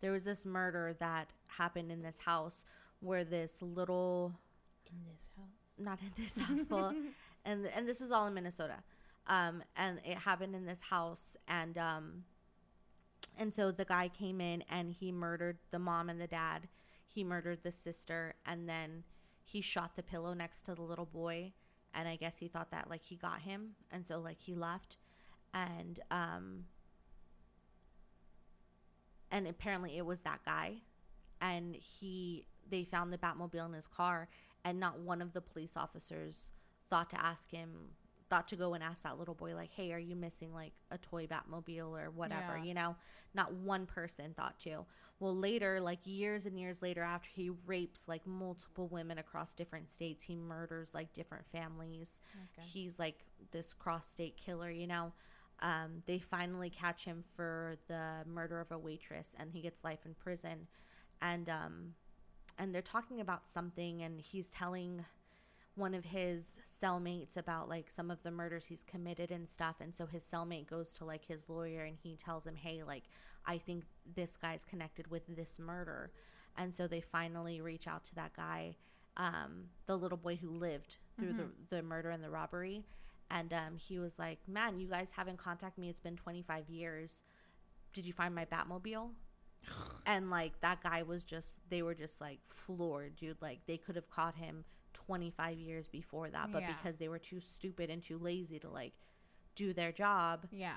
there 0.00 0.12
was 0.12 0.24
this 0.24 0.44
murder 0.46 0.94
that 1.00 1.28
happened 1.46 1.90
in 1.90 2.02
this 2.02 2.18
house 2.24 2.62
where 3.00 3.24
this 3.24 3.56
little 3.60 4.32
In 4.90 4.98
this 5.12 5.28
house. 5.36 5.46
not 5.78 5.98
in 6.00 6.12
this 6.22 6.38
house 6.46 6.64
full 6.68 6.94
and 7.44 7.66
and 7.66 7.88
this 7.88 8.00
is 8.00 8.10
all 8.10 8.26
in 8.26 8.34
Minnesota. 8.34 8.76
Um 9.26 9.62
and 9.76 10.00
it 10.04 10.18
happened 10.18 10.54
in 10.54 10.66
this 10.66 10.80
house 10.80 11.36
and 11.48 11.76
um 11.78 12.24
and 13.38 13.54
so 13.54 13.70
the 13.70 13.84
guy 13.84 14.08
came 14.08 14.40
in 14.40 14.64
and 14.68 14.92
he 14.92 15.12
murdered 15.12 15.58
the 15.70 15.78
mom 15.78 16.10
and 16.10 16.20
the 16.20 16.26
dad. 16.26 16.68
He 17.06 17.22
murdered 17.22 17.60
the 17.62 17.70
sister 17.70 18.34
and 18.44 18.68
then 18.68 19.04
he 19.44 19.60
shot 19.60 19.96
the 19.96 20.02
pillow 20.02 20.34
next 20.34 20.62
to 20.62 20.74
the 20.74 20.82
little 20.82 21.06
boy. 21.06 21.52
And 21.94 22.08
I 22.08 22.16
guess 22.16 22.36
he 22.38 22.48
thought 22.48 22.70
that 22.72 22.90
like 22.90 23.04
he 23.04 23.16
got 23.16 23.42
him. 23.42 23.76
And 23.90 24.06
so 24.06 24.18
like 24.18 24.40
he 24.40 24.54
left. 24.54 24.96
And 25.54 26.00
um 26.10 26.64
and 29.30 29.46
apparently 29.46 29.96
it 29.96 30.04
was 30.04 30.22
that 30.22 30.40
guy. 30.44 30.78
And 31.40 31.76
he 31.76 32.44
they 32.68 32.84
found 32.84 33.12
the 33.12 33.18
batmobile 33.18 33.66
in 33.66 33.72
his 33.72 33.86
car. 33.86 34.28
And 34.64 34.80
not 34.80 34.98
one 34.98 35.22
of 35.22 35.32
the 35.32 35.40
police 35.40 35.72
officers 35.76 36.50
thought 36.90 37.08
to 37.10 37.24
ask 37.24 37.50
him 37.50 37.92
thought 38.28 38.48
to 38.48 38.56
go 38.56 38.74
and 38.74 38.82
ask 38.84 39.02
that 39.02 39.18
little 39.18 39.34
boy 39.34 39.54
like 39.54 39.70
hey 39.70 39.92
are 39.92 39.98
you 39.98 40.14
missing 40.14 40.52
like 40.52 40.72
a 40.90 40.98
toy 40.98 41.26
batmobile 41.26 41.90
or 41.90 42.10
whatever? 42.10 42.56
Yeah. 42.58 42.64
you 42.64 42.74
know? 42.74 42.96
Not 43.34 43.52
one 43.54 43.86
person 43.86 44.34
thought 44.34 44.58
to. 44.60 44.84
Well 45.20 45.36
later 45.36 45.80
like 45.80 46.00
years 46.04 46.46
and 46.46 46.58
years 46.58 46.82
later 46.82 47.02
after 47.02 47.28
he 47.32 47.50
rapes 47.66 48.08
like 48.08 48.26
multiple 48.26 48.88
women 48.88 49.18
across 49.18 49.54
different 49.54 49.90
states 49.90 50.24
he 50.24 50.36
murders 50.36 50.90
like 50.94 51.12
different 51.14 51.44
families. 51.50 52.20
Okay. 52.34 52.66
he's 52.66 52.98
like 52.98 53.24
this 53.50 53.72
cross 53.72 54.08
state 54.08 54.36
killer 54.36 54.70
you 54.70 54.86
know? 54.86 55.12
Um, 55.60 56.04
they 56.06 56.20
finally 56.20 56.70
catch 56.70 57.04
him 57.04 57.24
for 57.34 57.78
the 57.88 58.22
murder 58.26 58.60
of 58.60 58.70
a 58.70 58.78
waitress 58.78 59.34
and 59.38 59.50
he 59.50 59.60
gets 59.60 59.82
life 59.82 60.00
in 60.04 60.14
prison. 60.14 60.68
And 61.20 61.48
um 61.48 61.94
and 62.58 62.74
they're 62.74 62.82
talking 62.82 63.20
about 63.20 63.46
something 63.46 64.02
and 64.02 64.20
he's 64.20 64.50
telling 64.50 65.04
one 65.78 65.94
of 65.94 66.04
his 66.04 66.44
cellmates 66.82 67.36
about 67.36 67.68
like 67.68 67.90
some 67.90 68.10
of 68.10 68.22
the 68.22 68.30
murders 68.30 68.66
he's 68.66 68.82
committed 68.82 69.30
and 69.30 69.48
stuff 69.48 69.76
and 69.80 69.94
so 69.94 70.06
his 70.06 70.24
cellmate 70.24 70.68
goes 70.68 70.92
to 70.92 71.04
like 71.04 71.24
his 71.24 71.48
lawyer 71.48 71.84
and 71.84 71.96
he 72.02 72.16
tells 72.16 72.46
him 72.46 72.54
hey 72.54 72.82
like 72.82 73.04
i 73.46 73.58
think 73.58 73.84
this 74.14 74.36
guy's 74.36 74.64
connected 74.64 75.10
with 75.10 75.22
this 75.28 75.58
murder. 75.58 76.10
And 76.56 76.74
so 76.74 76.86
they 76.88 77.00
finally 77.00 77.60
reach 77.60 77.86
out 77.86 78.04
to 78.04 78.14
that 78.16 78.34
guy 78.34 78.76
um, 79.16 79.64
the 79.86 79.96
little 79.96 80.18
boy 80.18 80.36
who 80.36 80.48
lived 80.48 80.96
through 81.18 81.32
the, 81.32 81.76
the 81.76 81.82
murder 81.82 82.10
and 82.10 82.22
the 82.22 82.30
robbery. 82.30 82.84
And 83.30 83.52
um, 83.52 83.76
he 83.76 83.98
was 83.98 84.18
like 84.18 84.38
man 84.46 84.78
you 84.78 84.88
guys 84.88 85.12
haven't 85.12 85.38
contacted 85.38 85.80
me. 85.80 85.88
It's 85.88 86.00
been 86.00 86.16
25 86.16 86.68
years. 86.68 87.22
Did 87.92 88.06
you 88.06 88.12
find 88.12 88.34
my 88.34 88.44
batmobile? 88.44 89.10
And 90.06 90.30
like 90.30 90.58
that 90.62 90.82
guy 90.82 91.02
was 91.02 91.26
just 91.26 91.50
they 91.68 91.82
were 91.82 91.94
just 91.94 92.20
like 92.20 92.38
floored 92.48 93.16
dude. 93.16 93.42
Like 93.42 93.58
they 93.66 93.76
could 93.76 93.96
have 93.96 94.08
caught 94.08 94.36
him 94.36 94.64
25 95.06 95.58
years 95.58 95.88
before 95.88 96.28
that 96.30 96.50
but 96.52 96.62
Yeah. 96.62 96.72
because 96.76 96.96
they 96.98 97.08
were 97.08 97.18
too 97.18 97.40
stupid 97.40 97.90
and 97.90 98.02
too 98.02 98.18
lazy 98.18 98.58
to 98.58 98.68
like 98.68 98.94
do 99.54 99.72
their 99.72 99.92
job 99.92 100.46
Yeah. 100.50 100.76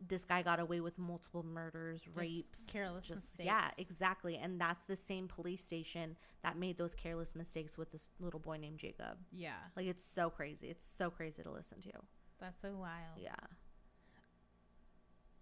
this 0.00 0.24
guy 0.24 0.42
got 0.42 0.58
away 0.60 0.80
with 0.80 0.98
multiple 0.98 1.42
murders 1.44 2.02
rapes 2.14 2.60
careless 2.68 3.06
just 3.06 3.32
yeah 3.38 3.70
exactly 3.78 4.36
and 4.36 4.60
that's 4.60 4.84
the 4.84 4.96
same 4.96 5.28
police 5.28 5.62
station 5.62 6.16
that 6.42 6.56
made 6.56 6.76
those 6.78 6.94
careless 6.94 7.34
mistakes 7.34 7.78
with 7.78 7.90
this 7.92 8.08
little 8.20 8.40
boy 8.40 8.56
named 8.56 8.78
jacob 8.78 9.16
Yeah. 9.30 9.54
like 9.76 9.86
it's 9.86 10.04
so 10.04 10.28
crazy 10.30 10.68
it's 10.68 10.84
so 10.84 11.10
crazy 11.10 11.42
to 11.42 11.50
listen 11.50 11.80
to 11.82 11.92
That's 12.40 12.60
so 12.62 12.72
wild. 12.76 13.18
yeah 13.18 13.34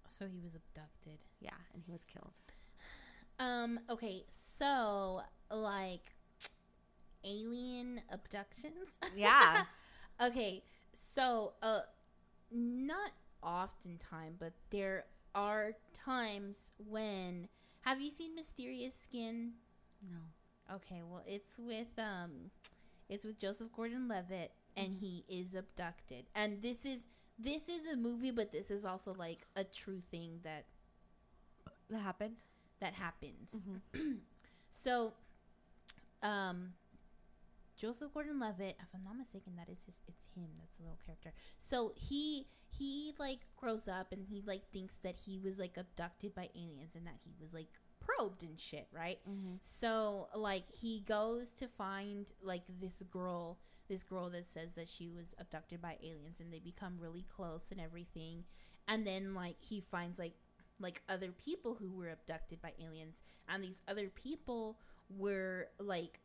So 0.09 0.26
he 0.26 0.41
was 0.41 0.55
abducted. 0.55 1.18
yeah 1.41 1.51
and 1.72 1.83
he 1.87 1.93
was 1.93 2.05
killed 2.05 2.33
Um, 3.39 3.81
okay, 3.89 4.26
so 4.28 5.22
like 5.51 6.12
alien 7.25 8.03
abductions. 8.11 8.99
Yeah. 9.16 9.64
okay, 10.23 10.62
so 10.95 11.53
uh 11.62 11.81
not 12.51 13.12
often 13.43 13.99
time, 13.99 14.35
but 14.39 14.53
there 14.71 15.05
are 15.35 15.73
times 15.93 16.71
when 16.79 17.49
have 17.83 18.01
you 18.01 18.11
seen 18.11 18.35
Mysterious 18.35 18.95
Skin? 18.95 19.53
no 20.03 20.18
Okay, 20.77 21.03
well 21.05 21.23
it's 21.27 21.59
with 21.59 21.99
um 21.99 22.51
it's 23.09 23.25
with 23.25 23.39
Joseph 23.39 23.73
Gordon 23.75 24.09
Levitt 24.09 24.53
and 24.77 24.97
he 25.01 25.25
is 25.29 25.55
abducted. 25.55 26.27
And 26.35 26.62
this 26.62 26.85
is 26.85 27.01
this 27.39 27.68
is 27.68 27.87
a 27.93 27.97
movie 27.97 28.31
but 28.31 28.53
this 28.53 28.71
is 28.71 28.85
also 28.85 29.14
like 29.14 29.47
a 29.57 29.64
true 29.64 30.03
thing 30.11 30.41
that 30.45 30.66
that 31.91 32.01
happened 32.01 32.37
that 32.81 32.95
happens. 32.95 33.55
Mhm. 33.95 34.18
So, 34.73 35.12
um, 36.23 36.73
Joseph 37.81 38.12
Gordon-Levitt, 38.12 38.76
if 38.78 38.89
I'm 38.95 39.05
not 39.05 39.16
mistaken, 39.16 39.55
that 39.57 39.70
is 39.72 39.78
his. 39.87 39.97
It's 40.07 40.26
him. 40.37 40.49
That's 40.59 40.76
the 40.76 40.83
little 40.83 40.99
character. 41.05 41.33
So 41.59 41.93
he 41.95 42.47
he 42.68 43.14
like 43.18 43.41
grows 43.57 43.89
up 43.89 44.12
and 44.12 44.24
he 44.28 44.43
like 44.47 44.70
thinks 44.70 44.97
that 45.03 45.16
he 45.24 45.39
was 45.39 45.59
like 45.59 45.76
abducted 45.76 46.35
by 46.35 46.51
aliens 46.55 46.95
and 46.95 47.07
that 47.07 47.16
he 47.24 47.33
was 47.41 47.55
like 47.55 47.68
probed 48.01 48.43
and 48.43 48.61
shit, 48.61 48.89
right? 48.93 49.18
mm-hmm. 49.28 49.55
So 49.61 50.28
like 50.35 50.64
he 50.70 51.01
goes 51.01 51.51
to 51.53 51.68
find 51.68 52.26
like 52.43 52.62
this 52.81 53.03
girl, 53.11 53.59
this 53.89 54.03
girl 54.03 54.28
that 54.31 54.47
says 54.47 54.74
that 54.74 54.89
she 54.89 55.09
was 55.09 55.35
abducted 55.39 55.81
by 55.81 55.97
aliens 56.03 56.41
and 56.41 56.53
they 56.53 56.61
become 56.61 56.99
really 56.99 57.24
close 57.35 57.64
and 57.70 57.81
everything. 57.81 58.45
And 58.89 59.07
then 59.07 59.35
like 59.35 59.57
he 59.59 59.81
finds 59.81 60.18
like 60.18 60.35
like 60.78 61.03
other 61.09 61.31
people 61.31 61.76
who 61.78 61.91
were 61.91 62.11
abducted 62.11 62.61
by 62.62 62.72
aliens 62.83 63.22
and 63.49 63.62
these 63.62 63.81
other 63.89 64.09
people 64.09 64.78
were 65.11 65.68
like 65.78 66.20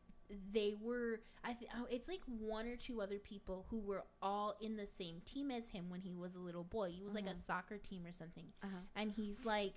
they 0.53 0.73
were 0.81 1.21
I 1.43 1.53
think 1.53 1.71
oh, 1.77 1.85
it's 1.89 2.07
like 2.07 2.21
one 2.27 2.67
or 2.67 2.75
two 2.75 3.01
other 3.01 3.19
people 3.19 3.65
who 3.69 3.79
were 3.79 4.03
all 4.21 4.55
in 4.59 4.77
the 4.77 4.87
same 4.87 5.21
team 5.25 5.51
as 5.51 5.69
him 5.69 5.89
when 5.89 6.01
he 6.01 6.13
was 6.13 6.35
a 6.35 6.39
little 6.39 6.63
boy. 6.63 6.89
He 6.91 7.03
was 7.03 7.13
like 7.13 7.27
a 7.27 7.33
Mhm. 7.33 7.45
soccer 7.45 7.77
team 7.77 8.05
or 8.05 8.11
something 8.11 8.45
uh-huh. 8.63 8.77
and 8.95 9.11
he's 9.11 9.45
like 9.45 9.75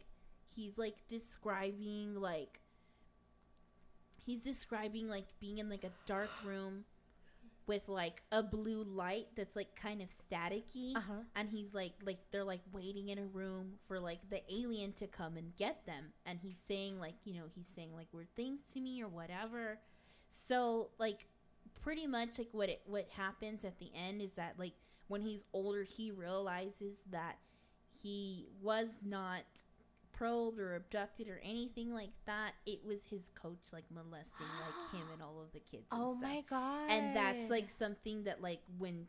he's 0.55 0.79
like 0.79 0.97
describing 1.09 2.15
like 2.15 2.61
he's 4.25 4.41
describing 4.41 5.09
like 5.09 5.27
being 5.41 5.59
in 5.59 5.69
like 5.69 5.85
a 5.85 5.91
dark 6.07 6.31
room 6.45 6.85
with 7.67 7.87
like 7.87 8.23
a 8.33 8.43
blue 8.43 8.83
light 8.83 9.27
that's 9.37 9.55
like 9.55 9.77
kind 9.77 10.01
of 10.01 10.09
staticky 10.09 10.97
Uh-huh. 10.97 11.21
and 11.37 11.51
he's 11.51 11.75
like 11.75 11.93
like 12.03 12.19
they're 12.31 12.45
like 12.45 12.63
waiting 12.73 13.11
in 13.11 13.19
a 13.19 13.25
room 13.27 13.75
for 13.81 14.01
like 14.01 14.21
the 14.31 14.41
alien 14.51 14.93
to 14.95 15.07
come 15.07 15.37
and 15.37 15.55
get 15.57 15.85
them 15.85 16.13
and 16.25 16.39
he's 16.43 16.57
saying 16.57 16.99
like 16.99 17.15
you 17.25 17.35
know 17.35 17.45
he's 17.55 17.67
saying 17.67 17.95
like 17.95 18.07
weird 18.13 18.35
things 18.35 18.61
to 18.73 18.81
me 18.81 19.03
or 19.03 19.09
whatever 19.09 19.79
so 20.47 20.91
like 20.99 21.27
pretty 21.81 22.07
much 22.07 22.39
like 22.39 22.49
what 22.53 22.69
it 22.69 22.83
what 22.87 23.09
happens 23.17 23.65
at 23.65 23.79
the 23.79 23.91
end 23.95 24.21
is 24.21 24.33
that 24.33 24.55
like 24.59 24.75
when 25.09 25.23
he's 25.23 25.45
older 25.53 25.85
he 25.85 26.11
realizes 26.11 26.95
that 27.11 27.39
he 28.03 28.47
was 28.61 28.89
not 29.05 29.43
probed 30.19 30.59
or 30.59 30.75
abducted 30.75 31.29
or 31.29 31.41
anything 31.45 31.95
like 31.95 32.11
that. 32.27 32.53
It 32.67 32.81
was 32.85 33.05
his 33.09 33.31
coach 33.41 33.59
like 33.73 33.85
molesting 33.95 34.47
like 34.61 35.01
him 35.01 35.07
and 35.13 35.23
all 35.23 35.41
of 35.41 35.53
the 35.53 35.61
kids 35.61 35.87
and 35.93 36.01
oh 36.03 36.17
stuff. 36.19 36.23
my 36.23 36.43
god 36.51 36.91
and 36.91 37.17
that's 37.17 37.49
like 37.49 37.71
something 37.71 38.25
that 38.25 38.43
like 38.43 38.61
when 38.79 39.07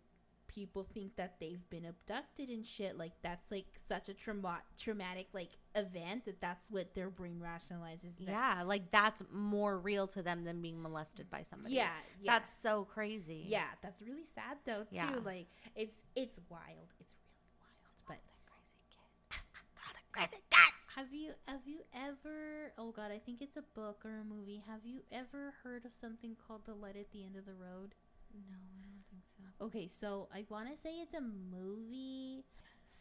people 0.50 0.84
think 0.94 1.16
that 1.16 1.36
they've 1.40 1.70
been 1.70 1.86
abducted 1.86 2.50
and 2.50 2.66
shit 2.66 2.98
like 2.98 3.14
that's 3.22 3.50
like 3.52 3.68
such 3.88 4.10
a 4.10 4.14
trauma- 4.14 4.64
traumatic 4.78 5.28
like 5.32 5.52
event 5.76 6.26
that 6.26 6.42
that's 6.42 6.70
what 6.72 6.96
their 6.96 7.10
brain 7.10 7.40
rationalizes 7.42 8.18
that- 8.18 8.28
yeah 8.32 8.64
like 8.66 8.90
that's 8.92 9.22
more 9.32 9.78
real 9.78 10.08
to 10.08 10.22
them 10.24 10.44
than 10.44 10.62
being 10.62 10.82
molested 10.82 11.30
by 11.30 11.44
somebody. 11.44 11.76
Yeah 11.76 11.88
yeah. 12.22 12.40
That's 12.40 12.52
so 12.62 12.84
crazy. 12.86 13.46
Yeah 13.48 13.68
that's 13.82 14.02
really 14.02 14.26
sad 14.36 14.58
though 14.66 14.82
too. 14.84 14.96
Yeah. 14.98 15.12
like 15.24 15.48
it's 15.76 16.02
it's 16.16 16.40
wild. 16.50 16.90
It's 17.00 17.14
really 17.14 17.54
wild 17.62 18.08
but 18.08 18.18
crazy 18.52 18.82
kid. 18.90 19.38
Not 19.86 19.96
a 19.96 20.04
crazy 20.30 20.44
cat 20.50 20.72
have 20.96 21.14
you 21.14 21.32
have 21.48 21.62
you 21.66 21.80
ever 21.96 22.74
oh 22.78 22.92
god 22.92 23.12
i 23.12 23.20
think 23.20 23.42
it's 23.42 23.56
a 23.56 23.64
book 23.76 24.02
or 24.04 24.20
a 24.20 24.24
movie. 24.24 24.62
Have 24.68 24.82
you 24.84 25.02
ever 25.12 25.54
heard 25.64 25.86
of 25.86 25.92
something 25.94 26.36
called 26.48 26.66
the 26.66 26.74
light 26.74 26.98
at 26.98 27.12
the 27.12 27.24
end 27.24 27.36
of 27.38 27.46
the 27.46 27.54
road 27.54 27.94
no 28.34 28.56
i 28.56 28.82
don't 28.86 29.06
think 29.10 29.24
so. 29.38 29.66
Okay, 29.66 29.88
so 29.88 30.28
I 30.34 30.46
want 30.50 30.70
to 30.74 30.82
say 30.82 30.90
it's 31.02 31.14
a 31.14 31.22
movie. 31.22 32.46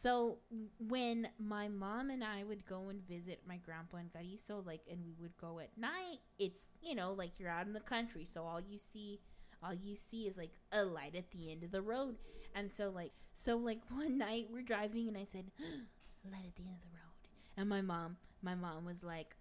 So 0.01 0.37
when 0.79 1.27
my 1.39 1.67
mom 1.67 2.09
and 2.09 2.23
I 2.23 2.43
would 2.43 2.65
go 2.65 2.89
and 2.89 3.05
visit 3.07 3.41
my 3.47 3.57
grandpa 3.57 3.97
in 3.97 4.09
Gariso, 4.09 4.65
like, 4.65 4.81
and 4.89 5.03
we 5.03 5.13
would 5.21 5.35
go 5.37 5.59
at 5.59 5.77
night, 5.77 6.19
it's 6.37 6.61
you 6.81 6.95
know 6.95 7.13
like 7.13 7.31
you're 7.39 7.49
out 7.49 7.65
in 7.67 7.73
the 7.73 7.79
country, 7.79 8.25
so 8.25 8.43
all 8.43 8.61
you 8.61 8.77
see, 8.79 9.19
all 9.63 9.73
you 9.73 9.95
see 9.95 10.27
is 10.27 10.37
like 10.37 10.53
a 10.71 10.83
light 10.83 11.15
at 11.15 11.31
the 11.31 11.51
end 11.51 11.63
of 11.63 11.71
the 11.71 11.81
road, 11.81 12.15
and 12.55 12.71
so 12.75 12.89
like 12.89 13.11
so 13.33 13.57
like 13.57 13.79
one 13.89 14.17
night 14.17 14.47
we're 14.51 14.61
driving 14.61 15.07
and 15.07 15.17
I 15.17 15.25
said, 15.31 15.51
light 16.31 16.45
at 16.47 16.55
the 16.55 16.63
end 16.63 16.75
of 16.75 16.83
the 16.83 16.95
road, 16.97 17.17
and 17.57 17.69
my 17.69 17.81
mom, 17.81 18.17
my 18.41 18.55
mom 18.55 18.85
was 18.85 19.03
like, 19.03 19.35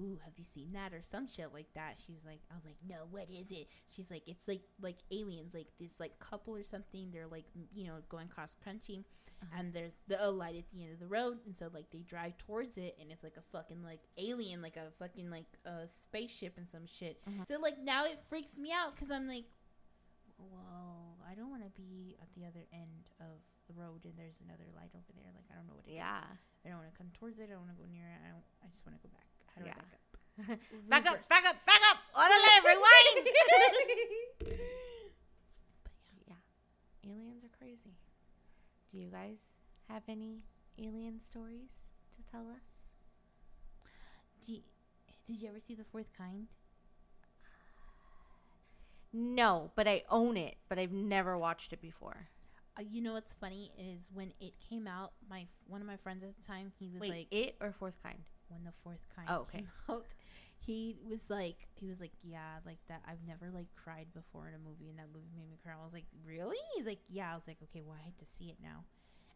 ooh, 0.00 0.18
have 0.24 0.34
you 0.36 0.44
seen 0.44 0.72
that 0.72 0.92
or 0.92 1.02
some 1.02 1.26
shit 1.26 1.52
like 1.52 1.72
that? 1.74 1.96
She 2.04 2.12
was 2.12 2.24
like, 2.24 2.40
I 2.50 2.54
was 2.54 2.64
like, 2.64 2.76
no, 2.86 3.06
what 3.10 3.28
is 3.30 3.50
it? 3.50 3.68
She's 3.86 4.10
like, 4.10 4.22
it's 4.26 4.48
like 4.48 4.62
like 4.80 4.98
aliens, 5.10 5.54
like 5.54 5.68
this 5.78 6.00
like 6.00 6.18
couple 6.18 6.54
or 6.54 6.62
something. 6.62 7.10
They're 7.12 7.26
like, 7.26 7.44
you 7.74 7.86
know, 7.86 7.94
going 8.08 8.28
cross 8.28 8.56
country, 8.64 9.04
uh-huh. 9.42 9.58
and 9.58 9.72
there's 9.72 9.94
the 10.06 10.24
a 10.24 10.30
light 10.30 10.56
at 10.56 10.70
the 10.70 10.82
end 10.82 10.92
of 10.92 11.00
the 11.00 11.06
road, 11.06 11.38
and 11.46 11.56
so 11.56 11.70
like 11.72 11.90
they 11.90 12.00
drive 12.00 12.38
towards 12.38 12.76
it, 12.76 12.96
and 13.00 13.10
it's 13.10 13.22
like 13.22 13.36
a 13.36 13.42
fucking 13.52 13.82
like 13.82 14.00
alien, 14.16 14.62
like 14.62 14.76
a 14.76 14.90
fucking 14.98 15.30
like 15.30 15.46
a 15.64 15.86
spaceship 15.86 16.56
and 16.56 16.68
some 16.68 16.86
shit. 16.86 17.20
Uh-huh. 17.26 17.44
So 17.48 17.60
like 17.60 17.78
now 17.82 18.04
it 18.04 18.20
freaks 18.28 18.56
me 18.56 18.72
out 18.72 18.94
because 18.94 19.10
I'm 19.10 19.28
like, 19.28 19.44
whoa, 20.36 21.16
I 21.28 21.34
don't 21.34 21.50
want 21.50 21.64
to 21.64 21.70
be 21.70 22.16
at 22.22 22.28
the 22.36 22.46
other 22.46 22.66
end 22.72 23.10
of 23.20 23.40
the 23.68 23.74
road 23.74 24.00
and 24.04 24.14
there's 24.16 24.40
another 24.40 24.64
light 24.74 24.96
over 24.96 25.12
there. 25.12 25.28
Like 25.34 25.44
I 25.52 25.56
don't 25.56 25.68
know 25.68 25.76
what 25.76 25.84
it 25.84 25.90
is. 25.90 25.96
yeah 25.96 26.24
I 26.64 26.68
don't 26.68 26.84
want 26.84 26.92
to 26.92 26.98
come 26.98 27.10
towards 27.14 27.38
it. 27.38 27.48
I 27.48 27.56
don't 27.56 27.64
want 27.64 27.72
to 27.72 27.80
go 27.80 27.88
near 27.88 28.04
it. 28.04 28.20
I 28.20 28.28
don't. 28.28 28.44
I 28.60 28.68
just 28.68 28.84
want 28.84 28.98
to 28.98 29.02
go 29.02 29.08
back. 29.14 29.24
How 29.58 29.64
do 29.64 29.70
Yeah. 29.70 29.74
I 29.74 29.80
back 30.46 30.52
up? 30.52 30.58
back 30.88 31.06
up 31.06 31.28
back 31.28 31.44
up 31.46 31.56
back 31.66 31.80
up! 31.90 31.98
Orale, 32.14 32.64
rewind! 32.70 33.28
But 34.38 34.48
yeah. 36.26 36.34
Yeah, 37.02 37.10
aliens 37.12 37.42
are 37.44 37.56
crazy. 37.58 37.94
Do 38.92 38.98
you 38.98 39.08
guys 39.10 39.38
have 39.88 40.02
any 40.08 40.42
alien 40.78 41.20
stories 41.20 41.82
to 42.16 42.22
tell 42.30 42.42
us? 42.48 42.80
Do 44.44 44.52
you- 44.54 44.62
did 45.26 45.42
you 45.42 45.48
ever 45.48 45.60
see 45.60 45.74
the 45.74 45.84
fourth 45.84 46.12
kind? 46.16 46.46
no 49.12 49.70
but 49.74 49.88
i 49.88 50.02
own 50.10 50.36
it 50.36 50.56
but 50.68 50.78
i've 50.78 50.92
never 50.92 51.36
watched 51.38 51.72
it 51.72 51.80
before. 51.80 52.28
Uh, 52.78 52.82
you 52.88 53.00
know 53.00 53.14
what's 53.14 53.32
funny 53.34 53.72
is 53.78 54.06
when 54.12 54.32
it 54.38 54.52
came 54.68 54.86
out, 54.86 55.12
my 55.28 55.46
one 55.66 55.80
of 55.80 55.86
my 55.86 55.96
friends 55.96 56.22
at 56.22 56.36
the 56.38 56.46
time, 56.46 56.70
he 56.78 56.88
was 56.90 57.00
wait 57.00 57.10
like, 57.10 57.26
it 57.32 57.56
or 57.60 57.72
fourth 57.72 58.00
kind 58.02 58.18
when 58.48 58.64
the 58.64 58.72
fourth 58.82 59.04
kind 59.14 59.28
Oh, 59.30 59.42
okay. 59.42 59.58
came 59.58 59.68
out, 59.88 60.14
he 60.58 60.96
was 61.08 61.30
like, 61.30 61.68
he 61.74 61.86
was 61.88 62.00
like, 62.00 62.12
yeah, 62.22 62.58
like 62.66 62.78
that. 62.88 63.02
I've 63.08 63.22
never 63.26 63.50
like 63.52 63.68
cried 63.76 64.08
before 64.14 64.48
in 64.48 64.54
a 64.54 64.58
movie, 64.58 64.88
and 64.90 64.98
that 64.98 65.08
movie 65.14 65.30
made 65.36 65.48
me 65.50 65.58
cry. 65.62 65.72
I 65.80 65.84
was 65.84 65.92
like, 65.94 66.06
really? 66.26 66.56
He's 66.76 66.86
like, 66.86 67.00
yeah. 67.08 67.32
I 67.32 67.34
was 67.34 67.46
like, 67.46 67.58
okay, 67.64 67.82
well, 67.84 67.96
I 68.00 68.04
had 68.04 68.18
to 68.18 68.26
see 68.26 68.46
it 68.50 68.56
now, 68.62 68.84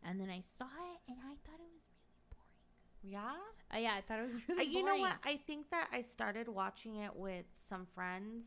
and 0.02 0.20
then 0.20 0.28
I 0.30 0.40
saw 0.40 0.66
it, 0.66 1.00
and 1.08 1.18
I 1.24 1.34
thought 1.44 1.60
it 1.60 1.70
was 1.72 1.84
really 1.94 2.28
boring. 2.30 3.12
yeah 3.14 3.34
Uh, 3.74 3.78
yeah, 3.78 3.94
I 3.96 4.00
thought 4.02 4.18
it 4.20 4.26
was 4.32 4.42
Uh, 4.48 4.54
really. 4.54 4.66
you 4.66 4.84
know 4.84 4.96
what 4.96 5.14
i 5.24 5.36
think 5.46 5.70
that 5.70 5.88
i 5.92 6.02
started 6.02 6.48
watching 6.48 6.96
it 6.96 7.14
with 7.16 7.46
some 7.68 7.86
friends 7.94 8.44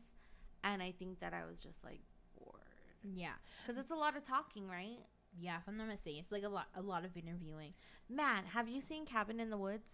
and 0.64 0.82
i 0.82 0.92
think 0.98 1.20
that 1.20 1.32
i 1.34 1.44
was 1.44 1.58
just 1.60 1.82
like 1.84 2.00
bored 2.38 2.62
Yeah, 3.02 3.36
because 3.62 3.78
it's 3.78 3.90
a 3.90 3.94
lot 3.96 4.16
of 4.16 4.22
talking, 4.24 4.68
right? 4.68 4.98
yeah. 5.38 5.58
If 5.58 5.68
I'm 5.68 5.76
not 5.76 5.88
mistaken, 5.88 6.20
it's 6.22 6.32
like 6.32 6.44
a 6.44 6.48
lot, 6.48 6.66
a 6.74 6.80
lot 6.82 7.04
of 7.04 7.16
interviewing. 7.16 7.74
Matt, 8.08 8.46
have 8.54 8.68
you 8.68 8.80
seen 8.80 9.04
Cabin 9.04 9.38
in 9.38 9.50
the 9.50 9.58
Woods? 9.58 9.90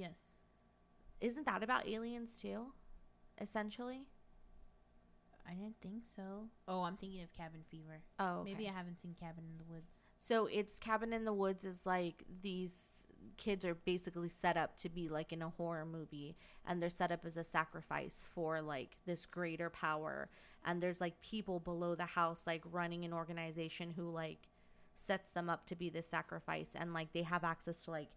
Yes. 0.00 0.18
Isn't 1.20 1.44
that 1.44 1.62
about 1.62 1.86
aliens 1.86 2.30
too? 2.40 2.72
Essentially. 3.38 4.06
I 5.46 5.52
didn't 5.52 5.80
think 5.82 6.04
so. 6.16 6.48
Oh, 6.68 6.82
I'm 6.82 6.96
thinking 6.96 7.22
of 7.22 7.32
Cabin 7.32 7.60
Fever. 7.70 8.00
Oh, 8.18 8.42
Maybe 8.44 8.68
I 8.68 8.72
haven't 8.72 9.00
seen 9.00 9.14
Cabin 9.18 9.44
in 9.50 9.58
the 9.58 9.70
Woods. 9.70 9.96
So 10.18 10.46
it's 10.46 10.78
Cabin 10.78 11.12
in 11.12 11.24
the 11.24 11.32
Woods 11.32 11.64
is 11.64 11.84
like 11.84 12.24
these 12.42 13.04
kids 13.36 13.64
are 13.64 13.74
basically 13.74 14.28
set 14.28 14.56
up 14.56 14.76
to 14.78 14.88
be 14.88 15.08
like 15.08 15.32
in 15.32 15.42
a 15.42 15.50
horror 15.50 15.84
movie 15.84 16.36
and 16.66 16.80
they're 16.82 16.90
set 16.90 17.12
up 17.12 17.24
as 17.26 17.36
a 17.36 17.44
sacrifice 17.44 18.28
for 18.34 18.62
like 18.62 18.96
this 19.06 19.26
greater 19.26 19.68
power 19.70 20.28
and 20.64 20.82
there's 20.82 21.00
like 21.00 21.20
people 21.22 21.58
below 21.60 21.94
the 21.94 22.04
house 22.04 22.42
like 22.46 22.62
running 22.70 23.04
an 23.04 23.12
organization 23.12 23.90
who 23.90 24.10
like 24.10 24.48
sets 24.94 25.30
them 25.30 25.48
up 25.48 25.66
to 25.66 25.74
be 25.74 25.88
this 25.88 26.06
sacrifice 26.06 26.70
and 26.74 26.92
like 26.92 27.12
they 27.12 27.22
have 27.22 27.44
access 27.44 27.78
to 27.80 27.90
like 27.90 28.08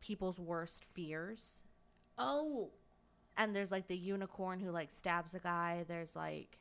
people's 0.00 0.38
worst 0.40 0.84
fears 0.94 1.62
Oh, 2.18 2.70
and 3.36 3.54
there's 3.54 3.70
like 3.70 3.86
the 3.88 3.96
unicorn 3.96 4.58
who 4.60 4.70
like 4.70 4.90
stabs 4.90 5.34
a 5.34 5.38
guy 5.38 5.84
there's 5.86 6.16
like 6.16 6.58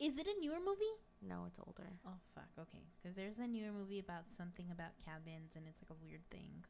is 0.00 0.16
it 0.18 0.26
a 0.26 0.40
newer 0.40 0.58
movie? 0.64 0.94
no 1.26 1.44
it's 1.46 1.58
older 1.58 1.88
Oh 2.06 2.18
fuck. 2.34 2.48
Okay, 2.60 2.84
because 3.00 3.16
there's 3.16 3.38
a 3.38 3.46
newer 3.46 3.72
movie 3.72 3.98
about 3.98 4.24
something 4.36 4.66
about 4.70 4.90
cabins, 5.04 5.56
and 5.56 5.64
it's 5.68 5.80
like 5.82 5.90
a 5.90 6.04
weird 6.04 6.28
thing 6.30 6.64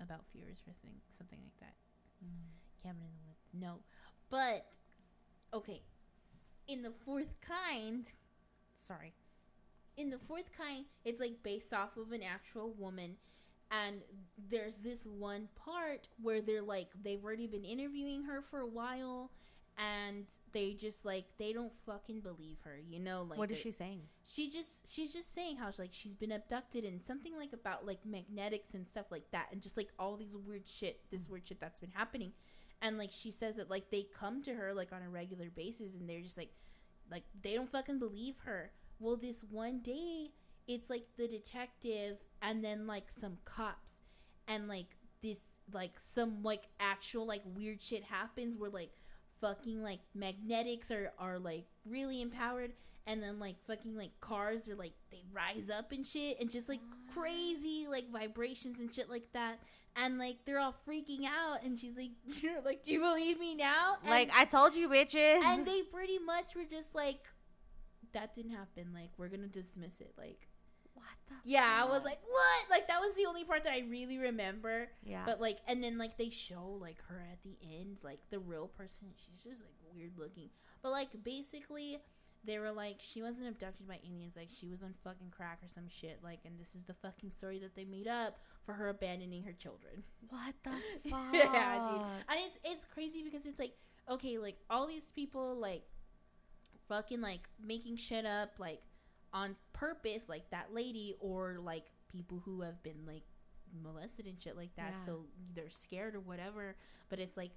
about 0.00 0.24
fears 0.32 0.58
or 0.66 0.72
thing, 0.82 0.96
something 1.16 1.38
like 1.42 1.58
that. 1.60 1.74
Mm. 2.24 2.50
Cabin 2.82 3.02
in 3.02 3.12
the 3.14 3.26
Woods. 3.28 3.50
No, 3.54 3.78
but 4.30 4.66
okay. 5.52 5.82
In 6.66 6.82
the 6.82 6.90
fourth 6.90 7.34
kind, 7.40 8.10
sorry. 8.86 9.12
In 9.96 10.10
the 10.10 10.18
fourth 10.18 10.50
kind, 10.56 10.86
it's 11.04 11.20
like 11.20 11.42
based 11.42 11.72
off 11.72 11.96
of 11.96 12.10
an 12.10 12.22
actual 12.22 12.72
woman, 12.72 13.16
and 13.70 14.02
there's 14.50 14.76
this 14.76 15.06
one 15.06 15.48
part 15.56 16.08
where 16.20 16.40
they're 16.40 16.62
like 16.62 16.88
they've 17.02 17.22
already 17.22 17.46
been 17.46 17.64
interviewing 17.64 18.24
her 18.24 18.42
for 18.42 18.60
a 18.60 18.66
while, 18.66 19.30
and 19.76 20.26
they 20.52 20.72
just 20.74 21.04
like 21.04 21.24
they 21.38 21.52
don't 21.52 21.74
fucking 21.86 22.20
believe 22.20 22.58
her. 22.64 22.78
You 22.86 23.00
know, 23.00 23.26
like 23.28 23.38
what 23.38 23.50
is 23.50 23.58
she 23.58 23.72
saying 23.72 24.02
she 24.24 24.48
just 24.48 24.92
she's 24.92 25.12
just 25.12 25.32
saying 25.32 25.56
how 25.56 25.70
like 25.78 25.92
she's 25.92 26.14
been 26.14 26.32
abducted 26.32 26.84
and 26.84 27.04
something 27.04 27.36
like 27.36 27.52
about 27.52 27.86
like 27.86 28.04
magnetics 28.06 28.72
and 28.74 28.88
stuff 28.88 29.06
like 29.10 29.30
that 29.32 29.48
and 29.52 29.60
just 29.60 29.76
like 29.76 29.88
all 29.98 30.16
these 30.16 30.34
weird 30.34 30.66
shit 30.66 31.00
this 31.10 31.28
weird 31.28 31.46
shit 31.46 31.60
that's 31.60 31.78
been 31.78 31.92
happening 31.92 32.32
and 32.80 32.96
like 32.96 33.10
she 33.12 33.30
says 33.30 33.56
that 33.56 33.70
like 33.70 33.90
they 33.90 34.06
come 34.18 34.42
to 34.42 34.54
her 34.54 34.72
like 34.72 34.92
on 34.92 35.02
a 35.02 35.08
regular 35.10 35.50
basis 35.50 35.94
and 35.94 36.08
they're 36.08 36.22
just 36.22 36.38
like 36.38 36.52
like 37.10 37.24
they 37.42 37.54
don't 37.54 37.70
fucking 37.70 37.98
believe 37.98 38.36
her 38.44 38.70
well 38.98 39.16
this 39.16 39.44
one 39.50 39.80
day 39.80 40.30
it's 40.66 40.90
like 40.90 41.06
the 41.16 41.28
detective 41.28 42.18
and 42.40 42.64
then 42.64 42.86
like 42.86 43.10
some 43.10 43.38
cops 43.44 44.00
and 44.48 44.68
like 44.68 44.96
this 45.22 45.40
like 45.72 45.98
some 45.98 46.42
like 46.42 46.68
actual 46.78 47.26
like 47.26 47.42
weird 47.54 47.82
shit 47.82 48.04
happens 48.04 48.56
where 48.56 48.70
like 48.70 48.92
fucking 49.40 49.82
like 49.82 50.00
magnetics 50.14 50.90
are 50.90 51.12
are 51.18 51.38
like 51.38 51.66
really 51.84 52.22
empowered 52.22 52.72
and 53.06 53.22
then 53.22 53.38
like 53.38 53.56
fucking 53.66 53.96
like 53.96 54.18
cars 54.20 54.68
are 54.68 54.74
like 54.74 54.92
they 55.10 55.22
rise 55.32 55.70
up 55.70 55.92
and 55.92 56.06
shit 56.06 56.40
and 56.40 56.50
just 56.50 56.68
like 56.68 56.80
crazy 57.12 57.86
like 57.90 58.10
vibrations 58.10 58.80
and 58.80 58.94
shit 58.94 59.10
like 59.10 59.32
that. 59.32 59.58
And 59.96 60.18
like 60.18 60.38
they're 60.44 60.58
all 60.58 60.74
freaking 60.88 61.24
out 61.24 61.62
and 61.62 61.78
she's 61.78 61.96
like 61.96 62.10
you're 62.42 62.60
like 62.62 62.82
do 62.82 62.92
you 62.92 63.00
believe 63.00 63.38
me 63.38 63.54
now? 63.54 63.96
And, 64.02 64.10
like 64.10 64.30
i 64.34 64.44
told 64.44 64.74
you 64.74 64.88
bitches. 64.88 65.42
and 65.44 65.66
they 65.66 65.82
pretty 65.82 66.18
much 66.18 66.54
were 66.54 66.64
just 66.64 66.94
like 66.94 67.28
that 68.12 68.34
didn't 68.34 68.52
happen. 68.52 68.92
Like 68.94 69.10
we're 69.18 69.28
gonna 69.28 69.48
dismiss 69.48 70.00
it. 70.00 70.14
Like 70.16 70.48
the 71.28 71.34
yeah 71.44 71.82
i 71.82 71.84
was 71.84 72.04
like 72.04 72.18
what 72.26 72.70
like 72.70 72.88
that 72.88 73.00
was 73.00 73.14
the 73.16 73.26
only 73.26 73.44
part 73.44 73.64
that 73.64 73.72
i 73.72 73.82
really 73.88 74.18
remember 74.18 74.88
yeah 75.04 75.24
but 75.24 75.40
like, 75.40 75.58
and 75.66 75.82
then 75.82 75.98
like 75.98 76.16
they 76.16 76.30
show 76.30 76.78
like 76.80 76.98
her 77.08 77.22
at 77.30 77.42
the 77.42 77.56
end, 77.62 77.98
like 78.02 78.20
the 78.30 78.38
real 78.38 78.68
person. 78.68 79.08
She's 79.16 79.42
just 79.42 79.62
like 79.62 79.74
weird 79.94 80.12
looking. 80.18 80.50
But 80.82 80.90
like 80.90 81.08
basically, 81.22 81.98
they 82.44 82.58
were 82.58 82.72
like 82.72 82.96
she 83.00 83.22
wasn't 83.22 83.48
abducted 83.48 83.88
by 83.88 83.98
aliens. 84.06 84.36
Like 84.36 84.48
she 84.54 84.68
was 84.68 84.82
on 84.82 84.94
fucking 85.02 85.30
crack 85.30 85.60
or 85.62 85.68
some 85.68 85.88
shit. 85.88 86.20
Like, 86.22 86.40
and 86.44 86.58
this 86.58 86.74
is 86.74 86.84
the 86.84 86.94
fucking 86.94 87.30
story 87.30 87.58
that 87.60 87.74
they 87.74 87.84
made 87.84 88.08
up 88.08 88.38
for 88.64 88.74
her 88.74 88.88
abandoning 88.88 89.44
her 89.44 89.52
children. 89.52 90.04
what 90.28 90.54
the 90.62 90.70
fuck 91.10 91.26
yeah, 91.32 91.88
dude. 91.90 92.02
And 92.02 92.38
it's 92.38 92.58
it's 92.64 92.84
crazy 92.84 93.22
because 93.22 93.46
it's 93.46 93.58
like 93.58 93.74
okay, 94.10 94.38
like 94.38 94.56
all 94.68 94.86
these 94.86 95.10
people 95.14 95.56
like 95.56 95.84
fucking 96.88 97.20
like 97.20 97.48
making 97.64 97.96
shit 97.96 98.26
up 98.26 98.50
like 98.58 98.82
on 99.34 99.56
purpose, 99.74 100.22
like 100.28 100.48
that 100.50 100.72
lady, 100.72 101.14
or 101.20 101.58
like 101.60 101.84
people 102.08 102.40
who 102.46 102.62
have 102.62 102.82
been 102.82 103.04
like 103.06 103.24
molested 103.82 104.26
and 104.26 104.40
shit 104.40 104.56
like 104.56 104.74
that, 104.76 104.94
Yeah. 104.98 105.04
so 105.04 105.26
they're 105.54 105.68
scared 105.68 106.14
or 106.14 106.20
whatever. 106.20 106.76
But 107.10 107.18
it's 107.20 107.36
like. 107.36 107.50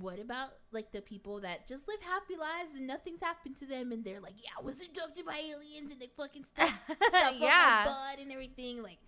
What 0.00 0.18
about 0.18 0.48
like 0.72 0.90
the 0.90 1.00
people 1.00 1.38
that 1.42 1.68
just 1.68 1.86
live 1.86 2.00
happy 2.02 2.34
lives 2.36 2.74
and 2.74 2.88
nothing's 2.88 3.20
happened 3.20 3.56
to 3.58 3.66
them 3.66 3.92
and 3.92 4.04
they're 4.04 4.18
like, 4.18 4.34
yeah, 4.36 4.50
I 4.58 4.62
was 4.64 4.80
abducted 4.84 5.24
by 5.24 5.40
aliens 5.48 5.92
and 5.92 6.00
they 6.00 6.08
fucking 6.16 6.42
stuff, 6.42 6.72
stuff 6.88 7.34
Yeah. 7.38 7.38
on 7.38 7.38
my 7.38 7.84
butt 7.84 8.18
and 8.20 8.32
everything. 8.32 8.82
Like, 8.82 8.98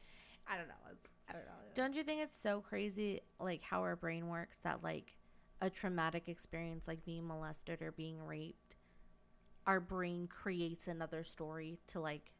I 0.46 0.56
don't 0.56 0.68
know. 0.68 0.74
I 1.28 1.32
don't 1.32 1.42
know. 1.46 1.50
Don't 1.74 1.94
you 1.94 2.04
think 2.04 2.20
it's 2.22 2.40
so 2.40 2.60
crazy, 2.60 3.22
like 3.40 3.60
how 3.62 3.80
our 3.80 3.96
brain 3.96 4.28
works, 4.28 4.58
that 4.62 4.84
like 4.84 5.16
a 5.60 5.68
traumatic 5.68 6.28
experience, 6.28 6.86
like 6.86 7.04
being 7.04 7.26
molested 7.26 7.82
or 7.82 7.90
being 7.90 8.22
raped, 8.24 8.67
our 9.68 9.80
brain 9.80 10.26
creates 10.26 10.88
another 10.88 11.22
story 11.22 11.78
to 11.86 12.00
like 12.00 12.32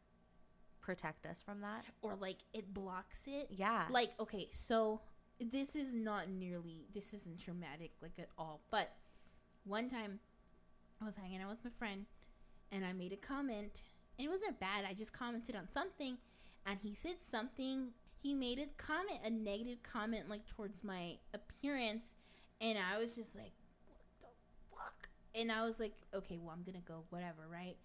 protect 0.81 1.27
us 1.27 1.43
from 1.45 1.61
that? 1.61 1.85
or 2.01 2.17
like 2.17 2.39
it 2.55 2.73
blocks 2.73 3.21
it. 3.27 3.49
Yeah. 3.51 3.85
Like, 3.91 4.11
okay, 4.19 4.49
so 4.55 5.03
this 5.39 5.77
is 5.77 5.95
not 5.95 6.29
nearly 6.31 6.87
this 6.95 7.13
isn't 7.13 7.39
traumatic 7.39 7.93
like 8.01 8.19
at 8.19 8.31
all. 8.39 8.63
But 8.71 8.93
one 9.65 9.91
time 9.91 10.21
I 11.03 11.05
was 11.05 11.17
hanging 11.17 11.43
out 11.43 11.51
with 11.51 11.63
my 11.63 11.71
friend 11.79 12.07
and 12.73 12.85
I 12.85 12.95
made 12.95 13.13
a 13.13 13.17
comment 13.17 13.83
and 14.19 14.27
it 14.27 14.31
wasn't 14.31 14.59
bad. 14.59 14.87
I 14.89 14.95
just 14.95 15.13
commented 15.13 15.55
on 15.55 15.69
something 15.71 16.17
and 16.65 16.79
he 16.83 16.95
said 16.95 17.17
something 17.21 17.89
he 18.23 18.35
made 18.35 18.59
a 18.59 18.67
comment, 18.83 19.21
a 19.23 19.31
negative 19.31 19.83
comment 19.83 20.31
like 20.31 20.47
towards 20.47 20.83
my 20.83 21.19
appearance 21.35 22.15
and 22.59 22.79
I 22.79 22.99
was 22.99 23.15
just 23.15 23.37
like, 23.37 23.43
What 23.43 23.49
the 23.49 23.51
fuck? 23.51 23.58
And 25.39 25.53
I 25.53 25.63
was 25.65 25.79
like, 25.81 25.95
Okay, 26.15 26.39
well 26.41 26.55
I'm 26.57 26.65
gonna 26.65 26.85
go, 26.87 27.05
whatever, 27.11 27.47
right? 27.51 27.77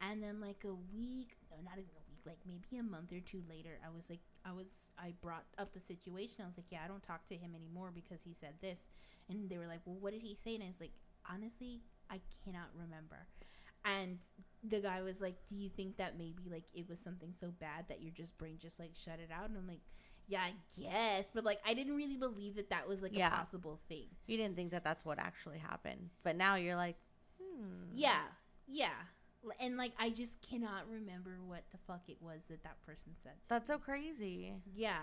And 0.00 0.22
then 0.22 0.40
like 0.40 0.64
a 0.64 0.74
week, 0.94 1.36
no, 1.50 1.58
not 1.62 1.74
even 1.78 1.94
a 1.94 2.04
week, 2.10 2.22
like 2.26 2.38
maybe 2.46 2.78
a 2.78 2.82
month 2.82 3.12
or 3.12 3.20
two 3.20 3.42
later, 3.48 3.78
I 3.86 3.94
was 3.94 4.10
like, 4.10 4.20
I 4.44 4.52
was, 4.52 4.90
I 4.98 5.14
brought 5.22 5.44
up 5.58 5.72
the 5.74 5.80
situation. 5.80 6.42
I 6.42 6.46
was 6.46 6.56
like, 6.56 6.66
yeah, 6.70 6.80
I 6.84 6.88
don't 6.88 7.02
talk 7.02 7.24
to 7.26 7.36
him 7.36 7.54
anymore 7.54 7.92
because 7.94 8.22
he 8.24 8.34
said 8.34 8.54
this. 8.60 8.80
And 9.30 9.48
they 9.48 9.58
were 9.58 9.68
like, 9.68 9.80
well, 9.84 9.96
what 10.00 10.12
did 10.12 10.22
he 10.22 10.34
say? 10.34 10.56
And 10.56 10.64
I 10.64 10.68
was 10.68 10.80
like, 10.80 10.94
honestly, 11.30 11.82
I 12.10 12.20
cannot 12.44 12.70
remember. 12.74 13.28
And 13.84 14.18
the 14.62 14.80
guy 14.80 15.02
was 15.02 15.20
like, 15.20 15.36
do 15.48 15.56
you 15.56 15.68
think 15.68 15.96
that 15.98 16.18
maybe 16.18 16.44
like 16.50 16.64
it 16.74 16.88
was 16.88 17.00
something 17.00 17.32
so 17.38 17.52
bad 17.60 17.86
that 17.88 18.02
your 18.02 18.12
just 18.12 18.38
brain 18.38 18.58
just 18.60 18.78
like 18.78 18.92
shut 18.94 19.18
it 19.20 19.30
out? 19.32 19.48
And 19.48 19.58
I'm 19.58 19.66
like, 19.68 19.82
yeah, 20.28 20.42
I 20.42 20.52
guess. 20.80 21.26
But 21.34 21.44
like, 21.44 21.60
I 21.66 21.74
didn't 21.74 21.96
really 21.96 22.16
believe 22.16 22.56
that 22.56 22.70
that 22.70 22.88
was 22.88 23.02
like 23.02 23.16
Yeah. 23.16 23.28
a 23.28 23.30
possible 23.30 23.80
thing. 23.88 24.06
you 24.26 24.36
didn't 24.36 24.56
think 24.56 24.70
that 24.70 24.84
that's 24.84 25.04
what 25.04 25.18
actually 25.18 25.58
happened, 25.58 26.10
but 26.22 26.36
now 26.36 26.54
you're 26.56 26.76
like, 26.76 26.96
hmm. 27.40 27.84
Yeah, 27.92 28.20
yeah. 28.66 28.90
And 29.60 29.76
like, 29.76 29.92
I 29.98 30.10
just 30.10 30.40
cannot 30.40 30.88
remember 30.90 31.38
what 31.44 31.64
the 31.72 31.78
fuck 31.86 32.02
it 32.08 32.16
was 32.20 32.42
that 32.48 32.62
that 32.62 32.80
person 32.86 33.12
said. 33.22 33.32
That's 33.48 33.68
me. 33.68 33.74
so 33.74 33.78
crazy. 33.78 34.54
Yeah. 34.74 34.98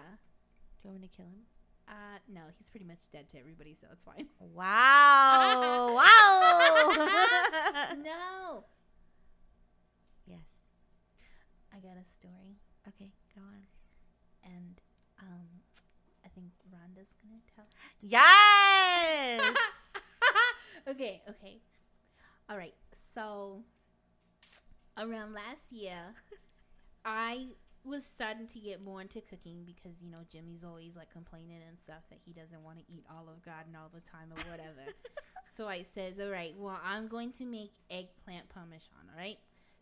Do 0.81 0.87
you 0.87 0.89
want 0.91 1.01
me 1.01 1.07
to 1.09 1.15
kill 1.15 1.25
him? 1.25 1.41
Uh, 1.87 2.19
no, 2.31 2.41
he's 2.57 2.69
pretty 2.69 2.85
much 2.85 3.09
dead 3.11 3.27
to 3.29 3.39
everybody, 3.39 3.75
so 3.79 3.87
it's 3.91 4.03
fine. 4.03 4.27
Wow. 4.55 5.93
wow. 5.95 7.95
no. 8.01 8.63
yes. 10.27 10.39
I 11.73 11.79
got 11.79 11.97
a 11.97 12.05
story, 12.09 12.57
Okay, 12.87 13.11
go 13.35 13.41
on. 13.41 13.63
and 14.43 14.79
um, 15.21 15.47
I 16.25 16.29
think 16.29 16.47
Rhonda's 16.71 17.15
gonna 17.21 17.41
tell. 17.55 17.65
Yes. 18.01 19.55
okay, 20.87 21.21
okay. 21.29 21.59
All 22.49 22.57
right. 22.57 22.73
So 23.13 23.63
around 24.97 25.33
last 25.33 25.71
year, 25.71 26.15
I 27.05 27.47
was 27.83 28.05
starting 28.05 28.47
to 28.47 28.59
get 28.59 28.83
more 28.83 29.01
into 29.01 29.21
cooking 29.21 29.63
because 29.65 30.01
you 30.01 30.09
know 30.09 30.19
Jimmy's 30.31 30.63
always 30.63 30.95
like 30.95 31.11
complaining 31.11 31.59
and 31.67 31.79
stuff 31.79 32.03
that 32.09 32.19
he 32.25 32.33
doesn't 32.33 32.63
want 32.63 32.77
to 32.77 32.83
eat 32.91 33.05
Olive 33.09 33.43
Garden 33.43 33.75
all 33.75 33.89
the 33.93 34.01
time 34.01 34.29
or 34.31 34.51
whatever. 34.51 34.93
so 35.55 35.67
I 35.67 35.83
says, 35.83 36.19
"All 36.19 36.29
right, 36.29 36.53
well 36.57 36.79
I'm 36.85 37.07
going 37.07 37.31
to 37.33 37.45
make 37.45 37.71
eggplant 37.89 38.49
parmesan. 38.49 39.09
All 39.11 39.17
right." 39.17 39.37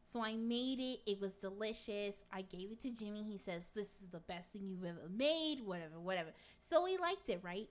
So 0.09 0.23
I 0.23 0.35
made 0.35 0.79
it. 0.79 0.99
It 1.05 1.19
was 1.19 1.33
delicious. 1.33 2.23
I 2.31 2.41
gave 2.41 2.71
it 2.71 2.79
to 2.81 2.91
Jimmy. 2.91 3.23
He 3.23 3.37
says, 3.37 3.71
"This 3.75 3.89
is 4.01 4.07
the 4.09 4.19
best 4.19 4.53
thing 4.53 4.67
you've 4.67 4.85
ever 4.85 5.09
made." 5.09 5.61
Whatever, 5.65 5.99
whatever. 5.99 6.29
So 6.69 6.85
he 6.85 6.97
liked 6.97 7.27
it, 7.29 7.41
right? 7.43 7.67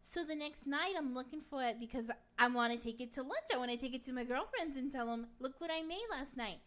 So 0.00 0.22
the 0.22 0.34
next 0.34 0.66
night, 0.66 0.94
I'm 0.96 1.14
looking 1.14 1.40
for 1.40 1.62
it 1.62 1.80
because 1.80 2.10
I 2.38 2.48
want 2.48 2.72
to 2.72 2.78
take 2.78 3.00
it 3.00 3.12
to 3.14 3.22
lunch. 3.22 3.48
I 3.52 3.58
want 3.58 3.70
to 3.70 3.76
take 3.76 3.94
it 3.94 4.04
to 4.04 4.12
my 4.12 4.24
girlfriends 4.24 4.76
and 4.76 4.92
tell 4.92 5.06
them, 5.06 5.26
look 5.40 5.60
what 5.60 5.70
I 5.70 5.82
made 5.82 6.04
last 6.10 6.36
night. 6.36 6.58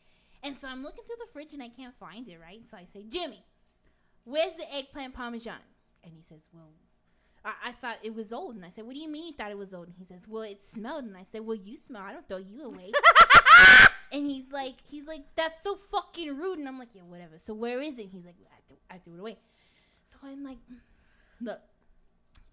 And 0.44 0.60
so 0.60 0.68
I'm 0.68 0.84
looking 0.84 1.04
through 1.06 1.18
the 1.20 1.32
fridge 1.32 1.54
and 1.54 1.62
I 1.62 1.70
can't 1.70 1.98
find 2.00 2.28
it, 2.28 2.40
right? 2.42 2.62
So 2.70 2.78
I 2.78 2.86
say, 2.86 3.04
Jimmy, 3.04 3.44
where's 4.24 4.56
the 4.56 4.74
eggplant 4.74 5.14
parmesan? 5.14 5.62
And 6.04 6.14
he 6.14 6.24
says, 6.28 6.48
Well, 6.54 6.72
I, 7.46 7.72
thought 7.72 8.00
it 8.04 8.14
was 8.14 8.34
old. 8.34 8.56
And 8.56 8.66
I 8.66 8.70
said, 8.70 8.86
What 8.86 8.96
do 8.96 9.02
you 9.02 9.10
mean 9.10 9.28
you 9.28 9.34
thought 9.34 9.52
it 9.52 9.58
was 9.58 9.74
old? 9.74 9.88
And 9.88 9.96
he 9.98 10.06
says, 10.06 10.28
Well, 10.28 10.44
it 10.44 10.62
smelled. 10.66 11.06
And 11.06 11.16
I 11.16 11.24
said, 11.24 11.46
Well, 11.46 11.58
you 11.58 11.78
smell. 11.78 12.02
I 12.02 12.14
don't 12.14 12.28
throw 12.28 12.38
you 12.38 12.66
away. 12.66 12.92
and 14.12 14.26
he's 14.30 14.52
like, 14.52 14.76
he's 14.90 15.08
like, 15.08 15.24
That's 15.36 15.64
so 15.64 15.76
fucking 15.76 16.36
rude. 16.38 16.60
And 16.60 16.68
I'm 16.68 16.80
like, 16.80 16.90
Yeah, 16.94 17.04
whatever. 17.04 17.38
So 17.38 17.54
where 17.54 17.82
is 17.82 17.98
it? 18.00 18.10
He's 18.12 18.26
like, 18.26 18.36
I 18.52 18.60
threw, 18.68 18.78
I 18.90 18.98
threw 19.00 19.14
it 19.16 19.20
away. 19.20 19.38
So 20.12 20.18
I'm 20.24 20.44
like, 20.44 20.58
Look, 21.42 21.62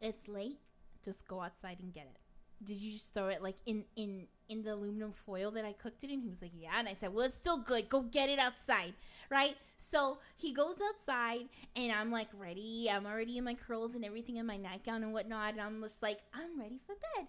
it's 0.01 0.29
late. 0.29 0.59
Just 1.05 1.27
go 1.29 1.41
outside 1.41 1.79
and 1.83 1.93
get 1.93 2.05
it. 2.05 2.19
Did 2.65 2.77
you 2.79 2.93
just 2.93 3.13
throw 3.13 3.29
it 3.29 3.43
like 3.43 3.57
in 3.67 3.85
in 3.97 4.27
in 4.49 4.63
the 4.63 4.75
aluminum 4.75 5.13
foil 5.13 5.51
that 5.53 5.65
I 5.65 5.73
cooked 5.73 6.05
it 6.05 6.11
in? 6.11 6.21
He 6.21 6.31
was 6.31 6.43
like, 6.43 6.53
Yeah. 6.57 6.73
And 6.79 6.89
I 6.89 6.95
said, 6.95 7.13
Well, 7.15 7.27
it's 7.27 7.37
still 7.39 7.59
good. 7.59 7.89
Go 7.89 8.03
get 8.03 8.29
it 8.29 8.39
outside, 8.39 8.95
right? 9.31 9.57
So 9.91 10.19
he 10.37 10.53
goes 10.53 10.77
outside, 10.89 11.43
and 11.77 11.93
I'm 11.93 12.11
like 12.11 12.29
ready. 12.37 12.89
I'm 12.91 13.07
already 13.07 13.39
in 13.39 13.45
my 13.45 13.55
curls 13.55 13.95
and 13.95 14.05
everything 14.05 14.37
in 14.37 14.47
my 14.47 14.57
nightgown 14.57 15.03
and 15.05 15.13
whatnot. 15.13 15.53
And 15.53 15.61
I'm 15.61 15.81
just 15.83 16.03
like, 16.03 16.19
I'm 16.33 16.59
ready 16.59 16.81
for 16.85 16.95
bed. 16.95 17.29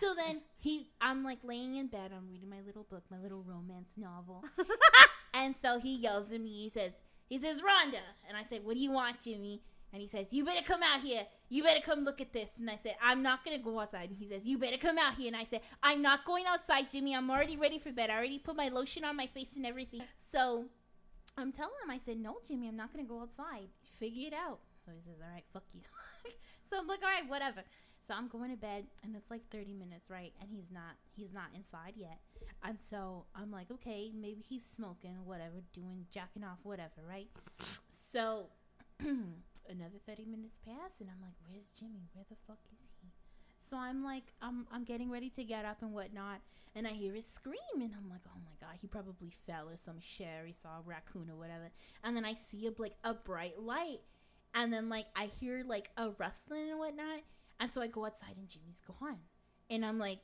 So 0.00 0.14
then 0.14 0.42
he, 0.58 0.90
I'm 1.00 1.22
like 1.22 1.38
laying 1.42 1.76
in 1.76 1.86
bed. 1.88 2.12
I'm 2.16 2.28
reading 2.28 2.50
my 2.50 2.60
little 2.66 2.84
book, 2.84 3.04
my 3.10 3.18
little 3.18 3.42
romance 3.42 3.92
novel. 3.96 4.44
and 5.34 5.54
so 5.60 5.78
he 5.78 5.96
yells 5.96 6.32
at 6.32 6.40
me. 6.40 6.50
He 6.50 6.68
says, 6.68 6.92
he 7.28 7.38
says, 7.38 7.60
Rhonda. 7.60 8.00
And 8.28 8.36
I 8.36 8.44
said, 8.44 8.64
What 8.64 8.74
do 8.74 8.80
you 8.80 8.92
want, 8.92 9.20
Jimmy? 9.20 9.62
And 9.92 10.02
he 10.02 10.08
says, 10.08 10.26
You 10.30 10.44
better 10.44 10.64
come 10.64 10.82
out 10.82 11.00
here. 11.00 11.22
You 11.48 11.62
better 11.62 11.80
come 11.80 12.04
look 12.04 12.20
at 12.20 12.32
this. 12.32 12.50
And 12.58 12.68
I 12.70 12.76
said, 12.76 12.96
I'm 13.02 13.22
not 13.22 13.44
going 13.44 13.56
to 13.56 13.62
go 13.62 13.80
outside. 13.80 14.10
And 14.10 14.18
he 14.18 14.26
says, 14.26 14.42
You 14.44 14.58
better 14.58 14.76
come 14.76 14.98
out 14.98 15.14
here. 15.14 15.28
And 15.28 15.36
I 15.36 15.44
said, 15.44 15.60
I'm 15.82 16.02
not 16.02 16.24
going 16.24 16.44
outside, 16.46 16.90
Jimmy. 16.90 17.14
I'm 17.14 17.30
already 17.30 17.56
ready 17.56 17.78
for 17.78 17.92
bed. 17.92 18.10
I 18.10 18.16
already 18.16 18.38
put 18.38 18.56
my 18.56 18.68
lotion 18.68 19.04
on 19.04 19.16
my 19.16 19.26
face 19.26 19.50
and 19.56 19.66
everything. 19.66 20.02
So 20.30 20.66
I'm 21.36 21.52
telling 21.52 21.74
him, 21.84 21.90
I 21.90 21.98
said, 21.98 22.18
No, 22.18 22.36
Jimmy, 22.46 22.68
I'm 22.68 22.76
not 22.76 22.92
going 22.92 23.04
to 23.04 23.08
go 23.08 23.20
outside. 23.20 23.68
Figure 23.82 24.28
it 24.28 24.34
out. 24.34 24.58
So 24.84 24.92
he 24.94 25.00
says, 25.00 25.20
All 25.20 25.32
right, 25.32 25.44
fuck 25.52 25.64
you. 25.72 25.80
so 26.68 26.78
I'm 26.78 26.86
like, 26.86 27.02
All 27.02 27.08
right, 27.08 27.28
whatever. 27.28 27.62
So 28.06 28.14
I'm 28.14 28.28
going 28.28 28.50
to 28.50 28.56
bed 28.56 28.84
and 29.02 29.16
it's 29.16 29.30
like 29.30 29.48
30 29.50 29.72
minutes, 29.72 30.08
right? 30.10 30.32
And 30.40 30.50
he's 30.50 30.70
not 30.70 30.94
he's 31.14 31.32
not 31.32 31.46
inside 31.54 31.94
yet. 31.96 32.20
And 32.62 32.78
so 32.78 33.24
I'm 33.34 33.50
like, 33.50 33.70
okay, 33.70 34.12
maybe 34.14 34.44
he's 34.48 34.64
smoking, 34.64 35.16
whatever, 35.24 35.62
doing 35.72 36.06
jacking 36.12 36.44
off, 36.44 36.58
whatever, 36.62 37.02
right? 37.08 37.28
So 37.90 38.46
another 39.00 39.98
30 40.06 40.24
minutes 40.24 40.58
pass 40.64 41.00
and 41.00 41.10
I'm 41.10 41.20
like, 41.20 41.34
where's 41.48 41.70
Jimmy? 41.78 42.08
Where 42.14 42.24
the 42.28 42.36
fuck 42.46 42.60
is 42.72 42.78
he? 43.02 43.08
So 43.68 43.76
I'm 43.76 44.04
like, 44.04 44.32
I'm 44.40 44.66
I'm 44.70 44.84
getting 44.84 45.10
ready 45.10 45.28
to 45.30 45.42
get 45.42 45.64
up 45.64 45.82
and 45.82 45.92
whatnot, 45.92 46.40
and 46.76 46.86
I 46.86 46.90
hear 46.90 47.14
his 47.14 47.26
scream, 47.26 47.56
and 47.74 47.90
I'm 47.96 48.08
like, 48.08 48.20
oh 48.28 48.38
my 48.44 48.52
god, 48.60 48.76
he 48.80 48.86
probably 48.86 49.32
fell 49.44 49.68
or 49.68 49.76
some 49.76 49.98
shit, 50.00 50.28
he 50.46 50.52
saw 50.52 50.78
a 50.78 50.82
raccoon 50.84 51.28
or 51.30 51.36
whatever. 51.36 51.70
And 52.04 52.16
then 52.16 52.24
I 52.24 52.34
see 52.34 52.68
a 52.68 52.80
like 52.80 52.94
a 53.02 53.14
bright 53.14 53.60
light, 53.60 54.02
and 54.54 54.72
then 54.72 54.88
like 54.88 55.06
I 55.16 55.30
hear 55.40 55.64
like 55.66 55.90
a 55.96 56.10
rustling 56.10 56.70
and 56.70 56.78
whatnot, 56.78 57.22
and 57.60 57.72
so 57.72 57.80
I 57.80 57.86
go 57.86 58.04
outside 58.04 58.36
and 58.36 58.48
Jimmy's 58.48 58.80
gone, 58.80 59.18
and 59.70 59.84
I'm 59.84 59.98
like, 59.98 60.20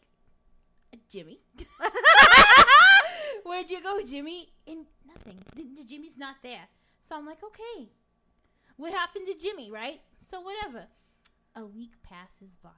Jimmy, 1.08 1.40
where'd 3.44 3.70
you 3.70 3.82
go, 3.82 4.00
Jimmy? 4.02 4.52
And 4.66 4.86
nothing. 5.06 5.38
The, 5.56 5.84
Jimmy's 5.84 6.18
not 6.18 6.36
there. 6.42 6.68
So 7.02 7.16
I'm 7.16 7.26
like, 7.26 7.42
okay, 7.42 7.90
what 8.76 8.92
happened 8.92 9.26
to 9.26 9.34
Jimmy, 9.38 9.70
right? 9.70 10.00
So 10.20 10.40
whatever. 10.40 10.86
A 11.54 11.66
week 11.66 12.02
passes 12.02 12.56
by, 12.62 12.70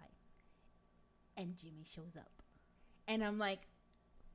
and 1.37 1.57
Jimmy 1.57 1.85
shows 1.85 2.17
up, 2.17 2.43
and 3.07 3.23
I'm 3.23 3.39
like, 3.39 3.69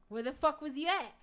where 0.08 0.24
the 0.24 0.32
fuck 0.32 0.62
was 0.62 0.78
you 0.78 0.88
at? 0.88 1.14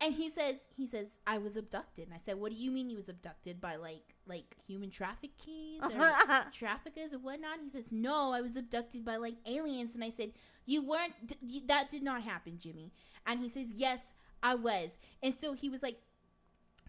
And 0.00 0.14
he 0.14 0.28
says, 0.28 0.56
he 0.76 0.86
says, 0.86 1.18
I 1.26 1.38
was 1.38 1.56
abducted. 1.56 2.06
And 2.06 2.14
I 2.14 2.18
said, 2.24 2.36
what 2.36 2.52
do 2.52 2.58
you 2.58 2.70
mean 2.70 2.90
you 2.90 2.96
was 2.96 3.08
abducted 3.08 3.60
by 3.60 3.76
like, 3.76 4.13
like 4.26 4.56
human 4.66 4.90
trafficking 4.90 5.80
or 5.82 6.12
traffickers 6.52 7.12
or 7.14 7.18
whatnot? 7.18 7.58
He 7.62 7.68
says, 7.70 7.88
no, 7.92 8.32
I 8.32 8.40
was 8.40 8.56
abducted 8.56 9.04
by 9.04 9.16
like 9.16 9.36
aliens. 9.46 9.94
And 9.94 10.02
I 10.04 10.10
said, 10.10 10.32
you 10.66 10.86
weren't, 10.86 11.12
d- 11.26 11.36
you- 11.46 11.66
that 11.66 11.90
did 11.90 12.02
not 12.02 12.22
happen, 12.22 12.58
Jimmy. 12.58 12.92
And 13.26 13.40
he 13.40 13.48
says, 13.48 13.66
yes, 13.74 14.00
I 14.42 14.54
was. 14.54 14.98
And 15.22 15.34
so 15.40 15.52
he 15.54 15.68
was 15.68 15.82
like, 15.82 15.98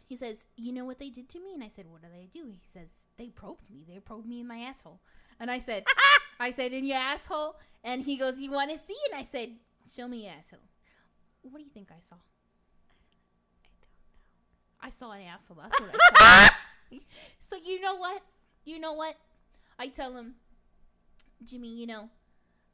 he 0.08 0.16
says, 0.16 0.46
you 0.56 0.72
know 0.72 0.86
what 0.86 1.00
they 1.00 1.10
did 1.10 1.30
to 1.30 1.40
me? 1.40 1.54
And 1.54 1.64
I 1.64 1.68
said, 1.70 1.86
what 1.90 2.02
did 2.02 2.12
they 2.14 2.28
do? 2.32 2.48
He 2.48 2.62
says, 2.72 2.90
they 3.18 3.30
probed 3.30 3.70
me. 3.72 3.86
They 3.88 4.00
probed 4.00 4.28
me 4.28 4.40
in 4.42 4.48
my 4.48 4.58
asshole. 4.60 5.00
And 5.40 5.50
I 5.50 5.60
said, 5.60 5.84
I 6.40 6.52
said, 6.52 6.74
in 6.74 6.86
your 6.86 6.98
asshole? 6.98 7.56
And 7.84 8.04
he 8.04 8.16
goes, 8.18 8.38
you 8.38 8.52
want 8.52 8.70
to 8.72 8.78
see? 8.78 8.96
And 9.12 9.20
I 9.20 9.28
said, 9.30 9.56
show 9.94 10.08
me 10.08 10.24
your 10.26 10.34
asshole. 10.38 10.60
What 11.42 11.58
do 11.58 11.64
you 11.64 11.70
think 11.72 11.90
I 11.92 12.02
saw? 12.08 12.16
I 14.82 14.90
saw 14.90 15.12
an 15.14 15.22
asshole. 15.22 15.58
That's 15.62 15.80
what 15.82 15.90
I 15.94 16.50
saw. 16.50 16.56
so 17.40 17.56
you 17.64 17.80
know 17.82 17.96
what? 17.96 18.22
You 18.64 18.80
know 18.80 18.94
what? 18.94 19.16
I 19.78 19.88
tell 19.88 20.16
him, 20.16 20.36
Jimmy, 21.44 21.74
you 21.74 21.88
know, 21.88 22.10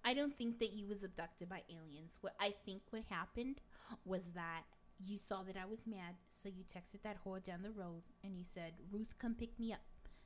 I 0.03 0.13
don't 0.13 0.37
think 0.37 0.59
that 0.59 0.73
you 0.73 0.87
was 0.87 1.03
abducted 1.03 1.49
by 1.49 1.61
aliens. 1.69 2.17
What 2.21 2.33
I 2.39 2.53
think 2.65 2.81
what 2.89 3.03
happened 3.09 3.61
was 4.05 4.31
that 4.35 4.63
you 5.03 5.17
saw 5.17 5.43
that 5.43 5.57
I 5.57 5.65
was 5.65 5.87
mad, 5.87 6.15
so 6.41 6.49
you 6.49 6.63
texted 6.63 7.01
that 7.03 7.17
whore 7.25 7.43
down 7.43 7.63
the 7.63 7.71
road 7.71 8.03
and 8.23 8.37
you 8.37 8.43
said, 8.43 8.73
Ruth, 8.91 9.15
come 9.19 9.35
pick 9.35 9.59
me 9.59 9.73
up. 9.73 9.81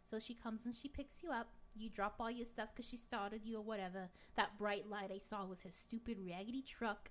So 0.09 0.19
she 0.19 0.33
comes 0.35 0.65
and 0.65 0.75
she 0.75 0.87
picks 0.87 1.23
you 1.23 1.31
up. 1.31 1.47
You 1.75 1.89
drop 1.89 2.15
all 2.19 2.31
your 2.31 2.45
stuff 2.45 2.69
because 2.73 2.89
she 2.89 2.95
started 2.97 3.41
you 3.43 3.57
or 3.57 3.63
whatever. 3.63 4.09
That 4.35 4.57
bright 4.57 4.89
light 4.89 5.11
I 5.13 5.19
saw 5.19 5.45
was 5.45 5.61
her 5.63 5.71
stupid 5.71 6.17
raggedy 6.25 6.61
truck. 6.61 7.09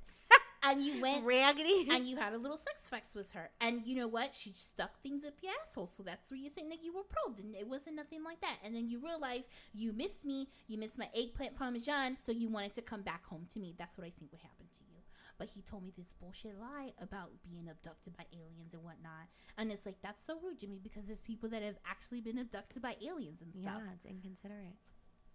And 0.65 0.83
you 0.83 1.01
went 1.01 1.25
Raggedy. 1.25 1.87
and 1.91 2.07
you 2.07 2.17
had 2.17 2.33
a 2.33 2.39
little 2.39 2.57
sex 2.57 2.89
fest 2.89 3.15
with 3.15 3.33
her. 3.33 3.51
And 3.61 3.85
you 3.87 3.97
know 3.97 4.09
what? 4.09 4.35
She 4.35 4.53
stuck 4.55 5.01
things 5.03 5.25
up 5.25 5.35
your 5.43 5.53
asshole. 5.63 5.87
So 5.87 6.03
that's 6.03 6.31
where 6.31 6.39
you're 6.39 6.51
saying 6.51 6.71
that 6.71 6.83
you 6.83 6.95
were 6.95 7.03
probed. 7.03 7.41
And 7.41 7.55
it 7.55 7.69
wasn't 7.69 7.97
nothing 7.97 8.25
like 8.25 8.41
that. 8.41 8.57
And 8.65 8.75
then 8.75 8.89
you 8.89 8.99
realize 8.99 9.45
you 9.73 9.93
missed 9.93 10.25
me. 10.25 10.49
You 10.67 10.79
missed 10.79 10.99
my 10.99 11.09
eggplant 11.15 11.57
parmesan. 11.57 12.17
So 12.25 12.33
you 12.33 12.49
wanted 12.49 12.75
to 12.77 12.83
come 12.83 13.03
back 13.03 13.27
home 13.27 13.47
to 13.53 13.59
me. 13.59 13.75
That's 13.79 13.99
what 13.99 14.07
I 14.07 14.11
think 14.11 14.33
would 14.33 14.41
happen 14.41 14.67
to 14.73 14.81
you. 14.81 15.01
But 15.37 15.51
he 15.55 15.63
told 15.63 15.85
me 15.85 15.93
this 15.99 16.15
bullshit 16.21 16.59
lie 16.61 16.93
about 17.01 17.31
being 17.43 17.69
abducted 17.69 18.17
by 18.17 18.25
aliens 18.33 18.73
and 18.73 18.85
whatnot. 18.85 19.29
And 19.59 19.73
it's 19.73 19.85
like, 19.85 19.97
that's 20.01 20.25
so 20.25 20.39
rude, 20.43 20.61
Jimmy, 20.61 20.79
because 20.83 21.05
there's 21.07 21.23
people 21.23 21.49
that 21.51 21.63
have 21.63 21.77
actually 21.89 22.21
been 22.21 22.39
abducted 22.39 22.81
by 22.81 22.95
aliens 23.05 23.43
and 23.43 23.53
stuff. 23.53 23.83
yeah, 23.85 23.93
it's 23.95 24.05
inconsiderate. 24.07 24.79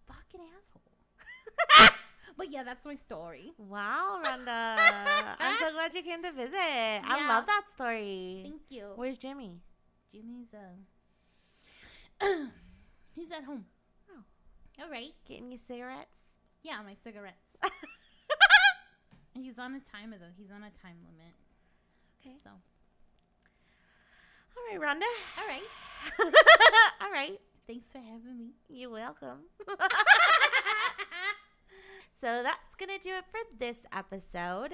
Fucking 0.08 0.42
asshole. 0.58 1.90
but 2.38 2.52
yeah, 2.52 2.64
that's 2.64 2.86
my 2.86 2.96
story. 2.96 3.54
Wow, 3.58 4.22
Rhonda. 4.24 4.78
I'm 5.40 5.58
so 5.60 5.72
glad 5.74 5.94
you 5.94 6.02
came 6.04 6.22
to 6.24 6.32
visit. 6.32 6.54
I 6.56 7.26
love 7.28 7.46
that 7.46 7.64
story. 7.74 8.42
Thank 8.44 8.62
you. 8.70 8.94
Where's 8.96 9.18
Jimmy? 9.18 9.60
Jimmy's 10.12 10.54
uh 10.54 12.26
he's 13.16 13.32
at 13.32 13.44
home. 13.44 13.66
Oh. 14.12 14.24
All 14.84 14.90
right. 14.90 15.14
Getting 15.28 15.52
you 15.52 15.58
cigarettes? 15.58 16.20
Yeah, 16.64 16.82
my 16.86 16.96
cigarettes. 17.04 17.58
he's 19.34 19.58
on 19.60 19.76
a 19.76 19.80
timer 19.80 20.18
though. 20.18 20.34
He's 20.38 20.52
on 20.52 20.64
a 20.64 20.72
time 20.72 20.98
limit. 21.06 21.34
Okay. 22.22 22.36
So, 22.44 22.50
All 24.58 24.64
right, 24.70 24.80
Rhonda. 24.80 25.08
all 25.38 25.48
right. 25.48 25.64
All 27.02 27.12
right. 27.12 27.40
Thanks 27.68 27.86
for 27.92 28.00
having 28.00 28.38
me. 28.38 28.50
You're 28.68 28.90
welcome. 28.90 29.40
So 32.20 32.43
that's 32.43 32.76
going 32.76 32.89
to 32.89 33.01
do 33.01 33.15
it 33.15 33.26
for 33.32 33.39
this 33.57 33.86
episode. 33.93 34.74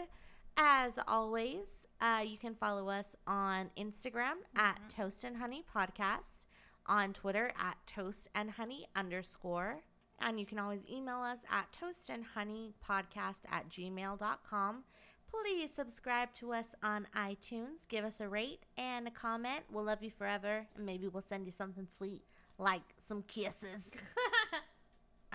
As 0.57 0.97
always, 1.07 1.67
uh, 2.01 2.23
you 2.25 2.37
can 2.37 2.55
follow 2.55 2.89
us 2.89 3.15
on 3.27 3.69
Instagram 3.77 4.35
at 4.55 4.79
Toast 4.89 5.23
and 5.23 5.37
Honey 5.37 5.63
Podcast, 5.75 6.45
on 6.87 7.13
Twitter 7.13 7.51
at 7.59 7.77
Toast 7.85 8.29
and 8.33 8.51
Honey 8.51 8.87
underscore. 8.95 9.81
And 10.19 10.39
you 10.39 10.45
can 10.45 10.57
always 10.59 10.81
email 10.91 11.17
us 11.17 11.39
at 11.51 11.73
toast 11.73 12.09
and 12.09 12.23
honey 12.23 12.73
podcast 12.87 13.41
at 13.51 13.69
gmail.com. 13.69 14.83
Please 15.29 15.71
subscribe 15.75 16.29
to 16.35 16.53
us 16.53 16.67
on 16.81 17.07
iTunes. 17.15 17.87
Give 17.89 18.05
us 18.05 18.21
a 18.21 18.29
rate 18.29 18.65
and 18.77 19.07
a 19.09 19.11
comment. 19.11 19.65
We'll 19.69 19.83
love 19.83 20.01
you 20.01 20.11
forever. 20.11 20.67
And 20.77 20.85
maybe 20.85 21.09
we'll 21.09 21.21
send 21.21 21.45
you 21.45 21.51
something 21.51 21.87
sweet 21.93 22.23
like 22.57 22.95
some 23.07 23.23
kisses. 23.23 23.91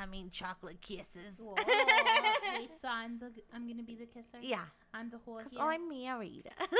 I 0.00 0.06
mean, 0.06 0.30
chocolate 0.30 0.80
kisses. 0.80 1.36
Whoa. 1.38 1.54
Wait, 2.56 2.70
so 2.80 2.88
I'm 2.88 3.18
the 3.18 3.30
I'm 3.54 3.68
gonna 3.68 3.82
be 3.82 3.94
the 3.96 4.06
kisser. 4.06 4.38
Yeah, 4.40 4.64
I'm 4.94 5.10
the 5.10 5.18
whore 5.18 5.38
because 5.44 5.52
here. 5.52 5.60
I'm 5.62 5.88
married. 5.88 6.48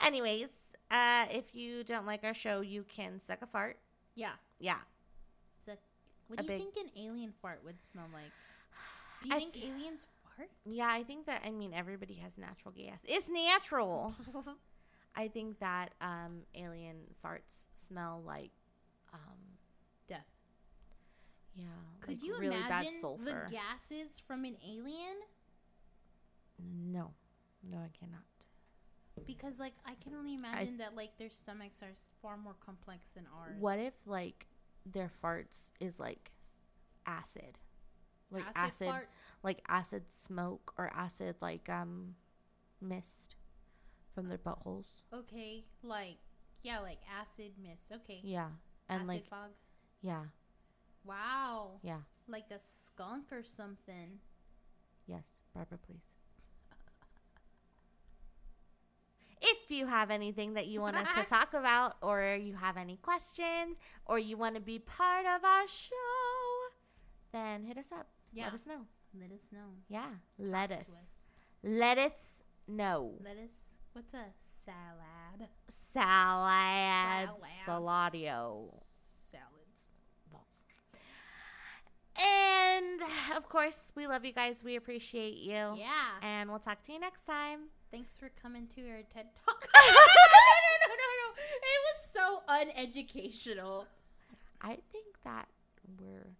Anyways, 0.00 0.50
uh, 0.90 1.26
if 1.30 1.54
you 1.54 1.84
don't 1.84 2.06
like 2.06 2.24
our 2.24 2.34
show, 2.34 2.60
you 2.60 2.84
can 2.84 3.20
suck 3.20 3.38
a 3.42 3.46
fart. 3.46 3.78
yeah. 4.14 4.32
Yeah. 4.58 4.76
So, 5.64 5.72
what 6.28 6.40
A 6.40 6.42
do 6.42 6.52
you 6.52 6.58
big- 6.58 6.74
think 6.74 6.86
an 6.94 7.02
alien 7.02 7.32
fart 7.40 7.62
would 7.64 7.82
smell 7.84 8.06
like? 8.12 8.32
Do 9.22 9.28
you 9.28 9.34
I 9.34 9.38
think 9.38 9.56
f- 9.56 9.62
aliens 9.64 10.06
fart? 10.36 10.48
Yeah, 10.66 10.88
I 10.90 11.02
think 11.02 11.26
that, 11.26 11.42
I 11.46 11.50
mean, 11.50 11.72
everybody 11.74 12.14
has 12.16 12.36
natural 12.38 12.72
gas. 12.72 13.00
It's 13.06 13.28
natural. 13.28 14.14
I 15.16 15.28
think 15.28 15.58
that 15.60 15.92
um, 16.00 16.42
alien 16.54 16.96
farts 17.24 17.66
smell 17.74 18.22
like, 18.26 18.50
um, 19.12 19.36
Death. 20.08 20.26
Yeah. 21.54 21.64
Could 22.00 22.22
like 22.22 22.24
you 22.24 22.34
really 22.38 22.56
imagine 22.56 23.00
the 23.02 23.42
gases 23.50 24.18
from 24.26 24.44
an 24.44 24.56
alien? 24.64 25.16
No. 26.58 27.12
No, 27.62 27.78
I 27.78 27.90
cannot. 27.98 28.22
Because 29.26 29.58
like 29.58 29.74
I 29.84 29.94
can 30.02 30.14
only 30.14 30.34
imagine 30.34 30.78
that 30.78 30.96
like 30.96 31.18
their 31.18 31.30
stomachs 31.30 31.82
are 31.82 31.92
far 32.22 32.36
more 32.36 32.56
complex 32.64 33.08
than 33.14 33.26
ours. 33.38 33.56
What 33.58 33.78
if 33.78 33.94
like 34.06 34.46
their 34.86 35.10
farts 35.22 35.68
is 35.78 36.00
like 36.00 36.30
acid? 37.06 37.58
Like 38.30 38.44
acid, 38.54 38.88
farts? 38.88 39.02
like 39.42 39.60
acid 39.68 40.04
smoke 40.12 40.72
or 40.78 40.90
acid 40.94 41.34
like 41.40 41.68
um 41.68 42.14
mist 42.80 43.34
from 44.14 44.28
their 44.28 44.38
buttholes. 44.38 44.86
Okay, 45.12 45.64
like 45.82 46.16
yeah, 46.62 46.78
like 46.78 47.00
acid 47.20 47.52
mist. 47.62 47.84
Okay, 47.92 48.20
Yeah. 48.22 48.48
And 48.88 49.02
acid 49.02 49.08
like 49.08 49.28
fog. 49.28 49.50
yeah, 50.00 50.24
Wow, 51.04 51.80
yeah. 51.82 52.00
like 52.28 52.50
a 52.50 52.58
skunk 52.58 53.32
or 53.32 53.42
something. 53.42 54.18
Yes, 55.06 55.24
Barbara, 55.54 55.78
please. 55.78 56.02
If 59.42 59.70
you 59.70 59.86
have 59.86 60.10
anything 60.10 60.54
that 60.54 60.66
you 60.66 60.80
want 60.82 60.96
us 60.96 61.08
to 61.16 61.24
talk 61.28 61.54
about, 61.54 61.96
or 62.02 62.36
you 62.40 62.54
have 62.54 62.76
any 62.76 62.96
questions, 62.96 63.76
or 64.04 64.18
you 64.18 64.36
want 64.36 64.54
to 64.56 64.60
be 64.60 64.78
part 64.78 65.24
of 65.24 65.44
our 65.44 65.66
show, 65.66 65.96
then 67.32 67.64
hit 67.64 67.78
us 67.78 67.90
up. 67.90 68.06
Yeah. 68.32 68.44
Let 68.44 68.54
us 68.54 68.66
know. 68.66 68.86
Let 69.18 69.32
us 69.32 69.48
know. 69.52 69.74
Yeah, 69.88 70.10
let 70.38 70.70
us. 70.70 70.88
us. 70.88 71.14
Let 71.62 71.98
us 71.98 72.42
know. 72.68 73.14
Let 73.24 73.38
us. 73.38 73.50
What's 73.92 74.14
a 74.14 74.26
salad? 74.64 75.48
Salad. 75.68 77.28
Salad. 77.66 78.12
Saladio. 78.12 78.89
And 82.22 83.00
of 83.36 83.48
course, 83.48 83.92
we 83.96 84.06
love 84.06 84.24
you 84.24 84.32
guys. 84.32 84.62
We 84.64 84.76
appreciate 84.76 85.36
you. 85.38 85.74
Yeah. 85.76 86.20
And 86.22 86.50
we'll 86.50 86.58
talk 86.58 86.82
to 86.84 86.92
you 86.92 87.00
next 87.00 87.24
time. 87.26 87.60
Thanks 87.90 88.16
for 88.18 88.30
coming 88.40 88.66
to 88.76 88.82
our 88.90 89.02
TED 89.12 89.26
Talk. 89.44 89.68
no, 89.74 89.80
no, 89.82 90.86
no, 90.86 90.94
no, 90.94 91.10
no. 91.22 91.42
It 91.72 91.80
was 91.88 91.98
so 92.12 92.42
uneducational. 92.48 93.86
I 94.60 94.78
think 94.92 95.06
that 95.24 95.48
we're 95.98 96.34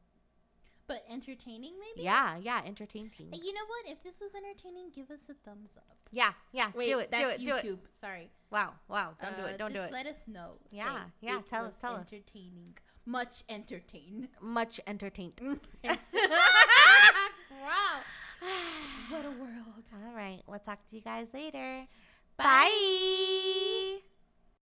But 0.86 1.04
entertaining, 1.10 1.72
maybe? 1.80 2.04
yeah, 2.04 2.36
yeah, 2.36 2.60
entertaining. 2.66 3.10
You 3.18 3.52
know 3.54 3.66
what? 3.66 3.90
If 3.92 4.02
this 4.02 4.20
was 4.20 4.32
entertaining, 4.34 4.90
give 4.94 5.10
us 5.10 5.20
a 5.30 5.34
thumbs 5.34 5.72
up. 5.76 5.96
Yeah, 6.12 6.32
yeah. 6.52 6.70
Wait, 6.74 6.90
do 6.90 6.98
it, 6.98 7.10
do 7.10 7.28
it, 7.28 7.38
do 7.44 7.54
it. 7.56 7.64
YouTube. 7.64 7.78
Sorry. 8.00 8.30
Wow, 8.50 8.74
wow. 8.88 9.14
Don't 9.22 9.36
do 9.36 9.42
Uh, 9.42 9.46
it. 9.46 9.58
Don't 9.58 9.68
do 9.72 9.78
just 9.78 9.88
it. 9.90 9.92
Let 9.92 10.06
us 10.06 10.16
know. 10.26 10.52
Yeah, 10.70 10.94
Say, 10.96 11.00
yeah, 11.22 11.40
tell 11.48 11.64
us, 11.66 11.74
tell 11.80 11.94
us. 11.94 12.00
entertaining. 12.12 12.76
Much 13.06 13.44
entertained. 13.48 14.28
Much 14.40 14.80
entertained. 14.86 15.36
Mm. 15.36 15.60
wow. 17.50 18.00
What 19.10 19.24
a 19.24 19.30
world. 19.30 19.84
All 19.92 20.14
right. 20.14 20.40
We'll 20.46 20.60
talk 20.60 20.86
to 20.88 20.96
you 20.96 21.02
guys 21.02 21.34
later. 21.34 21.86
Bye. 22.36 22.44
Bye. 22.44 24.00